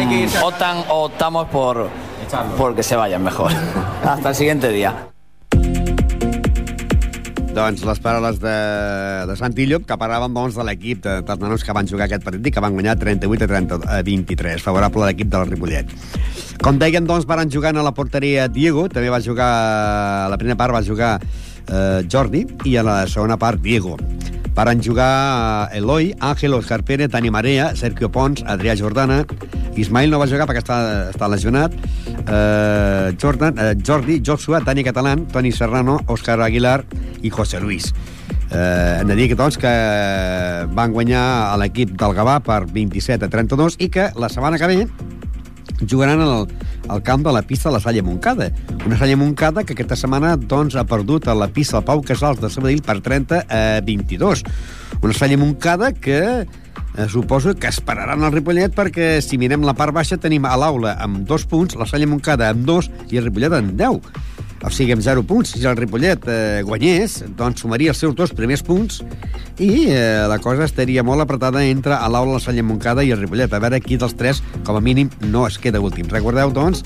optan 0.43 0.83
o 0.89 1.05
optamos 1.05 1.47
por, 1.47 1.87
por 2.57 2.75
que 2.75 2.83
se 2.83 2.95
vayan 2.95 3.23
mejor. 3.23 3.51
Hasta 4.05 4.29
el 4.29 4.35
siguiente 4.35 4.69
día. 4.69 5.12
Doncs 7.53 7.83
les 7.85 7.99
paraules 8.01 8.39
de, 8.41 8.53
de 9.29 9.35
Santi 9.37 9.67
Llop, 9.69 9.83
que 9.85 9.97
parlaven 10.01 10.33
doncs, 10.33 10.55
de 10.57 10.63
l'equip 10.65 11.03
de, 11.05 11.19
dels 11.21 11.41
nanos 11.43 11.61
que 11.61 11.75
van 11.77 11.85
jugar 11.85 12.07
aquest 12.07 12.25
partit 12.25 12.49
i 12.49 12.53
que 12.55 12.63
van 12.63 12.73
guanyar 12.73 12.95
38 12.97 13.45
a, 13.45 13.49
30, 13.51 13.77
a 13.85 13.99
23, 14.07 14.63
favorable 14.65 15.05
a 15.05 15.11
l'equip 15.11 15.29
del 15.29 15.45
Ripollet. 15.51 15.93
Com 16.65 16.81
deien, 16.81 17.05
doncs, 17.05 17.27
van 17.29 17.53
jugant 17.53 17.77
a 17.77 17.85
la 17.85 17.93
porteria 17.93 18.47
Diego, 18.49 18.87
també 18.89 19.13
va 19.13 19.21
jugar, 19.21 19.51
a 20.25 20.31
la 20.33 20.39
primera 20.41 20.57
part 20.57 20.73
va 20.73 20.81
jugar 20.81 21.11
eh, 21.67 22.03
Jordi, 22.09 22.45
i 22.65 22.77
a 22.77 22.83
la 22.83 22.97
segona 23.07 23.37
part 23.37 23.61
Diego. 23.61 23.97
Varen 24.53 24.83
jugar 24.85 25.69
Eloi, 25.73 26.13
Ángel, 26.19 26.53
Oscar 26.53 26.83
Pérez, 26.83 27.09
Dani 27.09 27.31
Marea, 27.31 27.75
Sergio 27.75 28.11
Pons, 28.11 28.43
Adrià 28.45 28.75
Jordana, 28.77 29.23
Ismail 29.75 30.11
no 30.13 30.19
va 30.21 30.27
jugar 30.29 30.45
perquè 30.45 30.61
està, 30.61 30.77
està 31.09 31.29
lesionat, 31.31 31.73
eh, 32.21 33.13
Jordan, 33.19 33.57
eh, 33.57 33.73
Jordi, 33.81 34.19
Joshua, 34.21 34.61
Dani 34.61 34.83
Catalán, 34.85 35.25
Toni 35.31 35.51
Serrano, 35.51 35.97
Òscar 36.05 36.39
Aguilar 36.41 36.83
i 37.23 37.31
José 37.33 37.59
Luis. 37.59 37.93
Eh, 38.51 38.99
hem 39.01 39.07
de 39.07 39.15
dir 39.17 39.27
que, 39.31 39.35
doncs, 39.35 39.57
que 39.57 39.73
van 40.77 40.93
guanyar 40.93 41.23
a 41.49 41.57
l'equip 41.57 41.95
del 41.97 42.13
Gavà 42.13 42.37
per 42.45 42.67
27 42.69 43.25
a 43.25 43.33
32 43.33 43.79
i 43.81 43.89
que 43.89 44.11
la 44.13 44.29
setmana 44.29 44.61
que 44.61 44.69
ve 44.69 44.85
jugaran 45.89 46.21
al, 46.21 46.45
al 46.89 47.03
camp 47.03 47.23
de 47.25 47.33
la 47.33 47.41
pista 47.41 47.69
de 47.69 47.73
la 47.77 47.79
Salle 47.79 48.01
Moncada. 48.01 48.51
Una 48.85 48.97
Salle 48.97 49.15
Moncada 49.15 49.63
que 49.63 49.73
aquesta 49.73 49.97
setmana 49.99 50.35
doncs, 50.37 50.75
ha 50.75 50.85
perdut 50.87 51.27
a 51.27 51.35
la 51.35 51.47
pista 51.47 51.77
del 51.77 51.87
Pau 51.87 52.03
Casals 52.03 52.41
de 52.41 52.49
Sabadell 52.49 52.83
per 52.83 52.99
30 53.01 53.45
a 53.47 53.63
22. 53.85 54.43
Una 55.01 55.13
Salle 55.13 55.37
Moncada 55.37 55.93
que 55.93 56.19
eh, 56.97 57.07
suposo 57.09 57.55
que 57.55 57.67
esperaran 57.67 58.23
el 58.23 58.33
Ripollet 58.33 58.75
perquè 58.75 59.17
si 59.21 59.39
mirem 59.41 59.65
la 59.65 59.75
part 59.77 59.95
baixa 59.95 60.19
tenim 60.21 60.45
a 60.45 60.55
l'aula 60.59 60.97
amb 61.01 61.23
dos 61.27 61.47
punts, 61.49 61.77
la 61.79 61.89
Salle 61.89 62.09
Moncada 62.09 62.49
amb 62.51 62.65
dos 62.67 62.91
i 63.09 63.19
el 63.19 63.29
Ripollet 63.29 63.57
amb 63.57 63.73
10 63.79 64.42
o 64.63 64.71
sigui, 64.71 64.93
amb 64.95 65.03
0 65.03 65.25
punts. 65.27 65.53
Si 65.57 65.65
el 65.67 65.77
Ripollet 65.77 66.25
eh, 66.31 66.63
guanyés, 66.65 67.19
doncs 67.37 67.63
sumaria 67.63 67.91
els 67.91 67.99
seus 67.99 68.15
dos 68.15 68.33
primers 68.35 68.63
punts 68.63 69.01
i 69.59 69.89
eh, 69.91 70.23
la 70.29 70.39
cosa 70.41 70.65
estaria 70.65 71.03
molt 71.03 71.25
apretada 71.25 71.63
entre 71.67 71.99
l'aula, 71.99 72.37
la 72.37 72.43
Salle 72.43 72.63
Moncada 72.63 73.03
i 73.03 73.11
el 73.11 73.21
Ripollet. 73.21 73.53
A 73.53 73.61
veure 73.63 73.81
qui 73.83 73.99
dels 73.99 74.15
tres, 74.17 74.41
com 74.63 74.79
a 74.79 74.83
mínim, 74.83 75.11
no 75.27 75.45
es 75.47 75.59
queda 75.59 75.83
últim. 75.83 76.07
Recordeu, 76.09 76.53
doncs, 76.55 76.83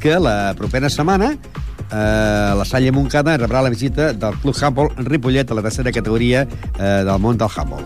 que 0.00 0.18
la 0.22 0.54
propera 0.58 0.90
setmana 0.92 1.34
eh, 1.34 2.52
la 2.56 2.64
Salle 2.64 2.92
Moncada 2.92 3.36
rebrà 3.36 3.62
la 3.62 3.74
visita 3.74 4.12
del 4.12 4.38
Club 4.42 4.56
Handball 4.60 4.94
Ripollet 4.96 5.50
a 5.50 5.58
la 5.58 5.66
tercera 5.66 5.92
categoria 5.92 6.46
eh, 6.46 7.02
del 7.04 7.18
món 7.18 7.38
del 7.38 7.50
handball. 7.50 7.84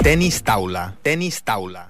Tenis 0.00 0.40
taula, 0.42 0.88
tenis 1.04 1.42
taula. 1.44 1.84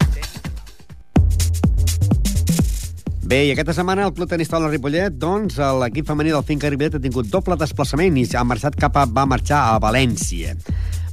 Bé, 3.31 3.45
i 3.47 3.51
aquesta 3.53 3.77
setmana 3.77 4.09
el 4.09 4.11
Club 4.11 4.27
Tenis 4.27 4.49
Taula 4.51 4.67
Ripollet, 4.67 5.15
doncs, 5.23 5.61
l'equip 5.79 6.09
femení 6.09 6.33
del 6.35 6.43
Finca 6.49 6.67
Ripollet 6.67 6.97
ha 6.99 7.01
tingut 7.05 7.29
doble 7.31 7.55
desplaçament 7.61 8.17
i 8.19 8.25
ha 8.35 8.43
marxat 8.43 8.75
cap 8.75 8.97
a, 8.99 9.05
va 9.07 9.23
marxar 9.31 9.61
a 9.69 9.77
València. 9.79 10.57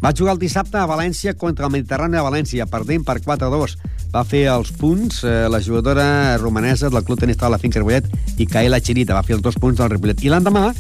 Va 0.02 0.16
jugar 0.18 0.34
el 0.34 0.42
dissabte 0.42 0.80
a 0.82 0.88
València 0.90 1.36
contra 1.38 1.68
el 1.68 1.76
Mediterrani 1.76 2.18
de 2.18 2.24
València, 2.26 2.66
perdent 2.66 3.06
per 3.06 3.20
4-2. 3.22 3.78
Va 4.16 4.24
fer 4.26 4.48
els 4.50 4.74
punts 4.82 5.22
eh, 5.30 5.44
la 5.46 5.62
jugadora 5.62 6.08
romanesa 6.42 6.90
del 6.90 7.06
Club 7.06 7.22
Tenis 7.22 7.38
Taula 7.38 7.62
Finca 7.62 7.84
Ripollet, 7.84 8.10
Icaela 8.42 8.82
Chirita, 8.82 9.14
va 9.14 9.22
fer 9.22 9.38
els 9.38 9.46
dos 9.46 9.62
punts 9.62 9.78
del 9.78 9.94
Ripollet. 9.94 10.26
I 10.26 10.34
l'endemà 10.34 10.72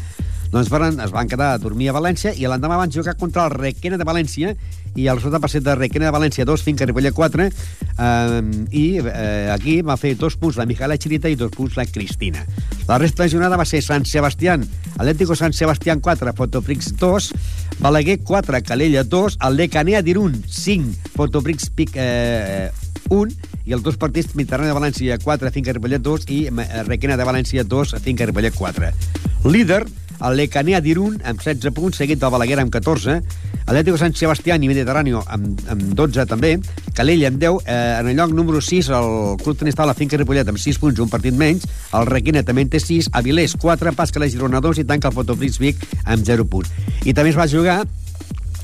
doncs 0.50 0.70
varen, 0.72 0.98
es 1.04 1.12
van 1.12 1.28
quedar 1.30 1.54
a 1.54 1.62
dormir 1.62 1.92
a 1.92 1.96
València 2.00 2.32
i 2.34 2.48
l'endemà 2.48 2.78
van 2.80 2.92
jugar 2.92 3.18
contra 3.20 3.46
el 3.46 3.54
Requena 3.54 3.98
de 4.00 4.06
València 4.08 4.54
i 4.98 5.06
el 5.08 5.20
resultat 5.20 5.44
va 5.44 5.50
ser 5.52 5.62
de 5.64 5.76
Requena 5.78 6.08
de 6.08 6.14
València 6.16 6.46
2, 6.48 6.64
Finca 6.66 6.88
Ripollet 6.90 7.14
4 7.14 7.46
eh, 7.46 8.42
i 8.74 8.86
eh, 9.04 9.50
aquí 9.54 9.80
va 9.86 9.98
fer 10.02 10.16
dos 10.18 10.36
punts 10.42 10.58
la 10.58 10.66
Mijaela 10.70 10.98
Chirita 10.98 11.30
i 11.30 11.38
dos 11.38 11.54
punts 11.54 11.78
la 11.78 11.86
Cristina. 11.86 12.44
La 12.88 12.98
resta 12.98 13.24
de 13.24 13.30
jornada 13.30 13.60
va 13.60 13.68
ser 13.70 13.84
Sant 13.86 14.08
Sebastián, 14.10 14.66
Atlético 14.98 15.38
Sant 15.38 15.54
Sebastián 15.54 16.02
4, 16.02 16.34
Fotoprix 16.34 16.96
2, 16.98 17.30
Balaguer 17.80 18.20
4, 18.24 18.64
Calella 18.66 19.04
2, 19.04 19.38
el 19.48 19.62
Lecanea 19.62 20.02
d'Irun 20.02 20.42
5, 20.42 21.14
Fotoprix 21.14 21.70
Pic 21.70 21.94
eh, 21.96 22.72
1 23.10 23.54
i 23.68 23.76
els 23.76 23.84
dos 23.84 23.98
partits 24.00 24.34
Mediterrani 24.36 24.72
de 24.72 24.80
València 24.80 25.20
4, 25.22 25.54
Finca 25.54 25.76
Ripollet 25.76 26.04
2 26.04 26.28
i 26.34 26.42
eh, 26.50 26.84
Requena 26.88 27.20
de 27.20 27.28
València 27.28 27.64
2, 27.68 27.98
Finca 28.04 28.26
Ripollet 28.26 28.56
4. 28.58 28.92
Líder, 29.48 29.84
el 30.22 30.38
Lecanea 30.40 30.82
d'Irun 30.82 31.20
amb 31.24 31.42
16 31.44 31.74
punts, 31.76 32.00
seguit 32.00 32.20
del 32.22 32.32
Balaguer 32.34 32.60
amb 32.62 32.74
14, 32.74 33.20
Atlético 33.68 34.00
Sant 34.00 34.16
Sebastián 34.16 34.64
i 34.64 34.70
Mediterráneo 34.72 35.22
amb, 35.28 35.60
amb 35.70 35.94
12 35.98 36.26
també, 36.30 36.56
Calella 36.98 37.30
amb 37.32 37.42
10, 37.42 37.62
eh, 37.66 37.78
en 38.00 38.10
el 38.12 38.18
lloc 38.18 38.34
número 38.34 38.62
6 38.64 38.90
el 38.98 39.38
Club 39.44 39.60
Tenis 39.60 39.78
Taula 39.78 39.96
Finca 39.98 40.18
Ripollet 40.18 40.48
amb 40.48 40.62
6 40.62 40.82
punts, 40.82 41.04
un 41.04 41.12
partit 41.12 41.36
menys, 41.38 41.68
el 41.94 42.10
Requena 42.10 42.46
també 42.48 42.66
en 42.66 42.74
té 42.74 42.82
6, 42.82 43.12
Avilés 43.14 43.58
4, 43.60 43.94
Pasca 43.98 44.24
la 44.24 44.32
Girona 44.32 44.64
2 44.64 44.84
i 44.84 44.88
tanca 44.88 45.12
el 45.12 45.18
Fotoflix 45.18 45.60
Vic 45.62 45.84
amb 46.06 46.26
0 46.26 46.48
punts. 46.50 46.72
I 47.06 47.14
també 47.14 47.36
es 47.36 47.40
va 47.40 47.50
jugar 47.52 47.84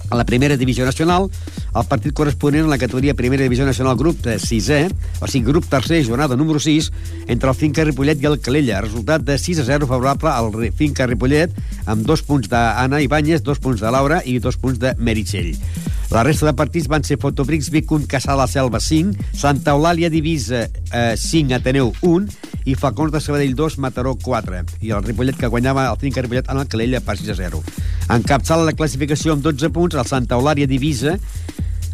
a 0.09 0.15
la 0.15 0.25
primera 0.25 0.57
divisió 0.57 0.85
nacional, 0.85 1.29
el 1.73 1.87
partit 1.89 2.13
corresponent 2.13 2.67
a 2.67 2.71
la 2.71 2.77
categoria 2.77 3.15
primera 3.17 3.43
divisió 3.43 3.65
nacional 3.65 3.97
grup 3.97 4.19
de 4.25 4.37
6è, 4.41 4.81
o 5.21 5.27
sigui, 5.27 5.47
grup 5.51 5.69
tercer, 5.69 6.03
jornada 6.05 6.37
número 6.37 6.59
6, 6.59 6.91
entre 7.27 7.49
el 7.49 7.57
Finca 7.57 7.83
Ripollet 7.83 8.21
i 8.21 8.29
el 8.29 8.39
Calella. 8.39 8.81
Resultat 8.85 9.25
de 9.25 9.37
6 9.37 9.63
a 9.63 9.67
0 9.71 9.89
favorable 9.89 10.29
al 10.29 10.53
Finca 10.77 11.07
Ripollet, 11.07 11.53
amb 11.85 12.05
dos 12.05 12.23
punts 12.23 12.49
d'Anna 12.51 13.01
Ibáñez, 13.01 13.43
dos 13.43 13.59
punts 13.59 13.81
de 13.81 13.91
Laura 13.91 14.21
i 14.25 14.39
dos 14.39 14.57
punts 14.57 14.79
de 14.79 14.95
Meritxell. 14.99 15.55
La 16.13 16.21
resta 16.21 16.45
de 16.45 16.53
partits 16.53 16.85
van 16.85 17.01
ser 17.01 17.17
Fotobrix, 17.17 17.71
Vicun, 17.73 18.03
Casal 18.05 18.37
la 18.37 18.45
Selva 18.45 18.77
5, 18.77 19.31
Santa 19.33 19.73
Eulàlia 19.73 20.11
Divisa 20.13 20.67
eh, 20.69 21.15
5, 21.17 21.55
Ateneu 21.57 21.89
1 22.05 22.51
i 22.69 22.75
Falcons 22.77 23.11
de 23.15 23.21
Sabadell 23.23 23.55
2, 23.57 23.79
Mataró 23.81 24.13
4. 24.21 24.61
I 24.85 24.93
el 24.93 25.01
Ripollet 25.07 25.39
que 25.39 25.49
guanyava 25.49 25.87
el 25.89 25.97
Finca 25.97 26.21
Ripollet 26.21 26.51
en 26.53 26.61
el 26.61 26.69
Calella 26.69 27.01
per 27.01 27.17
6 27.17 27.33
a 27.33 27.37
0. 27.39 27.63
Encapçala 28.13 28.67
la 28.67 28.75
classificació 28.77 29.33
amb 29.33 29.41
12 29.41 29.71
punts 29.73 29.92
el 29.97 30.07
Santa 30.09 30.37
Eulàlia 30.39 30.69
Divisa 30.69 31.17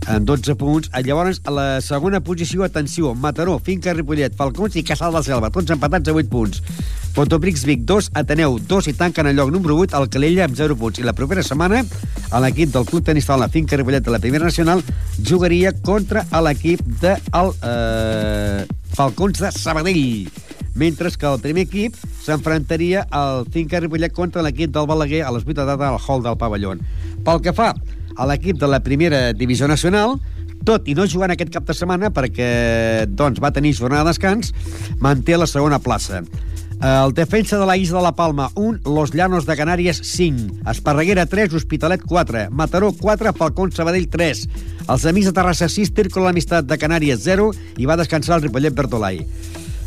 amb 0.09 0.25
12 0.25 0.55
punts. 0.59 0.89
Llavors, 1.05 1.41
a 1.45 1.53
la 1.53 1.67
segona 1.85 2.21
posició, 2.25 2.63
atenció, 2.65 3.13
Mataró, 3.15 3.59
Finca 3.59 3.93
Ripollet, 3.93 4.35
Falcons 4.35 4.77
i 4.79 4.83
Casal 4.83 5.13
de 5.13 5.19
la 5.19 5.25
Selva, 5.25 5.51
tots 5.53 5.71
empatats 5.75 6.09
a 6.09 6.15
8 6.15 6.31
punts. 6.31 6.63
Fotobrix 7.13 7.65
Vic 7.65 7.83
2, 7.89 8.11
Ateneu 8.21 8.59
2 8.69 8.89
i 8.91 8.95
tanquen 8.97 9.27
el 9.27 9.37
lloc 9.37 9.51
número 9.53 9.77
8 9.81 9.97
el 9.99 10.09
Calella 10.13 10.45
amb 10.45 10.57
0 10.57 10.77
punts. 10.79 11.01
I 11.01 11.07
la 11.07 11.15
propera 11.17 11.43
setmana 11.45 11.83
l'equip 12.39 12.73
del 12.73 12.85
Club 12.89 13.05
Tenis 13.05 13.29
Taula 13.29 13.49
Finca 13.49 13.77
Ripollet 13.77 14.05
de 14.05 14.13
la 14.13 14.21
Primera 14.21 14.45
Nacional 14.45 14.83
jugaria 15.25 15.73
contra 15.73 16.25
l'equip 16.45 16.85
de 17.01 17.17
eh, 17.17 18.65
Falcons 18.95 19.41
de 19.41 19.51
Sabadell 19.57 20.58
mentre 20.75 21.11
que 21.11 21.27
el 21.29 21.39
primer 21.41 21.65
equip 21.67 21.95
s'enfrontaria 22.23 23.05
al 23.09 23.45
Finca 23.53 23.79
Ripollet 23.79 24.13
contra 24.13 24.43
l'equip 24.45 24.73
del 24.75 24.89
Balaguer 24.89 25.23
a 25.23 25.31
les 25.35 25.45
8 25.45 25.53
de 25.53 25.65
tarda 25.65 25.89
al 25.89 25.99
hall 25.99 26.25
del 26.25 26.37
pavelló. 26.37 26.75
Pel 27.25 27.41
que 27.41 27.53
fa 27.53 27.73
a 27.73 28.27
l'equip 28.27 28.59
de 28.59 28.67
la 28.67 28.81
primera 28.83 29.33
divisió 29.33 29.67
nacional, 29.67 30.17
tot 30.67 30.87
i 30.91 30.95
no 30.95 31.07
jugant 31.07 31.31
aquest 31.31 31.53
cap 31.53 31.65
de 31.67 31.75
setmana 31.75 32.11
perquè 32.13 33.07
doncs, 33.07 33.39
va 33.41 33.53
tenir 33.55 33.75
jornada 33.77 34.03
de 34.03 34.13
descans, 34.13 34.53
manté 34.99 35.37
la 35.37 35.47
segona 35.47 35.79
plaça. 35.79 36.23
El 36.79 37.11
defensa 37.11 37.57
de 37.59 37.65
la 37.67 37.75
Isla 37.75 37.97
de 37.97 38.03
la 38.05 38.15
Palma, 38.15 38.51
1, 38.55 38.79
Los 38.85 39.11
Llanos 39.13 39.45
de 39.45 39.57
Canàries, 39.59 39.99
5, 39.99 40.69
Esparreguera, 40.71 41.25
3, 41.25 41.53
Hospitalet, 41.53 42.01
4, 42.07 42.47
Mataró, 42.51 42.93
4, 42.93 43.33
Falcón, 43.33 43.73
Sabadell, 43.73 44.07
3, 44.07 44.45
els 44.87 45.05
Amics 45.05 45.27
de 45.27 45.33
Terrassa, 45.35 45.67
6, 45.67 45.91
Tírcol 45.91 46.23
l'Amistat 46.23 46.69
de 46.69 46.77
Canàries, 46.79 47.19
0, 47.25 47.51
i 47.75 47.89
va 47.89 47.99
descansar 47.99 48.37
el 48.37 48.47
Ripollet 48.47 48.77
Bertolai. 48.77 49.25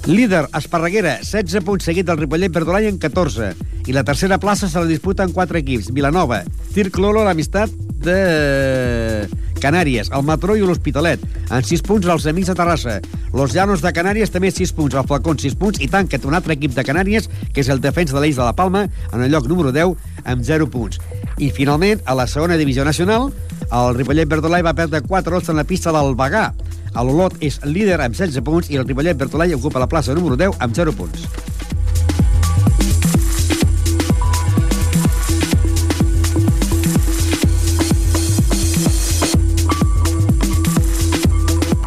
Líder, 0.06 0.48
Esparreguera, 0.58 1.20
16 1.22 1.62
punts 1.62 1.84
seguit 1.86 2.08
del 2.08 2.18
Ripollet 2.18 2.50
Verdolai 2.50 2.88
en 2.88 2.98
14. 2.98 3.52
I 3.86 3.92
la 3.94 4.02
tercera 4.02 4.40
plaça 4.42 4.66
se 4.68 4.80
la 4.80 4.90
disputen 4.90 5.30
quatre 5.30 5.60
equips. 5.62 5.92
Vilanova, 5.94 6.40
Tir 6.74 6.90
Clolo, 6.90 7.22
l'amistat 7.22 7.70
de 8.02 9.28
Canàries, 9.62 10.10
el 10.10 10.24
Matró 10.26 10.56
i 10.58 10.64
l'Hospitalet. 10.66 11.22
En 11.54 11.62
6 11.62 11.84
punts, 11.86 12.08
els 12.10 12.26
Amics 12.26 12.50
de 12.50 12.56
Terrassa. 12.58 12.96
Los 13.32 13.54
Llanos 13.54 13.84
de 13.84 13.94
Canàries 13.94 14.34
també 14.34 14.50
6 14.50 14.74
punts, 14.74 14.98
el 14.98 15.06
Flacón 15.06 15.38
6 15.38 15.54
punts, 15.60 15.78
i 15.78 15.86
tanca 15.86 16.18
un 16.26 16.34
altre 16.34 16.58
equip 16.58 16.74
de 16.74 16.82
Canàries, 16.82 17.30
que 17.54 17.62
és 17.62 17.70
el 17.70 17.80
defensa 17.80 18.18
de 18.18 18.24
l'Eix 18.24 18.34
de 18.34 18.42
la 18.42 18.56
Palma, 18.58 18.88
en 19.12 19.22
el 19.22 19.30
lloc 19.30 19.46
número 19.46 19.70
10, 19.70 19.94
amb 20.24 20.42
0 20.42 20.66
punts. 20.66 20.98
I 21.38 21.54
finalment, 21.54 22.02
a 22.06 22.18
la 22.18 22.26
segona 22.26 22.58
divisió 22.58 22.84
nacional, 22.84 23.30
el 23.70 23.94
Ripollet 23.94 24.26
Verdolai 24.26 24.66
va 24.66 24.74
perdre 24.74 25.06
4 25.06 25.38
hots 25.38 25.54
en 25.54 25.62
la 25.62 25.64
pista 25.64 25.94
del 25.94 26.16
Bagà. 26.18 26.50
L'Olot 26.94 27.38
és 27.40 27.56
líder 27.64 28.00
amb 28.04 28.14
16 28.14 28.44
punts 28.44 28.68
i 28.70 28.76
el 28.76 28.84
Ripollet 28.86 29.16
Bertolai 29.16 29.54
ocupa 29.56 29.80
la 29.80 29.88
plaça 29.88 30.14
número 30.14 30.36
10 30.36 30.60
amb 30.60 30.76
0 30.76 30.92
punts. 30.92 31.26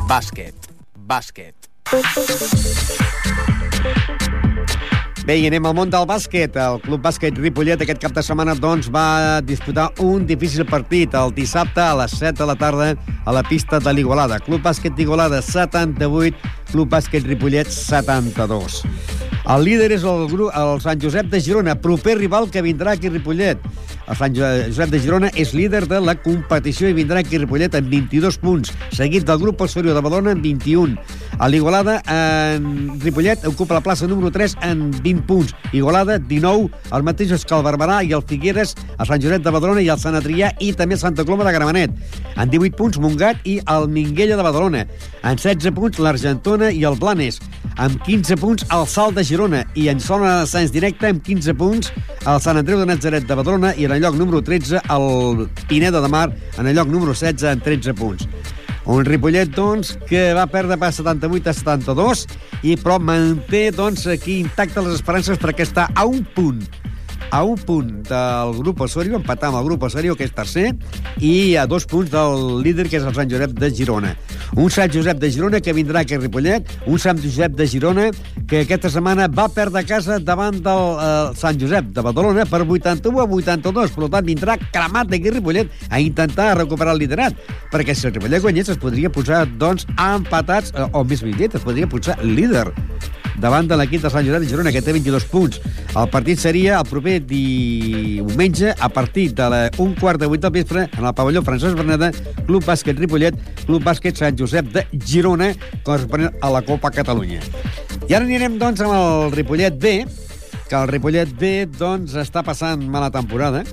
Bàsquet. 0.10 0.70
Bàsquet. 0.96 1.56
Bé, 5.26 5.40
i 5.42 5.48
anem 5.50 5.66
al 5.66 5.74
món 5.74 5.90
del 5.90 6.04
bàsquet. 6.06 6.54
El 6.62 6.76
Club 6.84 7.02
Bàsquet 7.02 7.40
Ripollet 7.42 7.82
aquest 7.82 7.98
cap 8.04 8.14
de 8.14 8.22
setmana 8.22 8.54
doncs, 8.62 8.92
va 8.94 9.42
disputar 9.42 9.88
un 10.06 10.28
difícil 10.30 10.68
partit 10.70 11.18
el 11.18 11.34
dissabte 11.34 11.82
a 11.82 11.96
les 12.04 12.14
7 12.20 12.44
de 12.44 12.50
la 12.52 12.56
tarda 12.60 12.92
a 13.26 13.34
la 13.34 13.42
pista 13.42 13.80
de 13.82 13.94
l'Igualada. 13.98 14.38
Club 14.46 14.62
Bàsquet 14.62 14.94
d'Igualada 14.94 15.42
78, 15.42 16.54
Club 16.70 16.94
Bàsquet 16.94 17.26
Ripollet 17.26 17.74
72. 17.74 18.84
El 19.46 19.62
líder 19.66 19.92
és 19.94 20.06
el, 20.06 20.24
grup, 20.30 20.54
el 20.58 20.80
Sant 20.82 21.02
Josep 21.02 21.28
de 21.30 21.42
Girona, 21.42 21.76
proper 21.78 22.16
rival 22.18 22.48
que 22.54 22.64
vindrà 22.66 22.94
aquí 22.94 23.10
a 23.10 23.14
Ripollet. 23.14 23.62
El 24.06 24.18
Sant 24.18 24.34
Josep 24.38 24.90
de 24.94 25.02
Girona 25.02 25.30
és 25.38 25.54
líder 25.58 25.84
de 25.90 26.00
la 26.02 26.16
competició 26.22 26.90
i 26.90 26.98
vindrà 26.98 27.22
aquí 27.22 27.38
a 27.38 27.44
Ripollet 27.44 27.78
amb 27.78 27.90
22 27.90 28.40
punts, 28.42 28.74
seguit 28.94 29.26
del 29.26 29.42
grup 29.42 29.62
Osorio 29.62 29.94
de 29.94 30.02
Badona 30.06 30.34
amb 30.34 30.46
21. 30.46 30.98
A 31.38 31.50
l'Igualada, 31.50 32.00
en 32.10 33.00
Ripollet 33.02 33.46
ocupa 33.46 33.78
la 33.78 33.84
plaça 33.86 34.10
número 34.10 34.32
3 34.34 34.58
amb 34.66 34.98
20 35.06 35.15
punts. 35.24 35.54
Igualada, 35.72 36.18
19, 36.20 36.70
els 36.92 37.06
mateixos 37.06 37.46
que 37.46 37.56
el 37.56 37.64
Barberà 37.66 38.02
i 38.04 38.14
el 38.16 38.24
Figueres, 38.28 38.76
el 39.00 39.08
Sant 39.08 39.22
Josep 39.24 39.44
de 39.46 39.54
Badalona 39.56 39.84
i 39.84 39.90
el 39.94 40.02
Sant 40.02 40.18
Adrià 40.20 40.52
i 40.60 40.72
també 40.74 40.98
Santa 40.98 41.26
Coloma 41.26 41.48
de 41.48 41.54
Gramenet. 41.56 41.94
En 42.36 42.52
18 42.52 42.76
punts, 42.76 43.00
Montgat 43.00 43.46
i 43.48 43.60
el 43.72 43.88
Minguella 43.92 44.38
de 44.38 44.48
Badalona. 44.48 44.86
En 45.24 45.40
16 45.40 45.72
punts, 45.76 46.02
l'Argentona 46.04 46.72
i 46.72 46.84
el 46.88 47.00
Blanes. 47.00 47.40
Amb 47.76 48.00
15 48.06 48.38
punts, 48.40 48.68
el 48.72 48.88
Salt 48.88 49.20
de 49.20 49.24
Girona. 49.28 49.64
I 49.76 49.90
en 49.92 50.00
zona 50.00 50.40
d'ascens 50.42 50.72
directe, 50.76 51.10
amb 51.12 51.24
15 51.24 51.56
punts, 51.60 51.92
el 52.26 52.42
Sant 52.42 52.60
Andreu 52.62 52.82
de 52.82 52.90
Nazaret 52.92 53.28
de 53.28 53.40
Badalona 53.40 53.76
i 53.76 53.88
en 53.88 53.96
el 53.96 54.04
lloc 54.04 54.20
número 54.20 54.42
13, 54.44 54.84
el 54.96 55.48
Pineda 55.70 56.02
de 56.02 56.12
Mar, 56.12 56.30
en 56.58 56.68
el 56.68 56.76
lloc 56.76 56.88
número 56.92 57.14
16, 57.14 57.50
amb 57.56 57.64
13 57.64 57.94
punts. 57.96 58.28
Un 58.86 59.06
Ripollet, 59.06 59.50
doncs, 59.50 59.96
que 60.06 60.28
va 60.38 60.46
perdre 60.46 60.78
per 60.78 60.92
78 60.94 61.50
a 61.50 61.54
72, 61.58 62.26
i 62.70 62.76
però 62.78 63.00
manté, 63.02 63.72
doncs, 63.74 64.06
aquí 64.14 64.40
intactes 64.44 64.86
les 64.86 65.00
esperances 65.00 65.42
perquè 65.42 65.66
està 65.66 65.90
a 65.96 66.06
un 66.06 66.22
punt 66.36 66.62
a 67.32 67.44
un 67.44 67.58
punt 67.58 68.04
del 68.06 68.54
grup 68.60 68.82
Osorio, 68.86 69.18
empatar 69.18 69.50
amb 69.50 69.60
el 69.60 69.66
grup 69.66 69.84
Osorio, 69.88 70.16
que 70.16 70.28
és 70.28 70.34
tercer, 70.36 70.70
i 71.20 71.56
a 71.58 71.66
dos 71.68 71.88
punts 71.90 72.12
del 72.14 72.62
líder, 72.64 72.86
que 72.88 73.00
és 73.00 73.08
el 73.08 73.16
Sant 73.18 73.32
Josep 73.32 73.56
de 73.58 73.72
Girona. 73.76 74.14
Un 74.56 74.70
Sant 74.72 74.92
Josep 74.94 75.20
de 75.20 75.28
Girona 75.36 75.60
que 75.60 75.74
vindrà 75.76 76.06
aquí 76.06 76.16
a 76.16 76.20
Ripollet, 76.22 76.70
un 76.88 77.00
Sant 77.02 77.20
Josep 77.20 77.58
de 77.60 77.68
Girona 77.68 78.06
que 78.48 78.62
aquesta 78.64 78.92
setmana 78.94 79.28
va 79.28 79.50
perdre 79.52 79.84
casa 79.84 80.16
davant 80.24 80.62
del 80.64 80.84
eh, 81.04 81.36
Sant 81.36 81.60
Josep 81.60 81.92
de 81.96 82.06
Badalona 82.06 82.46
per 82.48 82.62
81 82.64 83.20
a 83.20 83.28
82, 83.28 83.92
per 83.98 84.10
tant 84.14 84.30
vindrà 84.32 84.56
cremat 84.64 85.12
d'aquí 85.12 85.28
a 85.28 85.36
Ripollet 85.36 85.86
a 85.90 86.00
intentar 86.00 86.54
recuperar 86.56 86.96
el 86.96 87.04
liderat, 87.04 87.36
perquè 87.74 87.92
si 87.92 88.08
el 88.08 88.16
Ripollet 88.16 88.48
guanyés 88.48 88.72
es 88.72 88.80
podria 88.80 89.12
posar, 89.12 89.44
doncs, 89.60 89.90
empatats, 90.00 90.72
eh, 90.72 90.88
o 90.94 91.04
més 91.04 91.26
ben 91.26 91.36
dit, 91.36 91.60
es 91.60 91.68
podria 91.68 91.92
posar 91.92 92.22
líder 92.24 92.70
davant 93.42 93.68
de 93.68 93.78
l'equip 93.80 94.04
de 94.04 94.12
Sant 94.12 94.26
Josep 94.26 94.44
de 94.44 94.50
Girona, 94.50 94.72
que 94.74 94.82
té 94.84 94.94
22 94.96 95.26
punts. 95.32 95.60
El 95.96 96.10
partit 96.14 96.42
seria 96.42 96.80
el 96.80 96.90
proper 96.90 97.20
diumenge 97.28 98.74
a 98.74 98.90
partir 98.90 99.30
de 99.36 99.50
la 99.52 99.62
un 99.84 99.96
quart 100.00 100.22
de 100.22 100.30
vuit 100.32 100.42
del 100.42 100.54
vespre 100.56 100.88
en 100.88 101.06
el 101.06 101.14
pavelló 101.16 101.44
Francesc 101.46 101.78
Berneda, 101.78 102.12
Club 102.46 102.66
Bàsquet 102.68 103.00
Ripollet, 103.00 103.38
Club 103.66 103.84
Bàsquet 103.86 104.18
Sant 104.20 104.38
Josep 104.40 104.72
de 104.76 104.86
Girona, 105.06 105.54
corresponent 105.84 106.36
a 106.42 106.52
la 106.54 106.64
Copa 106.66 106.92
Catalunya. 106.94 107.42
I 108.06 108.14
ara 108.14 108.26
anirem, 108.26 108.60
doncs, 108.62 108.84
amb 108.86 108.94
el 108.96 109.34
Ripollet 109.34 109.80
B, 109.82 109.98
que 110.70 110.78
el 110.78 110.90
Ripollet 110.92 111.32
B, 111.40 111.56
doncs, 111.78 112.16
està 112.22 112.44
passant 112.46 112.84
mala 112.92 113.12
temporada. 113.14 113.64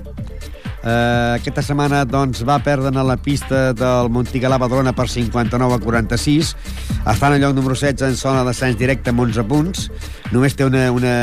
Uh, 0.83 1.37
aquesta 1.37 1.61
setmana 1.63 2.01
doncs, 2.03 2.41
va 2.43 2.57
perdre 2.59 2.91
a 2.91 3.05
la 3.07 3.15
pista 3.15 3.69
del 3.71 4.09
Montigalà 4.11 4.57
Badalona 4.59 4.91
per 4.91 5.07
59 5.07 5.77
a 5.77 5.79
46. 5.79 6.49
Està 7.07 7.29
en 7.29 7.37
el 7.37 7.45
lloc 7.45 7.55
número 7.55 7.77
16 7.79 8.09
en 8.09 8.17
zona 8.19 8.43
d'ascens 8.43 8.75
directe 8.79 9.13
amb 9.13 9.23
11 9.23 9.45
punts. 9.47 9.87
Només 10.33 10.57
té 10.59 10.67
una, 10.67 10.89
una 10.91 11.13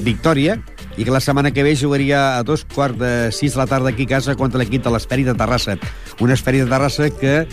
victòria 0.00 0.56
i 0.96 1.04
que 1.04 1.10
la 1.10 1.20
setmana 1.20 1.52
que 1.52 1.62
ve 1.62 1.74
jugaria 1.76 2.36
a 2.36 2.42
dos 2.42 2.64
quarts 2.64 2.98
de 2.98 3.32
sis 3.32 3.54
de 3.54 3.60
la 3.60 3.66
tarda 3.66 3.90
aquí 3.90 4.04
a 4.04 4.12
casa 4.16 4.34
contra 4.36 4.60
l'equip 4.60 4.84
de 4.84 4.90
l'Esperi 4.92 5.24
de 5.24 5.34
Terrassa. 5.34 5.78
Un 6.20 6.30
Esperi 6.30 6.60
de 6.60 6.68
Terrassa 6.68 7.08
que 7.10 7.46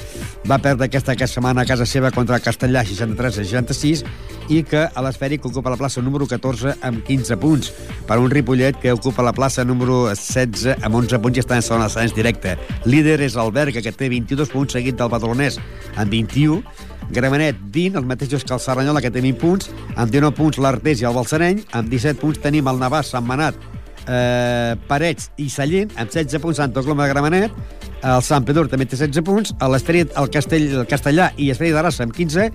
va 0.50 0.60
perdre 0.60 0.90
aquesta, 0.90 1.14
aquesta 1.14 1.40
setmana 1.40 1.64
a 1.64 1.70
casa 1.70 1.86
seva 1.86 2.12
contra 2.12 2.36
el 2.36 2.44
Castellà 2.44 2.84
63 2.84 3.40
a 3.40 3.46
66 3.46 4.04
i 4.50 4.64
que 4.66 4.84
a 4.88 5.06
l'Esperi 5.06 5.38
que 5.40 5.48
ocupa 5.48 5.72
la 5.72 5.80
plaça 5.80 6.02
número 6.02 6.28
14 6.28 6.76
amb 6.82 7.04
15 7.08 7.40
punts 7.40 7.72
per 8.10 8.20
un 8.20 8.32
Ripollet 8.34 8.80
que 8.82 8.92
ocupa 8.92 9.24
la 9.24 9.34
plaça 9.34 9.64
número 9.64 10.08
16 10.10 10.84
amb 10.84 11.00
11 11.04 11.22
punts 11.24 11.40
i 11.40 11.46
està 11.46 11.56
en 11.56 11.66
zona 11.66 11.88
d'ascens 11.88 12.16
directe. 12.18 12.58
Líder 12.86 13.20
és 13.22 13.38
el 13.40 13.54
Berga, 13.56 13.82
que 13.82 13.94
té 13.94 14.10
22 14.10 14.52
punts, 14.52 14.74
seguit 14.74 14.98
del 15.00 15.12
Badalonès 15.12 15.60
amb 15.96 16.12
21 16.12 16.64
Gramenet, 17.12 17.58
20, 17.74 17.98
els 17.98 18.08
mateixos 18.08 18.46
que 18.46 18.54
el 18.54 18.62
Serranyola, 18.62 19.02
que 19.02 19.12
té 19.12 19.22
20 19.24 19.42
punts, 19.42 19.70
amb 19.96 20.12
19 20.12 20.36
punts 20.38 20.62
l'Artés 20.62 21.02
i 21.02 21.08
el 21.10 21.16
Balsareny, 21.18 21.64
amb 21.74 21.90
17 21.90 22.22
punts 22.22 22.42
tenim 22.44 22.70
el 22.70 22.82
Navàs, 22.82 23.10
Sant 23.16 23.26
Manat, 23.26 23.58
eh, 24.06 24.76
Parets 24.90 25.32
i 25.38 25.50
Sallent, 25.50 25.94
amb 25.98 26.12
16 26.12 26.42
punts 26.44 26.62
Sant 26.62 26.76
Coloma 26.76 27.08
de 27.08 27.14
Gramenet, 27.14 27.56
el 28.00 28.22
Sant 28.24 28.46
Pedro 28.48 28.68
també 28.72 28.86
té 28.88 28.96
16 28.96 29.26
punts, 29.28 29.56
l'Esperit, 29.60 30.14
el, 30.18 30.30
Castell, 30.32 30.70
el 30.82 30.86
Castellà 30.88 31.32
i 31.38 31.50
Esperit 31.52 31.76
d'Arassa 31.76 32.06
amb 32.06 32.16
15, 32.16 32.46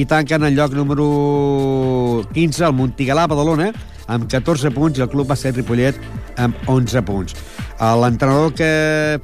i 0.00 0.06
tanquen 0.08 0.46
el 0.46 0.54
lloc 0.56 0.72
número 0.78 2.24
15 2.32 2.64
el 2.70 2.78
Montigalà, 2.78 3.26
Badalona, 3.28 3.72
amb 4.08 4.28
14 4.30 4.72
punts, 4.74 4.98
i 4.98 5.04
el 5.04 5.10
Club 5.12 5.28
Bàsquet 5.30 5.56
Ripollet 5.56 5.98
amb 6.40 6.56
11 6.70 7.02
punts. 7.06 7.36
L'entrenador 7.74 8.52
que 8.54 8.68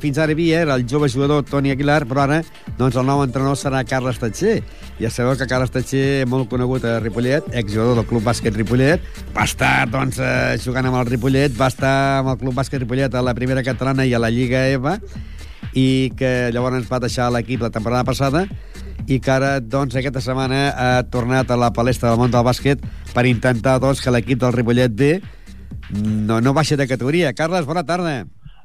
fins 0.03 0.19
ara 0.19 0.33
hi 0.33 0.37
havia 0.37 0.63
era 0.65 0.77
el 0.79 0.87
jove 0.91 1.09
jugador 1.09 1.45
Toni 1.47 1.71
Aguilar, 1.71 2.03
però 2.09 2.25
ara 2.25 2.41
doncs, 2.79 2.97
el 2.97 3.07
nou 3.07 3.23
entrenador 3.25 3.59
serà 3.59 3.83
Carles 3.87 4.19
Tatxer. 4.21 4.61
Ja 5.01 5.11
sabeu 5.13 5.37
que 5.39 5.49
Carles 5.49 5.73
Tatxer, 5.73 6.27
molt 6.29 6.51
conegut 6.51 6.85
a 6.85 6.99
Ripollet, 7.01 7.47
exjugador 7.63 8.01
del 8.01 8.09
Club 8.11 8.27
Bàsquet 8.27 8.57
Ripollet, 8.57 9.05
va 9.37 9.47
estar 9.49 9.87
doncs, 9.91 10.19
eh, 10.19 10.59
jugant 10.65 10.91
amb 10.91 11.01
el 11.01 11.11
Ripollet, 11.13 11.55
va 11.57 11.71
estar 11.73 11.95
amb 12.21 12.35
el 12.35 12.41
Club 12.43 12.59
Bàsquet 12.59 12.83
Ripollet 12.83 13.15
a 13.15 13.23
la 13.25 13.37
primera 13.39 13.65
catalana 13.67 14.07
i 14.07 14.15
a 14.15 14.23
la 14.23 14.33
Lliga 14.35 14.67
EVA, 14.75 14.99
i 15.75 16.11
que 16.19 16.51
llavors 16.55 16.81
ens 16.81 16.91
va 16.91 17.01
deixar 17.03 17.31
l'equip 17.31 17.63
la 17.63 17.71
temporada 17.71 18.05
passada 18.05 18.47
i 19.09 19.19
que 19.23 19.31
ara, 19.33 19.59
doncs, 19.61 19.97
aquesta 19.97 20.23
setmana 20.23 20.71
ha 20.71 20.91
tornat 21.11 21.51
a 21.51 21.59
la 21.59 21.73
palestra 21.75 22.11
del 22.11 22.21
món 22.21 22.33
del 22.33 22.45
bàsquet 22.47 22.83
per 23.15 23.27
intentar, 23.27 23.79
doncs, 23.83 24.03
que 24.03 24.13
l'equip 24.13 24.41
del 24.43 24.55
Ripollet 24.55 24.93
B 24.95 25.13
no, 25.91 26.41
no 26.41 26.55
baixa 26.55 26.77
de 26.79 26.87
categoria. 26.87 27.33
Carles, 27.35 27.67
bona 27.67 27.83
tarda. 27.87 28.21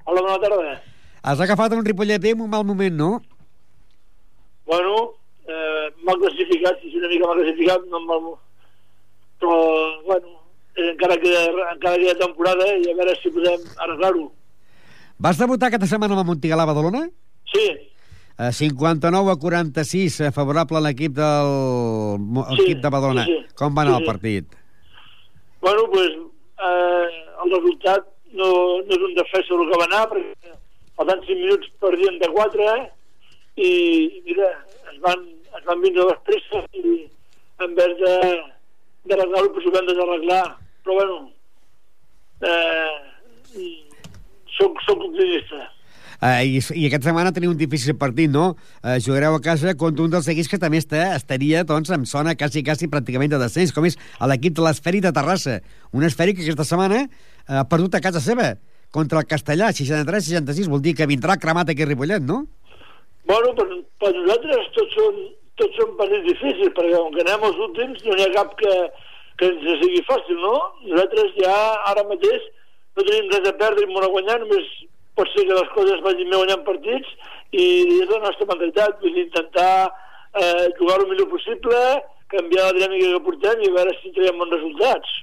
Hola, 0.06 0.22
bona 0.22 0.38
tarda. 0.44 0.76
Has 1.26 1.42
agafat 1.42 1.74
un 1.74 1.86
Ripollet 1.86 2.22
B 2.22 2.36
en 2.36 2.42
un 2.46 2.50
mal 2.52 2.66
moment, 2.66 2.94
no? 2.94 3.12
Bueno, 4.70 5.14
eh, 5.48 5.88
m'ha 6.06 6.18
classificat, 6.22 6.82
si 6.82 6.98
una 7.00 7.10
mica 7.10 7.30
m'ha 7.30 7.38
classificat, 7.42 7.88
no 7.90 8.02
mal... 8.06 8.34
però, 9.40 9.56
bueno, 10.06 10.38
eh, 10.76 10.92
encara 10.92 11.18
queda, 11.22 11.42
encara 11.74 11.98
queda 11.98 12.20
temporada 12.22 12.70
i 12.78 12.92
a 12.92 12.96
veure 12.98 13.18
si 13.22 13.34
podem 13.34 13.66
arreglar-ho. 13.88 14.30
Vas 15.18 15.38
debutar 15.40 15.70
aquesta 15.70 15.88
setmana 15.88 16.14
amb 16.16 16.24
el 16.26 16.28
Montigalà 16.30 16.66
Badalona? 16.68 17.06
Sí. 17.52 17.66
Eh, 18.38 18.52
59 18.52 19.32
a 19.32 19.36
46, 19.40 20.20
eh, 20.28 20.32
favorable 20.36 20.78
a 20.78 20.82
l'equip 20.84 21.14
del 21.16 21.52
Sí, 22.58 22.64
equip 22.66 22.82
de 22.84 22.90
Badalona. 22.90 23.24
sí, 23.26 23.38
sí. 23.40 23.56
Com 23.56 23.76
va 23.78 23.84
anar 23.86 23.96
Sí, 23.96 24.02
el 24.02 24.06
partit? 24.10 24.46
Bueno, 25.62 25.86
pues, 25.92 26.10
eh, 26.10 27.08
el 27.46 27.52
resultat 27.52 28.04
no, 28.34 28.50
no 28.84 28.92
és 28.92 29.02
un 29.08 29.16
defensa 29.16 29.56
del 29.56 29.70
que 29.72 29.80
va 29.80 29.86
anar, 29.88 30.04
perquè 30.12 30.52
faltant 30.98 31.24
5 31.26 31.40
minuts 31.40 31.72
perdien 31.80 32.20
de 32.20 32.28
4, 32.36 32.68
eh? 32.76 32.92
I, 33.56 33.70
i 34.20 34.22
mira, 34.26 34.50
es 34.92 35.00
van, 35.00 35.24
es 35.58 35.64
van 35.66 35.82
vindre 35.82 36.04
les 36.10 36.20
presses 36.28 36.68
i 36.76 37.08
en 37.64 37.74
vez 37.76 37.96
de 38.04 38.16
d'arreglar-ho, 39.08 39.54
pues 39.54 39.66
ho 39.66 39.72
vam 39.72 39.86
desarreglar. 39.88 40.58
Però 40.84 40.94
bueno, 41.00 41.32
eh, 42.42 43.85
soc, 44.58 44.82
soc 44.88 45.08
optimista. 45.10 45.64
Eh, 46.24 46.46
i, 46.48 46.60
I 46.80 46.86
aquesta 46.88 47.10
setmana 47.10 47.34
teniu 47.36 47.52
un 47.52 47.60
difícil 47.60 47.98
partit, 48.00 48.32
no? 48.32 48.54
Eh, 48.82 48.98
jugareu 49.04 49.36
a 49.36 49.42
casa 49.44 49.76
contra 49.78 50.06
un 50.06 50.14
dels 50.14 50.30
equips 50.32 50.50
que 50.52 50.60
també 50.62 50.80
està, 50.82 51.10
estaria 51.18 51.66
doncs, 51.68 51.92
en 51.92 52.06
zona 52.10 52.36
quasi, 52.40 52.64
quasi 52.66 52.90
pràcticament 52.92 53.34
de 53.34 53.42
descens, 53.42 53.74
com 53.76 53.88
és 53.88 54.00
l'equip 54.32 54.56
de 54.56 54.66
l'Esferi 54.66 55.04
de 55.04 55.12
Terrassa. 55.16 55.60
Un 55.92 56.08
Esferi 56.08 56.36
que 56.36 56.46
aquesta 56.46 56.68
setmana 56.68 57.04
eh, 57.04 57.10
ha 57.60 57.66
perdut 57.70 57.98
a 57.98 58.04
casa 58.04 58.24
seva 58.24 58.54
contra 58.96 59.20
el 59.20 59.28
Castellà, 59.28 59.74
63-66. 59.76 60.72
Vol 60.72 60.84
dir 60.84 60.96
que 60.96 61.10
vindrà 61.10 61.36
cremat 61.42 61.70
aquí 61.72 61.84
a 61.84 61.90
Ripollet, 61.90 62.24
no? 62.24 62.46
Bueno, 63.28 63.52
per, 63.58 63.66
per 64.00 64.14
nosaltres 64.16 64.70
tots 64.78 64.96
són, 64.96 65.24
tots 65.60 65.82
són 65.82 65.96
partits 66.00 66.30
difícils, 66.30 66.72
perquè 66.78 66.96
com 66.96 67.12
que 67.16 67.26
anem 67.26 67.48
als 67.50 67.64
últims 67.68 68.06
no 68.06 68.16
n'hi 68.16 68.28
ha 68.28 68.36
cap 68.38 68.54
que, 68.62 68.76
que 69.42 69.50
ens 69.52 69.66
sigui 69.82 70.04
fàcil, 70.08 70.40
no? 70.40 70.56
Nosaltres 70.86 71.34
ja 71.42 71.56
ara 71.92 72.06
mateix 72.08 72.46
no 72.96 73.04
tenim 73.04 73.32
res 73.34 73.50
a 73.50 73.56
perdre 73.60 73.86
i 73.86 73.98
a 74.00 74.12
guanyar, 74.16 74.40
només 74.44 74.68
pot 75.16 75.32
ser 75.32 75.46
que 75.48 75.56
les 75.60 75.72
coses 75.76 76.04
vagin 76.04 76.30
bé 76.32 76.38
guanyant 76.42 76.66
partits 76.68 77.08
i 77.56 77.66
és 78.02 78.10
la 78.12 78.22
nostra 78.24 78.48
mentalitat, 78.50 79.00
vull 79.02 79.16
dir, 79.16 79.28
intentar 79.28 79.92
eh, 80.36 80.68
jugar 80.80 81.00
el 81.02 81.10
millor 81.12 81.30
possible, 81.32 81.82
canviar 82.32 82.70
la 82.70 82.78
dinàmica 82.80 83.14
que 83.16 83.24
portem 83.28 83.64
i 83.64 83.74
veure 83.76 83.96
si 84.02 84.12
traiem 84.16 84.40
bons 84.42 84.56
resultats. 84.58 85.18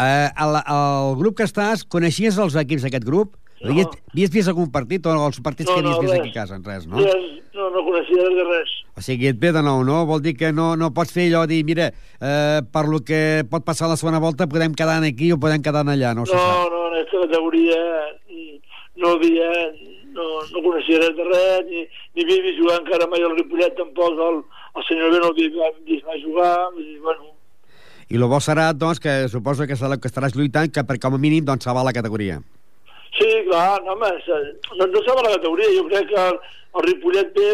Eh, 0.00 0.28
el, 0.42 0.58
el 0.58 1.16
grup 1.20 1.38
que 1.38 1.48
estàs, 1.48 1.84
coneixies 1.86 2.38
els 2.40 2.56
equips 2.64 2.86
d'aquest 2.86 3.04
grup? 3.06 3.36
No. 3.64 3.70
Havies, 3.70 4.00
havies 4.12 4.32
vist 4.34 4.50
algun 4.50 4.70
partit 4.72 5.06
o 5.06 5.12
els 5.14 5.38
partits 5.40 5.70
No, 5.70 5.76
que 5.76 5.84
havies 5.84 5.96
no, 5.96 6.02
vist 6.02 6.12
res. 6.12 6.20
aquí 6.24 6.32
a 6.32 6.40
casa? 6.40 6.58
Res, 6.64 6.88
no? 6.90 6.98
Res, 7.00 7.28
no, 7.54 7.68
no 7.72 7.84
coneixia 7.86 8.24
res 8.26 8.34
de 8.40 8.46
res. 8.48 8.72
O 8.94 9.02
sigui, 9.04 9.28
et 9.30 9.38
ve 9.40 9.52
de 9.54 9.62
nou, 9.64 9.84
no? 9.86 10.02
Vol 10.08 10.20
dir 10.24 10.34
que 10.38 10.50
no, 10.52 10.72
no 10.78 10.90
pots 10.94 11.14
fer 11.14 11.28
allò 11.30 11.44
de 11.46 11.54
dir, 11.54 11.62
mira, 11.66 11.88
eh, 12.20 12.60
per 12.74 12.84
lo 12.90 13.00
que 13.06 13.44
pot 13.50 13.64
passar 13.66 13.88
la 13.90 13.96
segona 14.00 14.20
volta 14.22 14.48
podem 14.50 14.74
quedar 14.76 15.00
aquí 15.06 15.32
o 15.32 15.38
podem 15.40 15.62
quedar 15.62 15.86
allà, 15.86 16.12
no, 16.14 16.26
No, 16.28 16.42
no, 16.70 16.83
categoria 17.10 17.78
mm, 18.30 18.56
no 19.02 19.14
havia, 19.16 19.50
no, 20.16 20.26
no 20.52 20.64
coneixia 20.66 21.00
res 21.02 21.14
de 21.18 21.28
res, 21.30 21.62
ni, 21.70 21.86
ni 22.14 22.26
havia 22.26 22.44
vist 22.48 22.60
jugar 22.62 22.80
encara 22.80 23.08
mai 23.10 23.24
el 23.26 23.36
Ripollet 23.38 23.78
tampoc, 23.78 24.20
el, 24.28 24.42
el 24.74 24.88
senyor 24.90 25.14
B 25.14 25.22
no 25.22 25.32
havia 25.32 25.72
vist 25.86 26.06
mai 26.10 26.22
jugar, 26.22 26.52
dir, 26.78 26.98
bueno, 27.04 27.32
I 28.12 28.18
el 28.18 28.26
bo 28.28 28.38
serà, 28.42 28.66
doncs, 28.76 29.00
que 29.00 29.12
suposo 29.32 29.64
que, 29.68 29.78
serà, 29.80 29.96
que 29.96 30.10
estaràs 30.10 30.34
lluitant 30.36 30.68
que 30.72 30.84
per 30.84 30.98
com 31.00 31.16
a 31.16 31.20
mínim 31.20 31.44
doncs, 31.46 31.64
salvar 31.64 31.86
la 31.86 31.94
categoria. 31.96 32.36
Sí, 33.16 33.28
clar, 33.48 33.80
no, 33.86 33.94
home, 33.94 34.10
no, 34.78 34.86
no 34.90 35.02
sabe 35.06 35.24
la 35.24 35.36
categoria. 35.36 35.70
Jo 35.76 35.86
crec 35.88 36.10
que 36.10 36.20
el, 36.20 36.40
el 36.74 36.86
Ripollet 36.88 37.30
B 37.36 37.46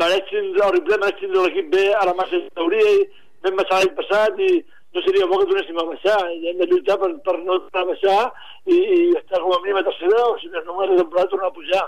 mereix 0.00 0.30
tindre, 0.30 0.64
el 0.66 0.74
Ripollet 0.78 1.02
mereix 1.02 1.20
tindre 1.20 1.44
l'equip 1.44 1.68
B 1.74 1.84
a 1.98 2.06
la 2.08 2.16
massa 2.18 2.40
categoria 2.46 2.94
i 2.94 3.02
vam 3.44 3.58
baixar 3.60 3.82
l'any 3.82 3.92
passat 3.98 4.40
i 4.46 4.52
no 4.94 5.02
seria 5.02 5.26
bo 5.26 5.38
que 5.40 5.48
tornéssim 5.50 5.78
a 5.80 5.86
baixar. 5.88 6.20
I 6.36 6.50
hem 6.50 6.60
de 6.60 6.68
lluitar 6.68 6.98
per, 7.00 7.10
per 7.24 7.38
no 7.40 7.58
tornar 7.64 7.82
a 7.82 7.90
baixar 7.92 8.20
i, 8.66 8.76
i 8.76 8.98
estar 9.20 9.40
com 9.40 9.54
a 9.54 9.60
mínim 9.64 9.80
a 9.80 9.86
tercera 9.88 10.24
o 10.28 10.36
si 10.40 10.50
no, 10.52 10.64
no 10.68 10.86
de 10.86 11.00
temporada 11.00 11.32
tornar 11.32 11.48
a 11.48 11.56
pujar. 11.56 11.86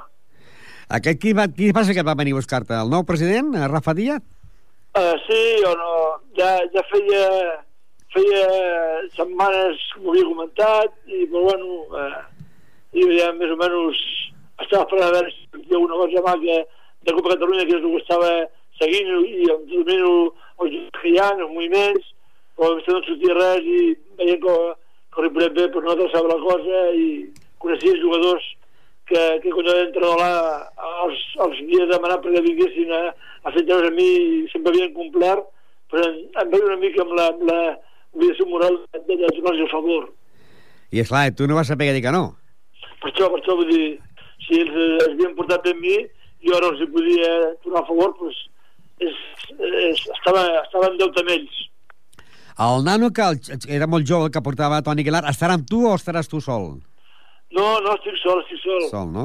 Aquest, 0.98 1.20
qui, 1.20 1.32
va, 1.36 1.46
qui 1.48 1.72
passa 1.76 1.96
que 1.96 2.04
va 2.06 2.16
venir 2.16 2.34
a 2.34 2.40
buscar-te? 2.40 2.76
El 2.76 2.92
nou 2.92 3.04
president, 3.08 3.54
eh, 3.56 3.68
Rafa 3.68 3.94
Díaz? 3.96 4.24
Uh, 4.94 5.16
sí 5.26 5.40
o 5.66 5.72
no, 5.74 5.92
ja, 6.38 6.50
ja 6.70 6.82
feia, 6.86 7.22
feia 8.14 8.42
setmanes 9.16 9.80
m'ho 9.98 10.12
havia 10.12 10.28
comentat 10.28 10.92
i, 11.10 11.24
però 11.32 11.48
bueno, 11.48 11.80
uh, 11.90 12.20
i 12.94 13.08
ja 13.18 13.32
més 13.34 13.50
o 13.50 13.56
menys 13.58 14.02
estava 14.62 14.84
esperant 14.84 15.08
a 15.08 15.16
veure 15.16 15.32
si 15.34 15.64
hi 15.64 15.74
alguna 15.74 15.98
cosa 15.98 16.22
mà 16.28 16.36
que, 16.44 16.60
de 17.08 17.16
Copa 17.16 17.34
Catalunya 17.34 17.66
que 17.66 17.80
que 17.82 17.96
estava 17.98 18.30
seguint 18.78 19.10
i 19.26 19.50
em 19.50 19.66
domino 19.72 20.12
els 20.62 20.78
que 21.00 21.10
hi 21.10 21.18
ha, 21.18 21.32
els 21.34 21.50
moviments, 21.50 22.13
però 22.56 22.74
no 22.74 23.00
sortia 23.06 23.38
res 23.38 23.64
i 23.66 23.80
veient 24.18 24.42
que, 24.42 24.58
que 25.14 25.22
el 25.22 25.26
Ripollet 25.28 25.56
bé 25.56 25.70
però 25.72 25.88
no 25.88 25.96
traçava 26.02 26.30
la 26.30 26.40
cosa 26.42 26.84
i 26.98 27.08
coneixia 27.62 28.00
jugadors 28.02 28.46
que, 29.08 29.22
que 29.42 29.52
quan 29.52 29.66
jo 29.68 29.74
entrenador 29.82 30.22
els, 31.04 31.24
els 31.46 31.58
havia 31.62 31.88
demanat 31.90 32.22
perquè 32.24 32.44
vinguessin 32.44 32.92
a, 32.94 33.02
a 33.44 33.52
fer 33.56 33.64
treure 33.66 33.90
a 33.90 33.96
mi 33.96 34.06
i 34.06 34.46
sempre 34.52 34.72
havien 34.72 34.94
complert 34.96 35.50
però 35.92 36.06
em, 36.08 36.22
em 36.42 36.54
veia 36.54 36.70
una 36.70 36.80
mica 36.80 37.02
amb 37.04 37.12
la, 37.18 37.28
amb 37.34 37.44
la 37.50 37.60
obligació 38.14 38.48
moral 38.48 38.80
de, 38.86 39.02
de, 39.08 39.18
de 39.20 39.32
donar-los 39.36 39.66
el 39.66 39.72
favor 39.74 40.08
I, 40.94 41.02
esclar, 41.02 41.26
tu 41.34 41.50
no 41.50 41.58
vas 41.58 41.68
saber 41.72 41.92
dir 41.92 42.04
que 42.04 42.14
no. 42.14 42.24
per 43.02 43.10
això, 43.10 43.28
per 43.28 43.42
això 43.42 43.58
vull 43.58 43.70
dir 43.72 43.86
si 44.46 44.60
ells 44.62 44.74
eh, 44.78 44.88
es 45.02 45.10
havien 45.10 45.36
portat 45.36 45.66
bé 45.66 45.74
amb 45.74 45.84
mi 45.84 45.98
jo 46.46 46.56
ara 46.56 46.72
els 46.72 46.82
hi 46.82 46.90
podia 46.94 47.30
donar 47.66 47.82
a 47.82 47.88
favor 47.90 48.16
doncs 48.20 48.40
és, 49.02 49.22
és, 49.58 50.02
estava, 50.16 50.44
estava 50.62 50.90
en 50.92 51.00
deute 51.00 51.24
amb 51.24 51.32
ells 51.34 51.62
El 52.58 52.84
nano, 52.86 53.10
que 53.10 53.22
el, 53.22 53.40
era 53.66 53.86
molt 53.90 54.06
jove, 54.06 54.28
el 54.28 54.34
que 54.34 54.42
portava 54.42 54.82
Toni 54.86 55.02
Aguilar, 55.02 55.24
estarà 55.30 55.56
amb 55.58 55.66
tu 55.66 55.80
o 55.88 55.94
estaràs 55.96 56.30
tu 56.30 56.40
sol? 56.40 56.76
no, 57.54 57.66
no, 57.82 57.94
estic 57.94 58.16
sol, 58.18 58.40
estic 58.42 58.58
sol 58.62 58.86
Sol, 58.90 59.10
no? 59.14 59.24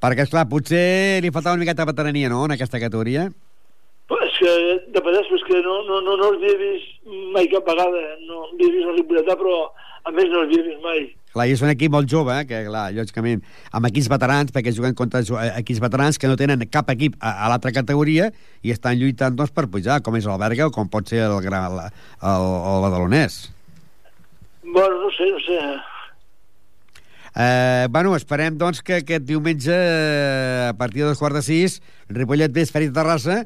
Perquè, 0.00 0.24
esclar, 0.24 0.46
potser 0.48 1.20
li 1.24 1.32
faltava 1.32 1.56
una 1.56 1.64
miqueta 1.64 1.84
de 1.84 1.92
veterania, 1.92 2.28
no?, 2.32 2.44
en 2.44 2.54
aquesta 2.56 2.80
categoria. 2.80 3.30
Però 4.06 4.22
és 4.22 4.34
que, 4.38 4.50
de 4.94 5.02
pedès, 5.02 5.28
és 5.34 5.44
que 5.48 5.60
no, 5.64 5.80
no, 5.88 5.98
no, 6.04 6.14
no 6.14 6.30
els 6.30 6.38
havia 6.38 6.58
vist 6.60 7.06
mai 7.34 7.48
cap 7.50 7.66
vegada. 7.66 8.02
No 8.28 8.44
havia 8.52 8.74
vist 8.76 8.90
el 8.90 8.98
Ripolletà, 9.00 9.34
però 9.40 9.56
a 10.06 10.12
més 10.14 10.28
no 10.30 10.44
els 10.44 10.52
havia 10.52 10.66
vist 10.68 10.84
mai. 10.84 11.00
Clar, 11.34 11.48
i 11.50 11.56
és 11.56 11.62
un 11.64 11.72
equip 11.72 11.92
molt 11.92 12.08
jove, 12.08 12.32
eh, 12.32 12.46
que, 12.48 12.62
clar, 12.68 12.84
lògicament, 12.94 13.42
amb 13.74 13.88
equips 13.90 14.06
veterans, 14.12 14.54
perquè 14.54 14.72
juguen 14.76 14.94
contra 14.96 15.20
eh, 15.20 15.50
equips 15.58 15.82
veterans 15.82 16.20
que 16.22 16.30
no 16.30 16.38
tenen 16.38 16.62
cap 16.70 16.88
equip 16.94 17.18
a, 17.18 17.34
a 17.44 17.50
l'altra 17.50 17.74
categoria 17.74 18.30
i 18.62 18.72
estan 18.72 18.96
lluitant, 19.00 19.34
doncs, 19.36 19.52
per 19.52 19.66
pujar, 19.74 19.98
com 20.06 20.16
és 20.16 20.30
el 20.30 20.38
Berga 20.40 20.70
o 20.70 20.72
com 20.72 20.88
pot 20.88 21.10
ser 21.10 21.26
el, 21.26 21.36
el, 21.42 21.82
el, 21.82 22.48
el 22.70 22.80
Badalonès. 22.86 23.42
Bueno, 24.62 25.02
no 25.02 25.10
sé, 25.18 25.28
no 25.34 25.42
sé. 25.42 25.60
Eh, 27.36 27.86
bueno, 27.90 28.16
esperem, 28.16 28.56
doncs, 28.56 28.80
que 28.86 29.02
aquest 29.02 29.26
diumenge, 29.28 29.74
eh, 29.74 30.70
a 30.70 30.74
partir 30.78 31.02
de 31.02 31.10
dos 31.10 31.18
quarts 31.18 31.42
de 31.42 31.46
sis, 31.50 31.80
Ripollet 32.08 32.54
B, 32.54 32.64
Esferit 32.64 32.94
de 32.94 33.02
Terrassa, 33.02 33.42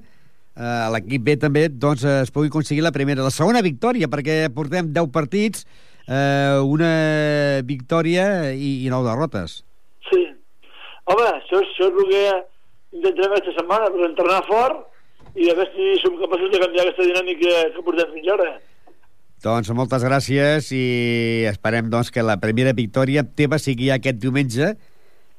eh, 0.56 0.88
l'equip 0.94 1.22
B 1.26 1.36
també, 1.36 1.68
doncs, 1.68 2.04
es 2.04 2.30
pugui 2.30 2.48
aconseguir 2.50 2.82
la 2.82 2.92
primera, 2.92 3.22
la 3.22 3.30
segona 3.34 3.62
victòria, 3.62 4.08
perquè 4.08 4.48
portem 4.54 4.92
10 4.92 5.10
partits, 5.14 5.66
eh, 6.06 6.58
una 6.64 7.60
victòria 7.64 8.52
i, 8.52 8.86
i 8.86 8.90
9 8.90 9.08
derrotes. 9.08 9.60
Sí. 10.10 10.22
Home, 11.06 11.26
això, 11.26 11.60
és- 11.60 11.74
això 11.74 11.88
és 11.90 12.00
el 12.02 12.08
que 12.10 12.24
intentarem 12.98 13.32
aquesta 13.36 13.56
setmana, 13.60 13.90
per 13.94 14.08
entrenar 14.08 14.42
fort 14.48 14.86
i 15.36 15.48
a 15.50 15.54
veure 15.54 15.70
si 15.74 16.00
som 16.02 16.16
capaços 16.18 16.50
de 16.50 16.58
canviar 16.58 16.86
aquesta 16.88 17.06
dinàmica 17.06 17.56
que 17.76 17.82
portem 17.86 18.12
fins 18.14 18.32
ara. 18.34 18.50
Doncs 19.40 19.70
moltes 19.72 20.02
gràcies 20.04 20.66
i 20.76 21.46
esperem 21.48 21.88
doncs, 21.88 22.10
que 22.10 22.22
la 22.22 22.36
primera 22.42 22.74
victòria 22.76 23.22
teva 23.24 23.56
sigui 23.58 23.88
aquest 23.90 24.18
diumenge 24.20 24.74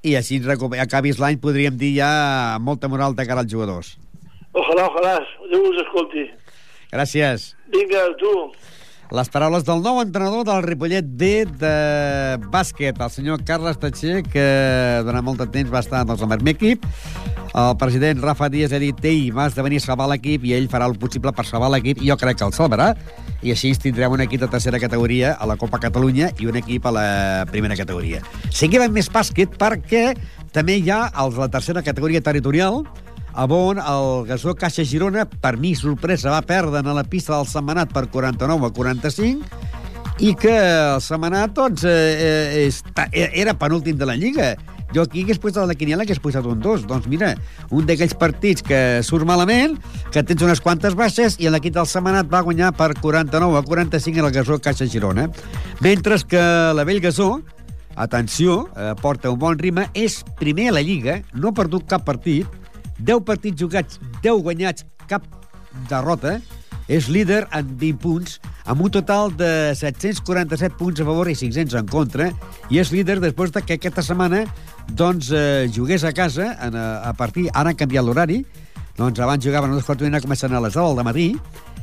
i 0.02 0.16
així 0.18 0.40
acabis 0.82 1.20
l'any, 1.20 1.38
podríem 1.38 1.76
dir 1.78 1.92
ja 2.00 2.58
molta 2.60 2.88
moral 2.90 3.14
de 3.14 3.28
cara 3.28 3.42
als 3.44 3.52
jugadors. 3.52 3.98
Ojalà, 4.52 4.90
ojalà, 4.90 5.16
Déu 5.52 5.70
us 5.70 5.82
escolti. 5.86 6.28
Gràcies. 6.92 7.54
Vinga, 7.72 8.04
tu. 8.20 8.32
Les 9.12 9.28
paraules 9.28 9.66
del 9.68 9.82
nou 9.84 9.98
entrenador 10.00 10.46
del 10.48 10.62
Ripollet 10.64 11.04
B 11.04 11.44
de 11.60 11.72
bàsquet, 12.52 12.96
el 12.96 13.12
senyor 13.12 13.42
Carles 13.48 13.80
Tatxer, 13.80 14.22
que 14.24 14.46
durant 15.04 15.26
molt 15.28 15.42
de 15.44 15.50
temps 15.52 15.72
va 15.72 15.82
estar 15.84 16.06
doncs, 16.08 16.24
amb 16.24 16.38
el 16.38 16.46
meu 16.48 16.56
equip. 16.56 16.88
El 17.52 17.76
president 17.76 18.24
Rafa 18.24 18.48
Díaz 18.48 18.72
ha 18.72 18.80
dit 18.80 18.96
ell 19.04 19.34
va 19.36 19.50
esdevenir 19.52 19.82
salvar 19.84 20.08
l'equip 20.08 20.46
i 20.48 20.54
ell 20.56 20.70
farà 20.72 20.88
el 20.88 20.96
possible 20.96 21.34
per 21.36 21.44
salvar 21.44 21.68
l'equip 21.74 22.00
i 22.00 22.08
jo 22.08 22.16
crec 22.16 22.40
que 22.40 22.48
el 22.48 22.56
salvarà 22.56 22.94
i 23.44 23.52
així 23.52 23.74
tindrem 23.76 24.16
un 24.16 24.24
equip 24.24 24.40
de 24.46 24.48
tercera 24.48 24.80
categoria 24.80 25.34
a 25.36 25.50
la 25.50 25.60
Copa 25.60 25.82
Catalunya 25.84 26.32
i 26.40 26.48
un 26.48 26.56
equip 26.56 26.88
a 26.88 26.96
la 26.96 27.08
primera 27.52 27.76
categoria. 27.76 28.24
Seguim 28.48 28.88
amb 28.88 28.96
més 28.96 29.12
bàsquet 29.12 29.60
perquè 29.60 30.14
també 30.56 30.80
hi 30.80 30.88
ha 30.88 31.10
els 31.20 31.36
de 31.36 31.44
la 31.44 31.52
tercera 31.52 31.84
categoria 31.84 32.24
territorial 32.24 32.86
a 33.34 33.46
on 33.46 33.80
el 33.80 34.26
gasó 34.28 34.56
Caixa 34.56 34.84
Girona, 34.84 35.26
per 35.26 35.58
mi, 35.58 35.76
sorpresa, 35.76 36.32
va 36.32 36.42
perdre 36.42 36.80
a 36.80 36.94
la 36.94 37.04
pista 37.04 37.36
del 37.38 37.48
Setmanat 37.48 37.94
per 37.94 38.08
49 38.12 38.68
a 38.68 38.74
45 38.76 39.72
i 40.22 40.36
que 40.38 40.54
el 40.54 41.02
Setmanat 41.02 41.56
doncs, 41.58 41.84
eh, 41.84 41.92
eh, 42.62 42.68
està, 42.68 43.08
era 43.12 43.58
penúltim 43.58 43.98
de 43.98 44.06
la 44.06 44.16
Lliga. 44.16 44.56
Jo 44.92 45.06
aquí 45.08 45.24
hagués 45.24 45.40
posat 45.40 45.66
la 45.70 45.76
quiniela 45.80 46.04
hagués 46.04 46.20
posat 46.20 46.46
un 46.46 46.60
2. 46.62 46.84
Doncs 46.90 47.08
mira, 47.08 47.32
un 47.72 47.88
d'aquells 47.88 48.14
partits 48.20 48.62
que 48.66 49.02
surt 49.08 49.26
malament, 49.26 49.78
que 50.12 50.24
tens 50.24 50.44
unes 50.44 50.62
quantes 50.62 50.98
baixes, 51.00 51.40
i 51.40 51.50
l'equip 51.50 51.74
del 51.78 51.88
Setmanat 51.88 52.30
va 52.32 52.44
guanyar 52.46 52.74
per 52.76 52.92
49 53.00 53.58
a 53.58 53.64
45 53.66 54.20
en 54.20 54.30
el 54.30 54.36
gasó 54.36 54.60
Caixa 54.60 54.86
Girona. 54.86 55.30
Mentre 55.80 56.20
que 56.28 56.44
la 56.76 56.84
Vell 56.84 57.02
Gasó, 57.02 57.42
atenció, 57.96 58.68
eh, 58.76 58.94
porta 59.02 59.32
un 59.32 59.40
bon 59.40 59.58
ritme, 59.58 59.90
és 59.94 60.22
primer 60.38 60.70
a 60.70 60.78
la 60.78 60.84
Lliga, 60.86 61.22
no 61.34 61.50
ha 61.50 61.58
perdut 61.58 61.88
cap 61.88 62.06
partit, 62.06 62.61
10 63.06 63.26
partits 63.28 63.60
jugats, 63.62 64.00
10 64.22 64.42
guanyats, 64.46 64.86
cap 65.10 65.26
derrota, 65.90 66.40
és 66.92 67.08
líder 67.08 67.46
en 67.56 67.70
20 67.80 68.00
punts, 68.04 68.40
amb 68.68 68.84
un 68.84 68.92
total 68.92 69.32
de 69.38 69.72
747 69.78 70.76
punts 70.80 71.00
a 71.00 71.08
favor 71.08 71.30
i 71.32 71.38
500 71.38 71.78
en 71.80 71.88
contra, 71.88 72.32
i 72.70 72.82
és 72.82 72.92
líder 72.92 73.20
després 73.24 73.54
de 73.56 73.64
que 73.64 73.80
aquesta 73.80 74.04
setmana 74.04 74.44
doncs, 74.92 75.32
eh, 75.32 75.70
jugués 75.72 76.04
a 76.04 76.14
casa 76.14 76.52
en, 76.60 76.76
a, 76.76 77.10
a 77.10 77.14
partir... 77.18 77.48
Ara 77.54 77.72
han 77.72 77.80
canviat 77.80 78.06
l'horari, 78.06 78.42
doncs 78.98 79.22
abans 79.24 79.44
jugaven 79.46 79.72
a 79.72 79.80
les 79.80 79.88
4 79.88 80.08
i 80.08 80.24
comencen 80.24 80.54
a 80.54 80.64
les 80.64 80.76
10 80.76 80.96
del 80.98 81.08
matí, 81.08 81.28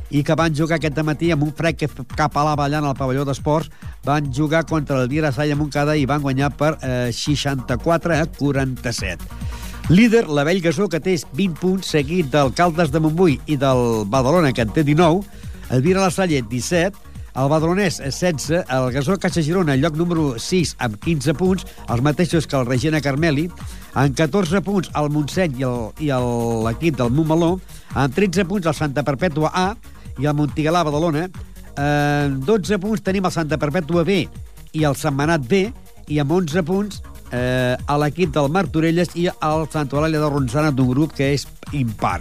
i 0.09 0.23
que 0.25 0.35
van 0.37 0.55
jugar 0.55 0.79
aquest 0.79 0.97
matí 1.05 1.31
amb 1.31 1.45
un 1.45 1.53
fred 1.53 1.77
que 1.77 1.89
cap 2.17 2.37
a 2.37 2.45
la 2.47 2.55
ballant 2.57 2.85
al 2.85 2.97
pavelló 2.97 3.25
d'esports 3.27 3.69
van 4.05 4.31
jugar 4.33 4.65
contra 4.65 4.97
el 5.01 5.09
Vira 5.09 5.31
Salla 5.31 5.57
Montcada 5.57 5.95
i 5.95 6.07
van 6.09 6.21
guanyar 6.21 6.49
per 6.57 6.75
eh, 6.81 7.09
64 7.13 8.17
a 8.17 8.25
47. 8.25 9.58
Líder, 9.89 10.27
la 10.29 10.43
Vell 10.43 10.61
Gasó, 10.61 10.85
que 10.85 10.99
té 11.01 11.15
20 11.33 11.55
punts, 11.57 11.87
seguit 11.89 12.27
del 12.29 12.51
Caldes 12.53 12.91
de 12.93 12.99
Montbui 13.01 13.39
i 13.49 13.55
del 13.57 14.03
Badalona, 14.05 14.51
que 14.53 14.61
en 14.61 14.69
té 14.69 14.83
19, 14.85 15.23
el 15.73 15.81
Vira 15.81 16.03
la 16.03 16.11
Salle, 16.13 16.43
17, 16.45 16.93
el 17.33 17.49
Badalonès, 17.49 17.97
eh, 17.97 18.11
16, 18.13 18.67
el 18.69 18.91
Gasó 18.93 19.17
Caixa 19.17 19.41
Girona, 19.41 19.73
lloc 19.81 19.97
número 19.97 20.35
6, 20.37 20.75
amb 20.77 20.99
15 21.01 21.33
punts, 21.33 21.65
els 21.89 22.05
mateixos 22.05 22.45
que 22.45 22.59
el 22.59 22.69
Regina 22.69 23.01
Carmeli, 23.01 23.47
en 23.97 24.13
14 24.13 24.61
punts 24.61 24.93
el 24.93 25.09
Montseny 25.09 25.57
i 25.57 26.13
l'equip 26.13 27.01
del 27.01 27.09
Montmeló, 27.09 27.55
amb 27.97 28.13
13 28.13 28.45
punts 28.45 28.69
el 28.69 28.77
Santa 28.77 29.01
Perpètua 29.01 29.49
A 29.49 29.67
i 30.21 30.29
el 30.29 30.37
Montigalà 30.37 30.85
Badalona, 30.85 31.31
en 31.81 32.41
12 32.45 32.77
punts 32.77 33.01
tenim 33.01 33.25
el 33.25 33.33
Santa 33.33 33.57
Perpètua 33.57 34.05
B 34.05 34.21
i 34.77 34.85
el 34.85 34.93
Setmanat 34.93 35.49
B, 35.49 35.65
i 36.09 36.17
amb 36.21 36.33
11 36.33 36.63
punts 36.65 37.01
eh, 37.31 37.75
a 37.75 37.97
l'equip 38.01 38.31
del 38.35 38.49
Martorelles 38.53 39.15
i 39.19 39.27
el 39.29 39.65
Sant 39.73 39.91
Eulàlia 39.91 40.21
de 40.21 40.29
Ronçana 40.29 40.71
d'un 40.75 40.89
grup 40.91 41.15
que 41.17 41.33
és 41.35 41.47
impar. 41.73 42.19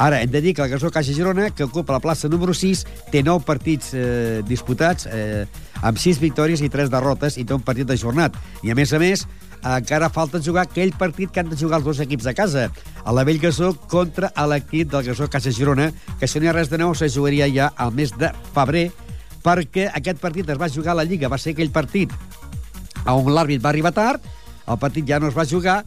Ara, 0.00 0.22
hem 0.22 0.30
de 0.32 0.40
dir 0.40 0.54
que 0.56 0.62
el 0.64 0.70
Gasó 0.72 0.88
Caixa 0.90 1.12
Girona, 1.12 1.50
que 1.50 1.66
ocupa 1.66 1.92
la 1.92 2.00
plaça 2.00 2.28
número 2.28 2.54
6, 2.56 2.86
té 3.12 3.20
9 3.22 3.44
partits 3.44 3.92
eh, 3.92 4.40
disputats, 4.48 5.04
eh, 5.10 5.44
amb 5.82 6.00
6 6.00 6.22
victòries 6.22 6.62
i 6.64 6.70
3 6.72 6.88
derrotes, 6.92 7.36
i 7.36 7.44
té 7.44 7.52
un 7.52 7.66
partit 7.66 7.90
ajornat. 7.92 8.38
I, 8.64 8.72
a 8.72 8.78
més 8.78 8.94
a 8.96 9.00
més, 9.02 9.26
encara 9.60 10.08
falta 10.08 10.40
jugar 10.40 10.64
aquell 10.64 10.94
partit 10.96 11.28
que 11.28 11.44
han 11.44 11.52
de 11.52 11.58
jugar 11.60 11.82
els 11.82 11.88
dos 11.90 12.00
equips 12.00 12.30
de 12.30 12.34
casa, 12.38 12.70
a 13.04 13.12
la 13.12 13.26
Vell 13.28 13.42
Gasó 13.42 13.74
contra 13.92 14.32
l'equip 14.48 14.88
del 14.94 15.04
Gasó 15.10 15.28
Caixa 15.28 15.52
Girona, 15.52 15.90
que 16.18 16.28
si 16.30 16.40
no 16.40 16.48
hi 16.48 16.52
ha 16.54 16.56
res 16.56 16.72
de 16.72 16.80
nou 16.80 16.96
se 16.96 17.10
jugaria 17.12 17.50
ja 17.52 17.68
al 17.76 17.92
mes 17.92 18.16
de 18.16 18.32
febrer, 18.54 18.88
perquè 19.44 19.90
aquest 19.92 20.20
partit 20.20 20.48
es 20.48 20.60
va 20.60 20.72
jugar 20.72 20.94
a 20.94 21.02
la 21.02 21.08
Lliga, 21.08 21.28
va 21.28 21.38
ser 21.40 21.52
aquell 21.52 21.72
partit 21.72 22.12
on 23.08 23.32
l'àrbit 23.32 23.62
va 23.62 23.70
arribar 23.70 23.92
tard, 23.96 24.24
el 24.66 24.78
partit 24.78 25.08
ja 25.08 25.20
no 25.20 25.28
es 25.28 25.36
va 25.36 25.46
jugar, 25.48 25.84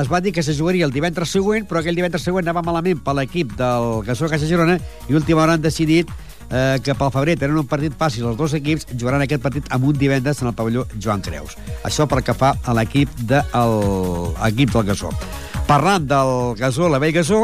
es 0.00 0.10
va 0.10 0.20
dir 0.20 0.32
que 0.32 0.42
se 0.42 0.54
jugaria 0.56 0.86
el 0.86 0.92
divendres 0.92 1.30
següent, 1.30 1.66
però 1.68 1.80
aquell 1.80 1.96
divendres 1.98 2.24
següent 2.26 2.46
anava 2.46 2.64
malament 2.66 3.02
per 3.04 3.14
l'equip 3.14 3.54
del 3.58 4.00
Gasó 4.06 4.30
Caixa 4.30 4.48
Girona 4.48 4.80
i 5.08 5.14
última 5.14 5.44
hora 5.44 5.54
han 5.54 5.62
decidit 5.62 6.10
eh, 6.50 6.78
que 6.82 6.94
pel 6.94 7.12
febrer 7.14 7.36
tenen 7.38 7.58
un 7.60 7.68
partit 7.70 7.94
fàcil 7.98 8.26
els 8.30 8.38
dos 8.38 8.54
equips, 8.58 8.88
jugaran 8.98 9.22
aquest 9.24 9.42
partit 9.42 9.70
amb 9.74 9.86
un 9.86 9.98
divendres 9.98 10.42
en 10.42 10.50
el 10.50 10.56
pavelló 10.58 10.86
Joan 11.02 11.22
Creus. 11.22 11.56
Això 11.84 12.08
pel 12.10 12.24
que 12.26 12.34
fa 12.34 12.54
a 12.62 12.74
l'equip 12.76 13.12
de, 13.30 13.42
el, 13.54 14.34
equip 14.50 14.74
del 14.74 14.90
Gasó. 14.90 15.12
Parlant 15.66 16.06
del 16.10 16.54
Gasó, 16.58 16.90
la 16.90 17.00
Vell 17.02 17.14
Gasó, 17.16 17.40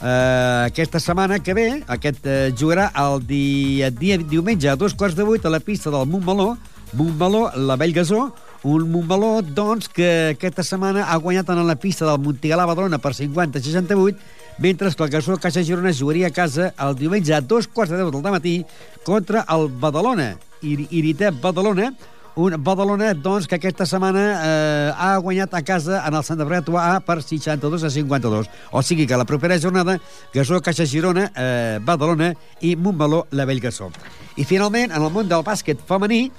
eh, 0.00 0.66
aquesta 0.68 1.00
setmana 1.02 1.40
que 1.42 1.54
ve, 1.54 1.68
aquest 1.86 2.26
eh, 2.26 2.52
jugarà 2.58 2.90
el 3.04 3.22
dia, 3.26 3.90
dia 3.90 4.18
diumenge 4.18 4.70
a 4.70 4.78
dos 4.78 4.94
quarts 4.94 5.16
de 5.18 5.26
vuit 5.26 5.44
a 5.44 5.52
la 5.52 5.60
pista 5.60 5.90
del 5.94 6.06
Montmeló, 6.06 6.54
Montmeló, 6.94 7.48
la 7.56 7.76
Vell 7.76 7.94
Gasó, 7.94 8.28
un 8.64 8.90
Montmeló, 8.90 9.42
doncs, 9.42 9.90
que 9.92 10.32
aquesta 10.32 10.64
setmana 10.64 11.04
ha 11.12 11.18
guanyat 11.20 11.50
en 11.52 11.60
la 11.68 11.76
pista 11.76 12.08
del 12.08 12.22
Montigalà 12.24 12.64
Badalona 12.64 12.98
per 12.98 13.12
50-68, 13.12 14.16
mentre 14.58 14.90
que 14.90 15.04
el 15.04 15.10
Gasó 15.10 15.36
Caixa 15.36 15.62
Girona 15.62 15.92
jugaria 15.92 16.28
a 16.28 16.32
casa 16.32 16.72
el 16.80 16.96
diumenge 16.96 17.34
a 17.34 17.42
dos 17.42 17.68
quarts 17.68 17.92
de 17.92 18.00
deu 18.00 18.10
del 18.10 18.32
matí 18.32 18.64
contra 19.04 19.44
el 19.52 19.68
Badalona, 19.68 20.38
Ir 20.64 20.88
Iritep 20.88 21.42
Badalona, 21.42 21.92
un 22.36 22.56
Badalona, 22.64 23.12
doncs, 23.12 23.46
que 23.46 23.58
aquesta 23.60 23.84
setmana 23.86 24.22
eh, 24.32 24.92
ha 24.96 25.12
guanyat 25.20 25.52
a 25.54 25.62
casa 25.62 26.00
en 26.00 26.16
el 26.16 26.24
Santa 26.24 26.46
Perpètua 26.48 26.86
A 26.94 27.02
per 27.04 27.20
62 27.22 27.84
a 27.84 27.90
52. 27.92 28.48
O 28.72 28.82
sigui 28.82 29.06
que 29.06 29.18
la 29.20 29.28
propera 29.28 29.60
jornada, 29.60 29.98
Gasó 30.32 30.62
Caixa 30.62 30.86
Girona, 30.86 31.28
eh, 31.36 31.78
Badalona 31.84 32.32
i 32.62 32.74
Montmeló, 32.76 33.26
la 33.30 33.44
Vell 33.44 33.60
Gasó. 33.60 33.92
I 34.36 34.48
finalment, 34.48 34.90
en 34.90 35.02
el 35.02 35.12
món 35.12 35.28
del 35.28 35.44
bàsquet 35.46 35.84
femení, 35.86 36.32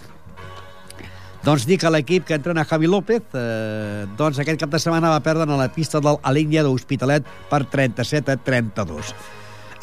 doncs 1.45 1.67
dir 1.69 1.77
que 1.77 1.89
l'equip 1.93 2.23
que 2.25 2.33
entrena 2.33 2.63
Javi 2.65 2.87
López 2.89 3.35
eh, 3.37 4.05
doncs 4.17 4.39
aquest 4.41 4.57
cap 4.63 4.71
de 4.73 4.79
setmana 4.81 5.11
va 5.13 5.21
perdre 5.21 5.45
a 5.45 5.59
la 5.59 5.69
pista 5.69 6.01
del 6.01 6.17
Alínia 6.25 6.63
d'Hospitalet 6.65 7.27
per 7.51 7.59
37 7.69 8.33
a 8.33 8.37
32. 8.41 9.11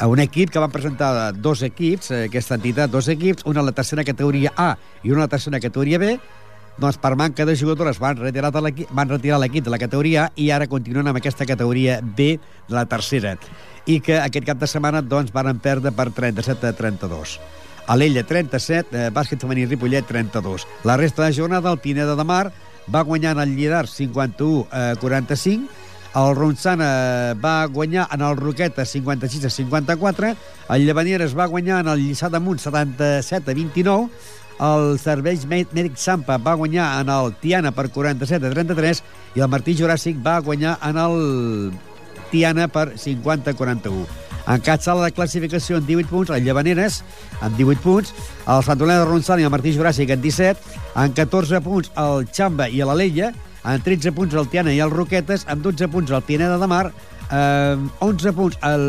A 0.03 0.09
un 0.11 0.19
equip 0.19 0.51
que 0.51 0.59
van 0.59 0.73
presentar 0.73 1.31
dos 1.31 1.63
equips, 1.63 2.11
eh, 2.11 2.25
aquesta 2.27 2.59
entitat, 2.59 2.91
dos 2.91 3.07
equips, 3.07 3.47
una 3.47 3.63
a 3.63 3.67
la 3.69 3.71
tercera 3.71 4.03
categoria 4.03 4.51
A 4.57 4.73
i 5.03 5.15
una 5.15 5.23
a 5.23 5.29
la 5.29 5.31
tercera 5.31 5.63
categoria 5.63 6.01
B, 6.03 6.17
doncs 6.83 6.99
per 6.99 7.15
manca 7.15 7.47
de 7.47 7.55
jugadores 7.55 7.99
van 8.01 8.19
retirar 8.19 8.51
de 8.51 8.87
van 8.91 9.15
retirar 9.15 9.39
l'equip 9.39 9.63
de 9.63 9.71
la 9.71 9.79
categoria 9.79 10.25
A 10.25 10.31
i 10.35 10.51
ara 10.51 10.67
continuen 10.67 11.07
amb 11.07 11.23
aquesta 11.23 11.47
categoria 11.47 12.01
B 12.03 12.39
de 12.67 12.75
la 12.75 12.87
tercera. 12.91 13.37
I 13.87 14.01
que 14.01 14.19
aquest 14.19 14.45
cap 14.51 14.59
de 14.59 14.67
setmana 14.67 15.01
doncs 15.01 15.31
van 15.31 15.59
perdre 15.63 15.95
per 15.95 16.11
37 16.11 16.67
a 16.67 16.75
32. 16.75 17.39
A 17.87 17.97
l'Ella 17.99 18.23
37, 18.23 18.95
eh, 18.95 19.09
bàsquet 19.11 19.41
femení 19.41 19.65
Ripollet 19.67 20.05
32. 20.07 20.67
La 20.87 20.95
resta 20.97 21.25
de 21.25 21.33
jornada, 21.35 21.71
el 21.71 21.79
Pineda 21.79 22.15
de 22.15 22.23
Mar 22.23 22.51
va 22.93 23.01
guanyar 23.01 23.33
en 23.35 23.43
el 23.43 23.55
Lledar 23.55 23.87
51 23.87 24.67
a 24.71 24.95
45, 24.99 25.69
el 26.15 26.35
Ronçana 26.35 27.33
va 27.41 27.65
guanyar 27.65 28.07
en 28.11 28.21
el 28.21 28.37
Roqueta 28.37 28.85
56 28.85 29.45
a 29.45 29.49
54, 29.49 30.35
el 30.69 30.85
Llevaneres 30.85 31.35
va 31.37 31.47
guanyar 31.47 31.81
en 31.81 31.89
el 31.89 31.99
Lliçà 31.99 32.29
d'Amunt 32.29 32.59
77 32.61 33.51
a 33.51 33.55
29, 33.57 34.09
el 34.63 34.99
Serveis 35.01 35.47
Mèdic 35.49 35.97
Sampa 35.97 36.37
va 36.37 36.53
guanyar 36.53 37.01
en 37.01 37.09
el 37.09 37.33
Tiana 37.41 37.73
per 37.73 37.89
47 37.89 38.47
a 38.47 38.53
33 38.53 39.03
i 39.35 39.41
el 39.41 39.49
Martí 39.49 39.75
Juràssic 39.75 40.21
va 40.23 40.39
guanyar 40.45 40.77
en 40.85 41.01
el 41.01 41.73
Tiana 42.31 42.67
per 42.67 42.93
50 42.97 43.51
a 43.51 43.57
41. 43.57 44.32
En 44.47 44.59
cap 44.59 44.81
sala 44.83 45.05
de 45.05 45.13
classificació 45.15 45.77
en 45.79 45.85
18 45.87 46.09
punts, 46.11 46.31
el 46.35 46.43
Llevaneres 46.43 47.01
amb 47.39 47.55
18 47.55 47.83
punts, 47.83 48.11
el 48.47 48.63
Sant 48.67 48.81
Olena 48.83 49.05
de 49.05 49.07
Ronçana 49.07 49.43
i 49.43 49.47
el 49.47 49.53
Martí 49.53 49.71
Juràssic 49.75 50.11
en 50.11 50.21
17, 50.23 50.79
en 50.99 51.15
14 51.15 51.61
punts 51.63 51.93
el 52.03 52.27
Xamba 52.27 52.67
i 52.67 52.83
l'Alella, 52.83 53.31
en 53.63 53.85
13 53.85 54.11
punts 54.11 54.35
el 54.35 54.49
Tiana 54.51 54.73
i 54.75 54.81
el 54.83 54.91
Roquetes, 54.91 55.47
en 55.47 55.63
12 55.63 55.87
punts 55.93 56.11
el 56.11 56.25
Pineda 56.27 56.59
de 56.59 56.67
Mar, 56.67 56.89
eh, 57.31 57.77
11 58.03 58.35
punts 58.35 58.59
el 58.67 58.85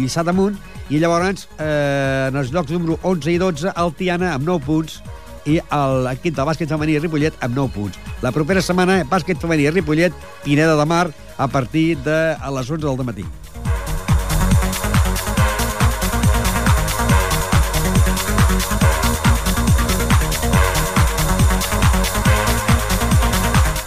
Lliçà 0.00 0.24
d'Amunt, 0.24 0.56
i 0.88 1.00
llavors 1.02 1.48
eh, 1.58 2.28
en 2.30 2.40
els 2.40 2.52
llocs 2.54 2.72
número 2.72 2.96
11 3.02 3.32
i 3.34 3.38
12 3.42 3.72
el 3.76 3.94
Tiana 3.98 4.32
amb 4.34 4.46
9 4.48 4.64
punts 4.64 5.00
i 5.46 5.60
l'equip 6.06 6.34
de 6.34 6.46
bàsquet 6.46 6.70
femení 6.70 6.98
Ripollet 6.98 7.36
amb 7.44 7.54
9 7.54 7.74
punts. 7.74 7.98
La 8.22 8.32
propera 8.34 8.62
setmana, 8.64 9.02
bàsquet 9.10 9.38
femení 9.42 9.68
Ripollet, 9.70 10.14
Pineda 10.44 10.74
de 10.78 10.86
Mar, 10.88 11.10
a 11.36 11.48
partir 11.48 11.98
de 12.02 12.34
a 12.34 12.50
les 12.50 12.70
11 12.70 12.86
del 12.86 13.04
matí. 13.06 13.26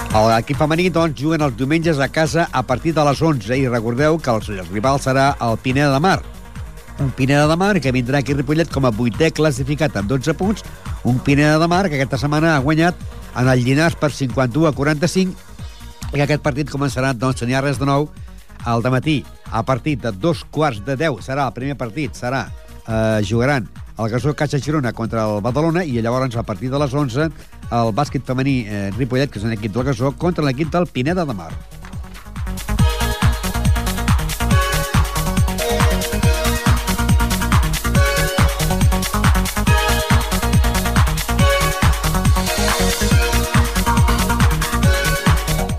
L'equip 0.09 0.57
femení 0.57 0.87
doncs, 0.89 1.13
juguen 1.21 1.43
els 1.45 1.53
diumenges 1.53 1.99
a 2.01 2.07
casa 2.09 2.47
a 2.51 2.63
partir 2.65 2.95
de 2.97 3.03
les 3.05 3.19
11 3.21 3.57
i 3.61 3.67
recordeu 3.69 4.17
que 4.17 4.31
el, 4.33 4.41
el 4.57 4.69
rival 4.71 4.97
serà 4.99 5.35
el 5.45 5.57
Pineda 5.61 5.93
de 5.93 5.99
Mar. 6.01 6.17
Un 6.99 7.11
Pineda 7.15 7.45
de 7.47 7.55
Mar 7.55 7.75
que 7.79 7.93
vindrà 7.93 8.19
aquí 8.19 8.33
a 8.33 8.39
Ripollet 8.39 8.71
com 8.73 8.87
a 8.89 8.91
vuitè 8.91 9.29
classificat 9.29 9.95
amb 10.01 10.09
12 10.09 10.33
punts, 10.33 10.65
un 11.05 11.19
Pineda 11.21 11.59
de 11.61 11.67
Mar 11.69 11.83
que 11.87 11.99
aquesta 11.99 12.17
setmana 12.25 12.55
ha 12.55 12.63
guanyat 12.65 12.97
en 13.37 13.51
el 13.53 13.61
Llinars 13.63 13.95
per 14.01 14.09
51 14.09 14.71
a 14.71 14.73
45 14.73 15.37
i 16.09 16.17
que 16.17 16.25
aquest 16.25 16.41
partit 16.41 16.73
començarà, 16.73 17.13
doncs, 17.13 17.45
si 17.45 17.61
res 17.61 17.77
de 17.77 17.85
nou, 17.85 18.09
al 18.65 18.81
matí. 18.89 19.23
A 19.51 19.61
partir 19.63 19.97
de 20.01 20.11
dos 20.11 20.43
quarts 20.43 20.81
de 20.85 20.97
10 20.97 21.21
serà 21.21 21.45
el 21.45 21.53
primer 21.53 21.77
partit, 21.77 22.17
serà 22.17 22.47
eh, 22.87 23.21
jugaran 23.21 23.69
el 23.99 24.09
Gasó 24.09 24.33
Caixa 24.33 24.59
Girona 24.59 24.93
contra 24.93 25.25
el 25.27 25.41
Badalona 25.41 25.83
i 25.83 26.01
llavors 26.01 26.35
a 26.35 26.43
partir 26.43 26.71
de 26.71 26.79
les 26.79 26.93
11 26.93 27.29
el 27.71 27.91
bàsquet 27.93 28.25
femení 28.25 28.61
eh, 28.65 28.87
Ripollet, 28.97 29.29
que 29.31 29.41
és 29.41 29.45
un 29.45 29.53
equip 29.53 29.73
del 29.75 29.85
Gasó, 29.91 30.13
contra 30.17 30.45
l'equip 30.45 30.71
del 30.73 30.89
Pineda 30.89 31.25
de 31.25 31.37
Mar. 31.37 31.51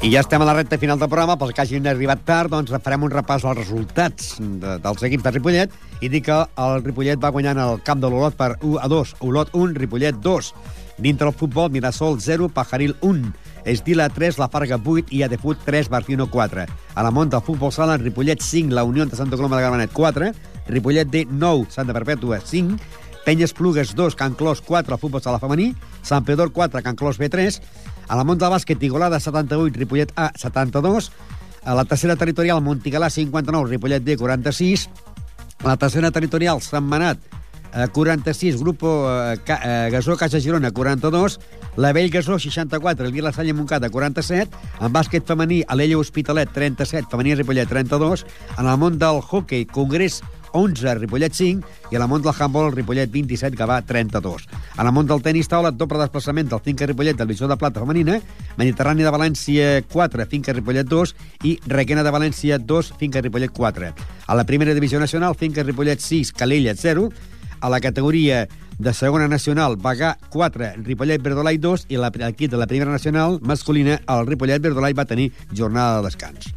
I 0.01 0.09
ja 0.09 0.23
estem 0.25 0.41
a 0.41 0.47
la 0.49 0.55
recta 0.57 0.79
final 0.81 0.99
del 0.99 1.11
programa. 1.13 1.37
Pels 1.37 1.53
que 1.53 1.61
hagin 1.61 1.85
arribat 1.87 2.23
tard, 2.25 2.49
doncs 2.51 2.73
farem 2.83 3.03
un 3.05 3.13
repàs 3.13 3.45
als 3.45 3.59
resultats 3.59 4.39
de, 4.41 4.79
dels 4.81 5.03
equips 5.07 5.27
de 5.27 5.33
Ripollet 5.35 5.75
i 6.01 6.09
dir 6.09 6.23
que 6.25 6.39
el 6.65 6.81
Ripollet 6.87 7.21
va 7.21 7.31
guanyant 7.35 7.61
el 7.61 7.83
camp 7.85 8.01
de 8.01 8.09
l'Olot 8.09 8.39
per 8.39 8.55
1 8.57 8.81
a 8.81 8.89
2. 8.89 9.13
Olot 9.29 9.53
1, 9.53 9.77
Ripollet 9.77 10.17
2. 10.25 10.55
Dintre 11.01 11.29
el 11.29 11.35
futbol, 11.35 11.71
Mirasol 11.71 12.21
0, 12.21 12.51
Pajaril 12.51 12.97
1. 13.01 13.33
Esdila 13.65 14.09
3, 14.09 14.39
La 14.39 14.49
Farga 14.49 14.77
8 14.77 15.09
i 15.11 15.23
Adefut 15.23 15.59
3, 15.65 15.89
Barcino 15.89 16.31
4. 16.31 16.67
A 16.95 17.03
la 17.03 17.11
del 17.11 17.41
futbol 17.41 17.73
sala, 17.73 17.97
Ripollet 17.97 18.41
5, 18.41 18.75
la 18.75 18.85
Unió 18.85 19.07
de 19.07 19.17
Santa 19.17 19.37
Coloma 19.37 19.57
de 19.57 19.63
Gramenet 19.63 19.93
4, 19.93 20.33
Ripollet 20.69 21.09
D 21.09 21.27
9, 21.31 21.67
Santa 21.71 21.93
Perpètua 21.93 22.41
5, 22.41 22.77
Penyes 23.25 23.53
Plugues 23.53 23.95
2, 23.95 24.15
Can 24.15 24.35
Clos 24.35 24.61
4, 24.61 24.95
el 24.95 25.01
futbol 25.01 25.23
sala 25.23 25.41
femení, 25.41 25.75
Sant 26.03 26.25
Pedor 26.25 26.53
4, 26.53 26.83
Can 26.83 26.97
Clos 26.97 27.19
B3, 27.19 27.61
a 28.09 28.17
la 28.17 28.25
del 28.25 28.51
bàsquet, 28.51 28.83
Igualada 28.83 29.21
78, 29.21 29.79
Ripollet 29.79 30.13
A 30.17 30.33
72, 30.37 31.13
a 31.65 31.75
la 31.75 31.85
tercera 31.85 32.17
territorial, 32.17 32.61
Montigalà 32.61 33.11
59, 33.11 33.69
Ripollet 33.69 34.03
D 34.03 34.17
46, 34.17 34.89
a 35.65 35.69
la 35.69 35.77
tercera 35.77 36.11
territorial, 36.11 36.61
Sant 36.61 36.85
Manat 36.85 37.40
46, 37.93 38.59
Grupo 38.59 39.07
eh, 39.09 39.39
eh, 39.47 39.89
Gasó 39.93 40.17
Caixa 40.17 40.41
Girona 40.41 40.71
42, 40.71 41.41
la 41.77 41.93
Vell 41.93 42.11
Gasó 42.11 42.39
64, 42.39 43.07
el 43.07 43.13
Vila 43.13 43.33
Salla 43.33 43.55
Montcada 43.55 43.91
47, 43.91 44.51
en 44.81 44.93
bàsquet 44.93 45.27
femení, 45.27 45.63
Alella 45.69 45.99
Hospitalet 45.99 46.51
37, 46.53 47.09
femení 47.11 47.35
Ripollet 47.35 47.69
32, 47.69 48.27
en 48.59 48.67
el 48.67 48.77
món 48.79 48.99
del 48.99 49.23
hockey, 49.23 49.67
Congrés 49.67 50.23
11, 50.53 50.95
Ripollet 50.99 51.33
5, 51.33 51.69
i 51.91 51.97
a 51.97 52.01
la 52.03 52.09
món 52.11 52.23
del 52.23 52.35
handball, 52.37 52.71
el 52.71 52.77
Ripollet 52.77 53.11
27, 53.11 53.57
que 53.57 53.67
va 53.67 53.81
32. 53.83 54.49
A 54.77 54.85
la 54.85 54.93
món 54.93 55.07
del 55.07 55.23
tenis 55.23 55.49
taula, 55.49 55.71
doble 55.71 56.01
desplaçament 56.03 56.51
del 56.51 56.63
Finca 56.65 56.87
Ripollet 56.87 57.17
del 57.17 57.29
Divisió 57.29 57.49
de 57.49 57.57
Plata 57.57 57.81
femenina, 57.81 58.19
Mediterrani 58.59 59.07
de 59.07 59.15
València 59.15 59.69
4, 59.93 60.27
Finca 60.31 60.55
Ripollet 60.57 60.89
2, 60.89 61.15
i 61.47 61.59
Requena 61.67 62.05
de 62.07 62.15
València 62.15 62.59
2, 62.59 62.95
Finca 62.99 63.23
Ripollet 63.23 63.53
4. 63.55 63.93
A 64.27 64.35
la 64.35 64.47
primera 64.47 64.75
divisió 64.75 65.01
nacional, 65.01 65.37
Finca 65.39 65.63
Ripollet 65.63 66.01
6, 66.01 66.33
Calella 66.33 66.75
0, 66.77 67.11
a 67.61 67.69
la 67.69 67.81
categoria 67.81 68.49
de 68.79 68.95
segona 68.95 69.29
nacional, 69.29 69.77
Bagà 69.77 70.17
4, 70.33 70.73
Ripollet 70.85 71.21
Verdolai 71.23 71.59
2 71.61 71.87
i 71.93 72.01
l'equip 72.01 72.51
de 72.51 72.57
la 72.57 72.67
primera 72.67 72.91
nacional 72.91 73.39
masculina, 73.43 74.01
el 74.09 74.27
Ripollet 74.27 74.63
Verdolai 74.63 74.97
va 74.97 75.05
tenir 75.05 75.31
jornada 75.53 76.01
de 76.01 76.09
descans. 76.09 76.49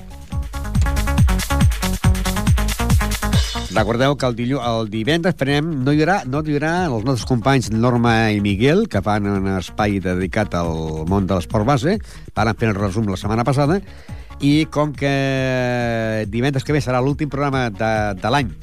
Recordeu 3.74 4.14
que 4.16 4.28
el, 4.30 4.36
dillu 4.38 4.60
el 4.62 4.89
divendres 4.93 5.34
farem, 5.34 5.72
no 5.84 5.91
hi 5.91 6.04
haurà, 6.04 6.20
no 6.30 6.43
hi 6.45 6.54
haurà 6.54 6.74
els 6.86 7.08
nostres 7.08 7.26
companys 7.26 7.72
Norma 7.74 8.30
i 8.30 8.38
Miguel, 8.45 8.86
que 8.86 9.01
fan 9.01 9.26
un 9.26 9.47
espai 9.56 9.97
dedicat 10.04 10.54
al 10.60 11.08
món 11.10 11.26
de 11.26 11.34
l'esport 11.34 11.66
base, 11.66 11.97
van 12.38 12.54
fer 12.54 12.70
el 12.70 12.78
resum 12.78 13.10
la 13.10 13.18
setmana 13.18 13.43
passada, 13.47 13.80
i 14.45 14.68
com 14.70 14.93
que 14.93 16.28
divendres 16.30 16.64
que 16.68 16.76
ve 16.76 16.84
serà 16.86 17.01
l'últim 17.01 17.32
programa 17.34 17.70
de, 17.74 17.91
de 18.22 18.34
l'any 18.36 18.54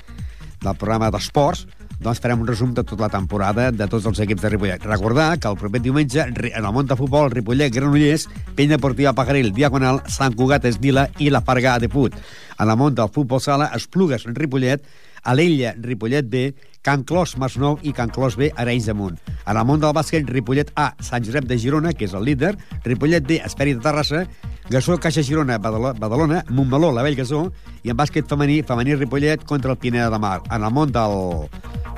del 0.60 0.76
programa 0.78 1.10
d'esports, 1.10 1.66
doncs 2.00 2.20
farem 2.24 2.40
un 2.40 2.48
resum 2.48 2.72
de 2.74 2.82
tota 2.82 3.04
la 3.04 3.12
temporada 3.12 3.68
de 3.70 3.86
tots 3.90 4.06
els 4.08 4.22
equips 4.24 4.42
de 4.42 4.50
Ripollet. 4.54 4.84
Recordar 4.88 5.34
que 5.38 5.48
el 5.48 5.58
proper 5.60 5.82
diumenge, 5.84 6.24
en 6.24 6.64
el 6.64 6.72
món 6.72 6.88
de 6.88 6.96
futbol, 6.96 7.30
Ripollet, 7.30 7.72
Granollers, 7.74 8.26
Penya 8.56 8.78
Deportiva 8.78 9.12
Pajaril, 9.12 9.52
Diagonal, 9.52 10.00
Sant 10.08 10.34
Cugat, 10.34 10.64
Esdila 10.64 11.10
i 11.18 11.28
la 11.30 11.44
Farga 11.44 11.78
de 11.78 11.92
Put. 11.92 12.16
En 12.58 12.68
el 12.68 12.76
món 12.80 12.96
del 12.96 13.12
futbol 13.12 13.40
sala, 13.44 13.70
Esplugues, 13.76 14.24
Ripollet, 14.24 14.82
Alella, 15.22 15.74
Ripollet 15.76 16.28
B, 16.28 16.54
Can 16.82 17.04
Clos, 17.04 17.36
Masnou 17.36 17.78
i 17.82 17.92
Can 17.92 18.08
Clos 18.08 18.36
B, 18.40 18.50
Arenys 18.56 18.86
de 18.88 18.94
Munt. 18.96 19.18
En 19.44 19.56
el 19.56 19.66
món 19.68 19.82
del 19.82 19.92
bàsquet, 19.92 20.24
Ripollet 20.24 20.72
A, 20.80 20.94
Sant 21.04 21.26
Josep 21.26 21.44
de 21.44 21.58
Girona, 21.60 21.92
que 21.92 22.08
és 22.08 22.16
el 22.16 22.24
líder, 22.24 22.54
Ripollet 22.86 23.26
D, 23.26 23.42
Esperi 23.44 23.76
de 23.76 23.84
Terrassa, 23.84 24.24
Gassó, 24.70 24.96
Caixa 25.00 25.24
Girona, 25.24 25.58
Badalona, 25.58 26.44
Montmeló, 26.48 26.92
la 26.92 27.02
Vell 27.02 27.16
Gassó, 27.18 27.40
i 27.82 27.90
en 27.90 27.96
bàsquet 27.98 28.28
femení, 28.30 28.60
femení 28.62 28.94
Ripollet 28.94 29.42
contra 29.42 29.72
el 29.74 29.78
Pineda 29.82 30.12
de 30.12 30.18
Mar. 30.22 30.44
En 30.46 30.62
el 30.62 30.70
món 30.70 30.92
del 30.94 31.48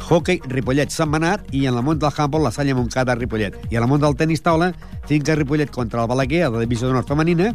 hockey, 0.09 0.41
Ripollet, 0.49 0.89
Sant 0.89 1.11
Manat, 1.13 1.45
i 1.53 1.67
en 1.69 1.77
el 1.77 1.85
món 1.85 2.01
del 2.01 2.09
handball, 2.17 2.47
la 2.49 2.51
Salla 2.51 2.75
Montcada, 2.75 3.15
Ripollet. 3.15 3.59
I 3.69 3.77
en 3.77 3.85
el 3.85 3.91
món 3.91 4.01
del 4.01 4.17
tenis 4.17 4.41
taula, 4.41 4.71
Finca 5.05 5.37
Ripollet 5.37 5.69
contra 5.71 6.01
el 6.01 6.09
Balaguer, 6.09 6.47
a 6.47 6.51
la 6.55 6.65
divisió 6.65 6.89
d'honor 6.89 7.05
femenina, 7.05 7.53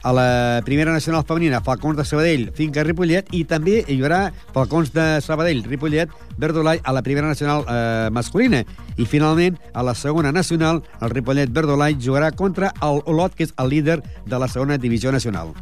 a 0.00 0.12
la 0.16 0.62
primera 0.64 0.96
nacional 0.96 1.26
femenina, 1.28 1.60
Falcons 1.60 2.00
de 2.00 2.08
Sabadell, 2.08 2.48
Finca 2.56 2.88
Ripollet, 2.88 3.28
i 3.36 3.44
també 3.44 3.82
hi 3.84 4.00
haurà 4.00 4.30
Falcons 4.56 4.94
de 4.96 5.20
Sabadell, 5.20 5.60
Ripollet, 5.68 6.08
Verdolai 6.40 6.80
a 6.82 6.96
la 6.96 7.04
primera 7.04 7.28
nacional 7.28 7.68
eh, 7.68 8.08
masculina. 8.12 8.64
I 8.96 9.06
finalment, 9.06 9.58
a 9.72 9.82
la 9.82 9.94
segona 9.94 10.32
nacional, 10.32 10.82
el 11.00 11.10
Ripollet 11.10 11.50
Verdolai 11.50 11.98
jugarà 12.00 12.30
contra 12.32 12.72
el 12.82 13.02
Olot, 13.06 13.34
que 13.34 13.48
és 13.48 13.54
el 13.58 13.70
líder 13.70 14.02
de 14.26 14.38
la 14.38 14.48
segona 14.48 14.78
divisió 14.78 15.12
nacional. 15.12 15.54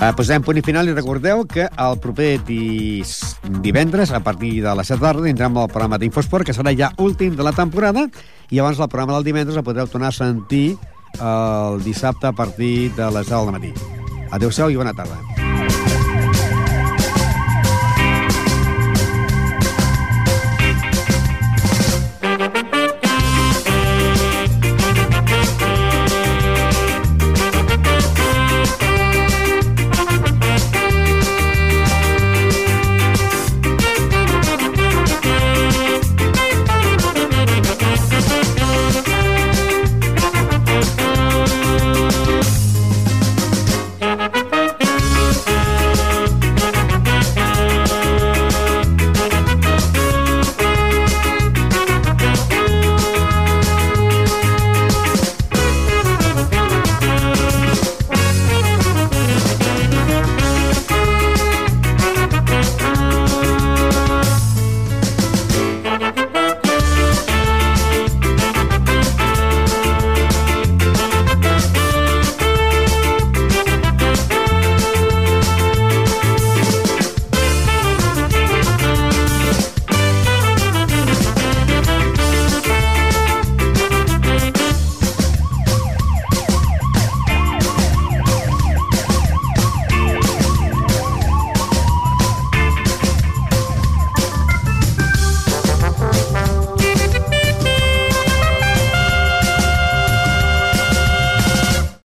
Eh, 0.00 0.14
posem 0.16 0.40
punt 0.40 0.56
i 0.56 0.62
final 0.64 0.88
i 0.88 0.94
recordeu 0.96 1.42
que 1.44 1.66
el 1.68 1.98
proper 2.00 2.30
divendres, 2.46 4.10
a 4.16 4.22
partir 4.24 4.54
de 4.64 4.72
les 4.74 4.88
7 4.88 4.96
de 4.96 5.04
tarda, 5.04 5.24
tindrem 5.26 5.58
el 5.60 5.68
programa 5.68 5.98
d'Infosport, 6.00 6.48
que 6.48 6.56
serà 6.56 6.72
ja 6.72 6.88
últim 6.96 7.36
de 7.36 7.44
la 7.44 7.52
temporada, 7.52 8.06
i 8.48 8.58
abans 8.58 8.80
el 8.80 8.88
programa 8.88 9.18
del 9.18 9.28
divendres 9.28 9.60
el 9.60 9.66
podreu 9.66 9.90
tornar 9.92 10.08
a 10.08 10.16
sentir 10.16 10.78
el 11.20 11.84
dissabte 11.84 12.26
a 12.26 12.32
partir 12.32 12.94
de 12.96 13.10
les 13.12 13.28
10 13.28 13.44
del 13.44 13.52
matí. 13.58 13.74
Adéu-siau 14.30 14.70
i 14.70 14.80
bona 14.80 14.96
tarda. 14.96 15.29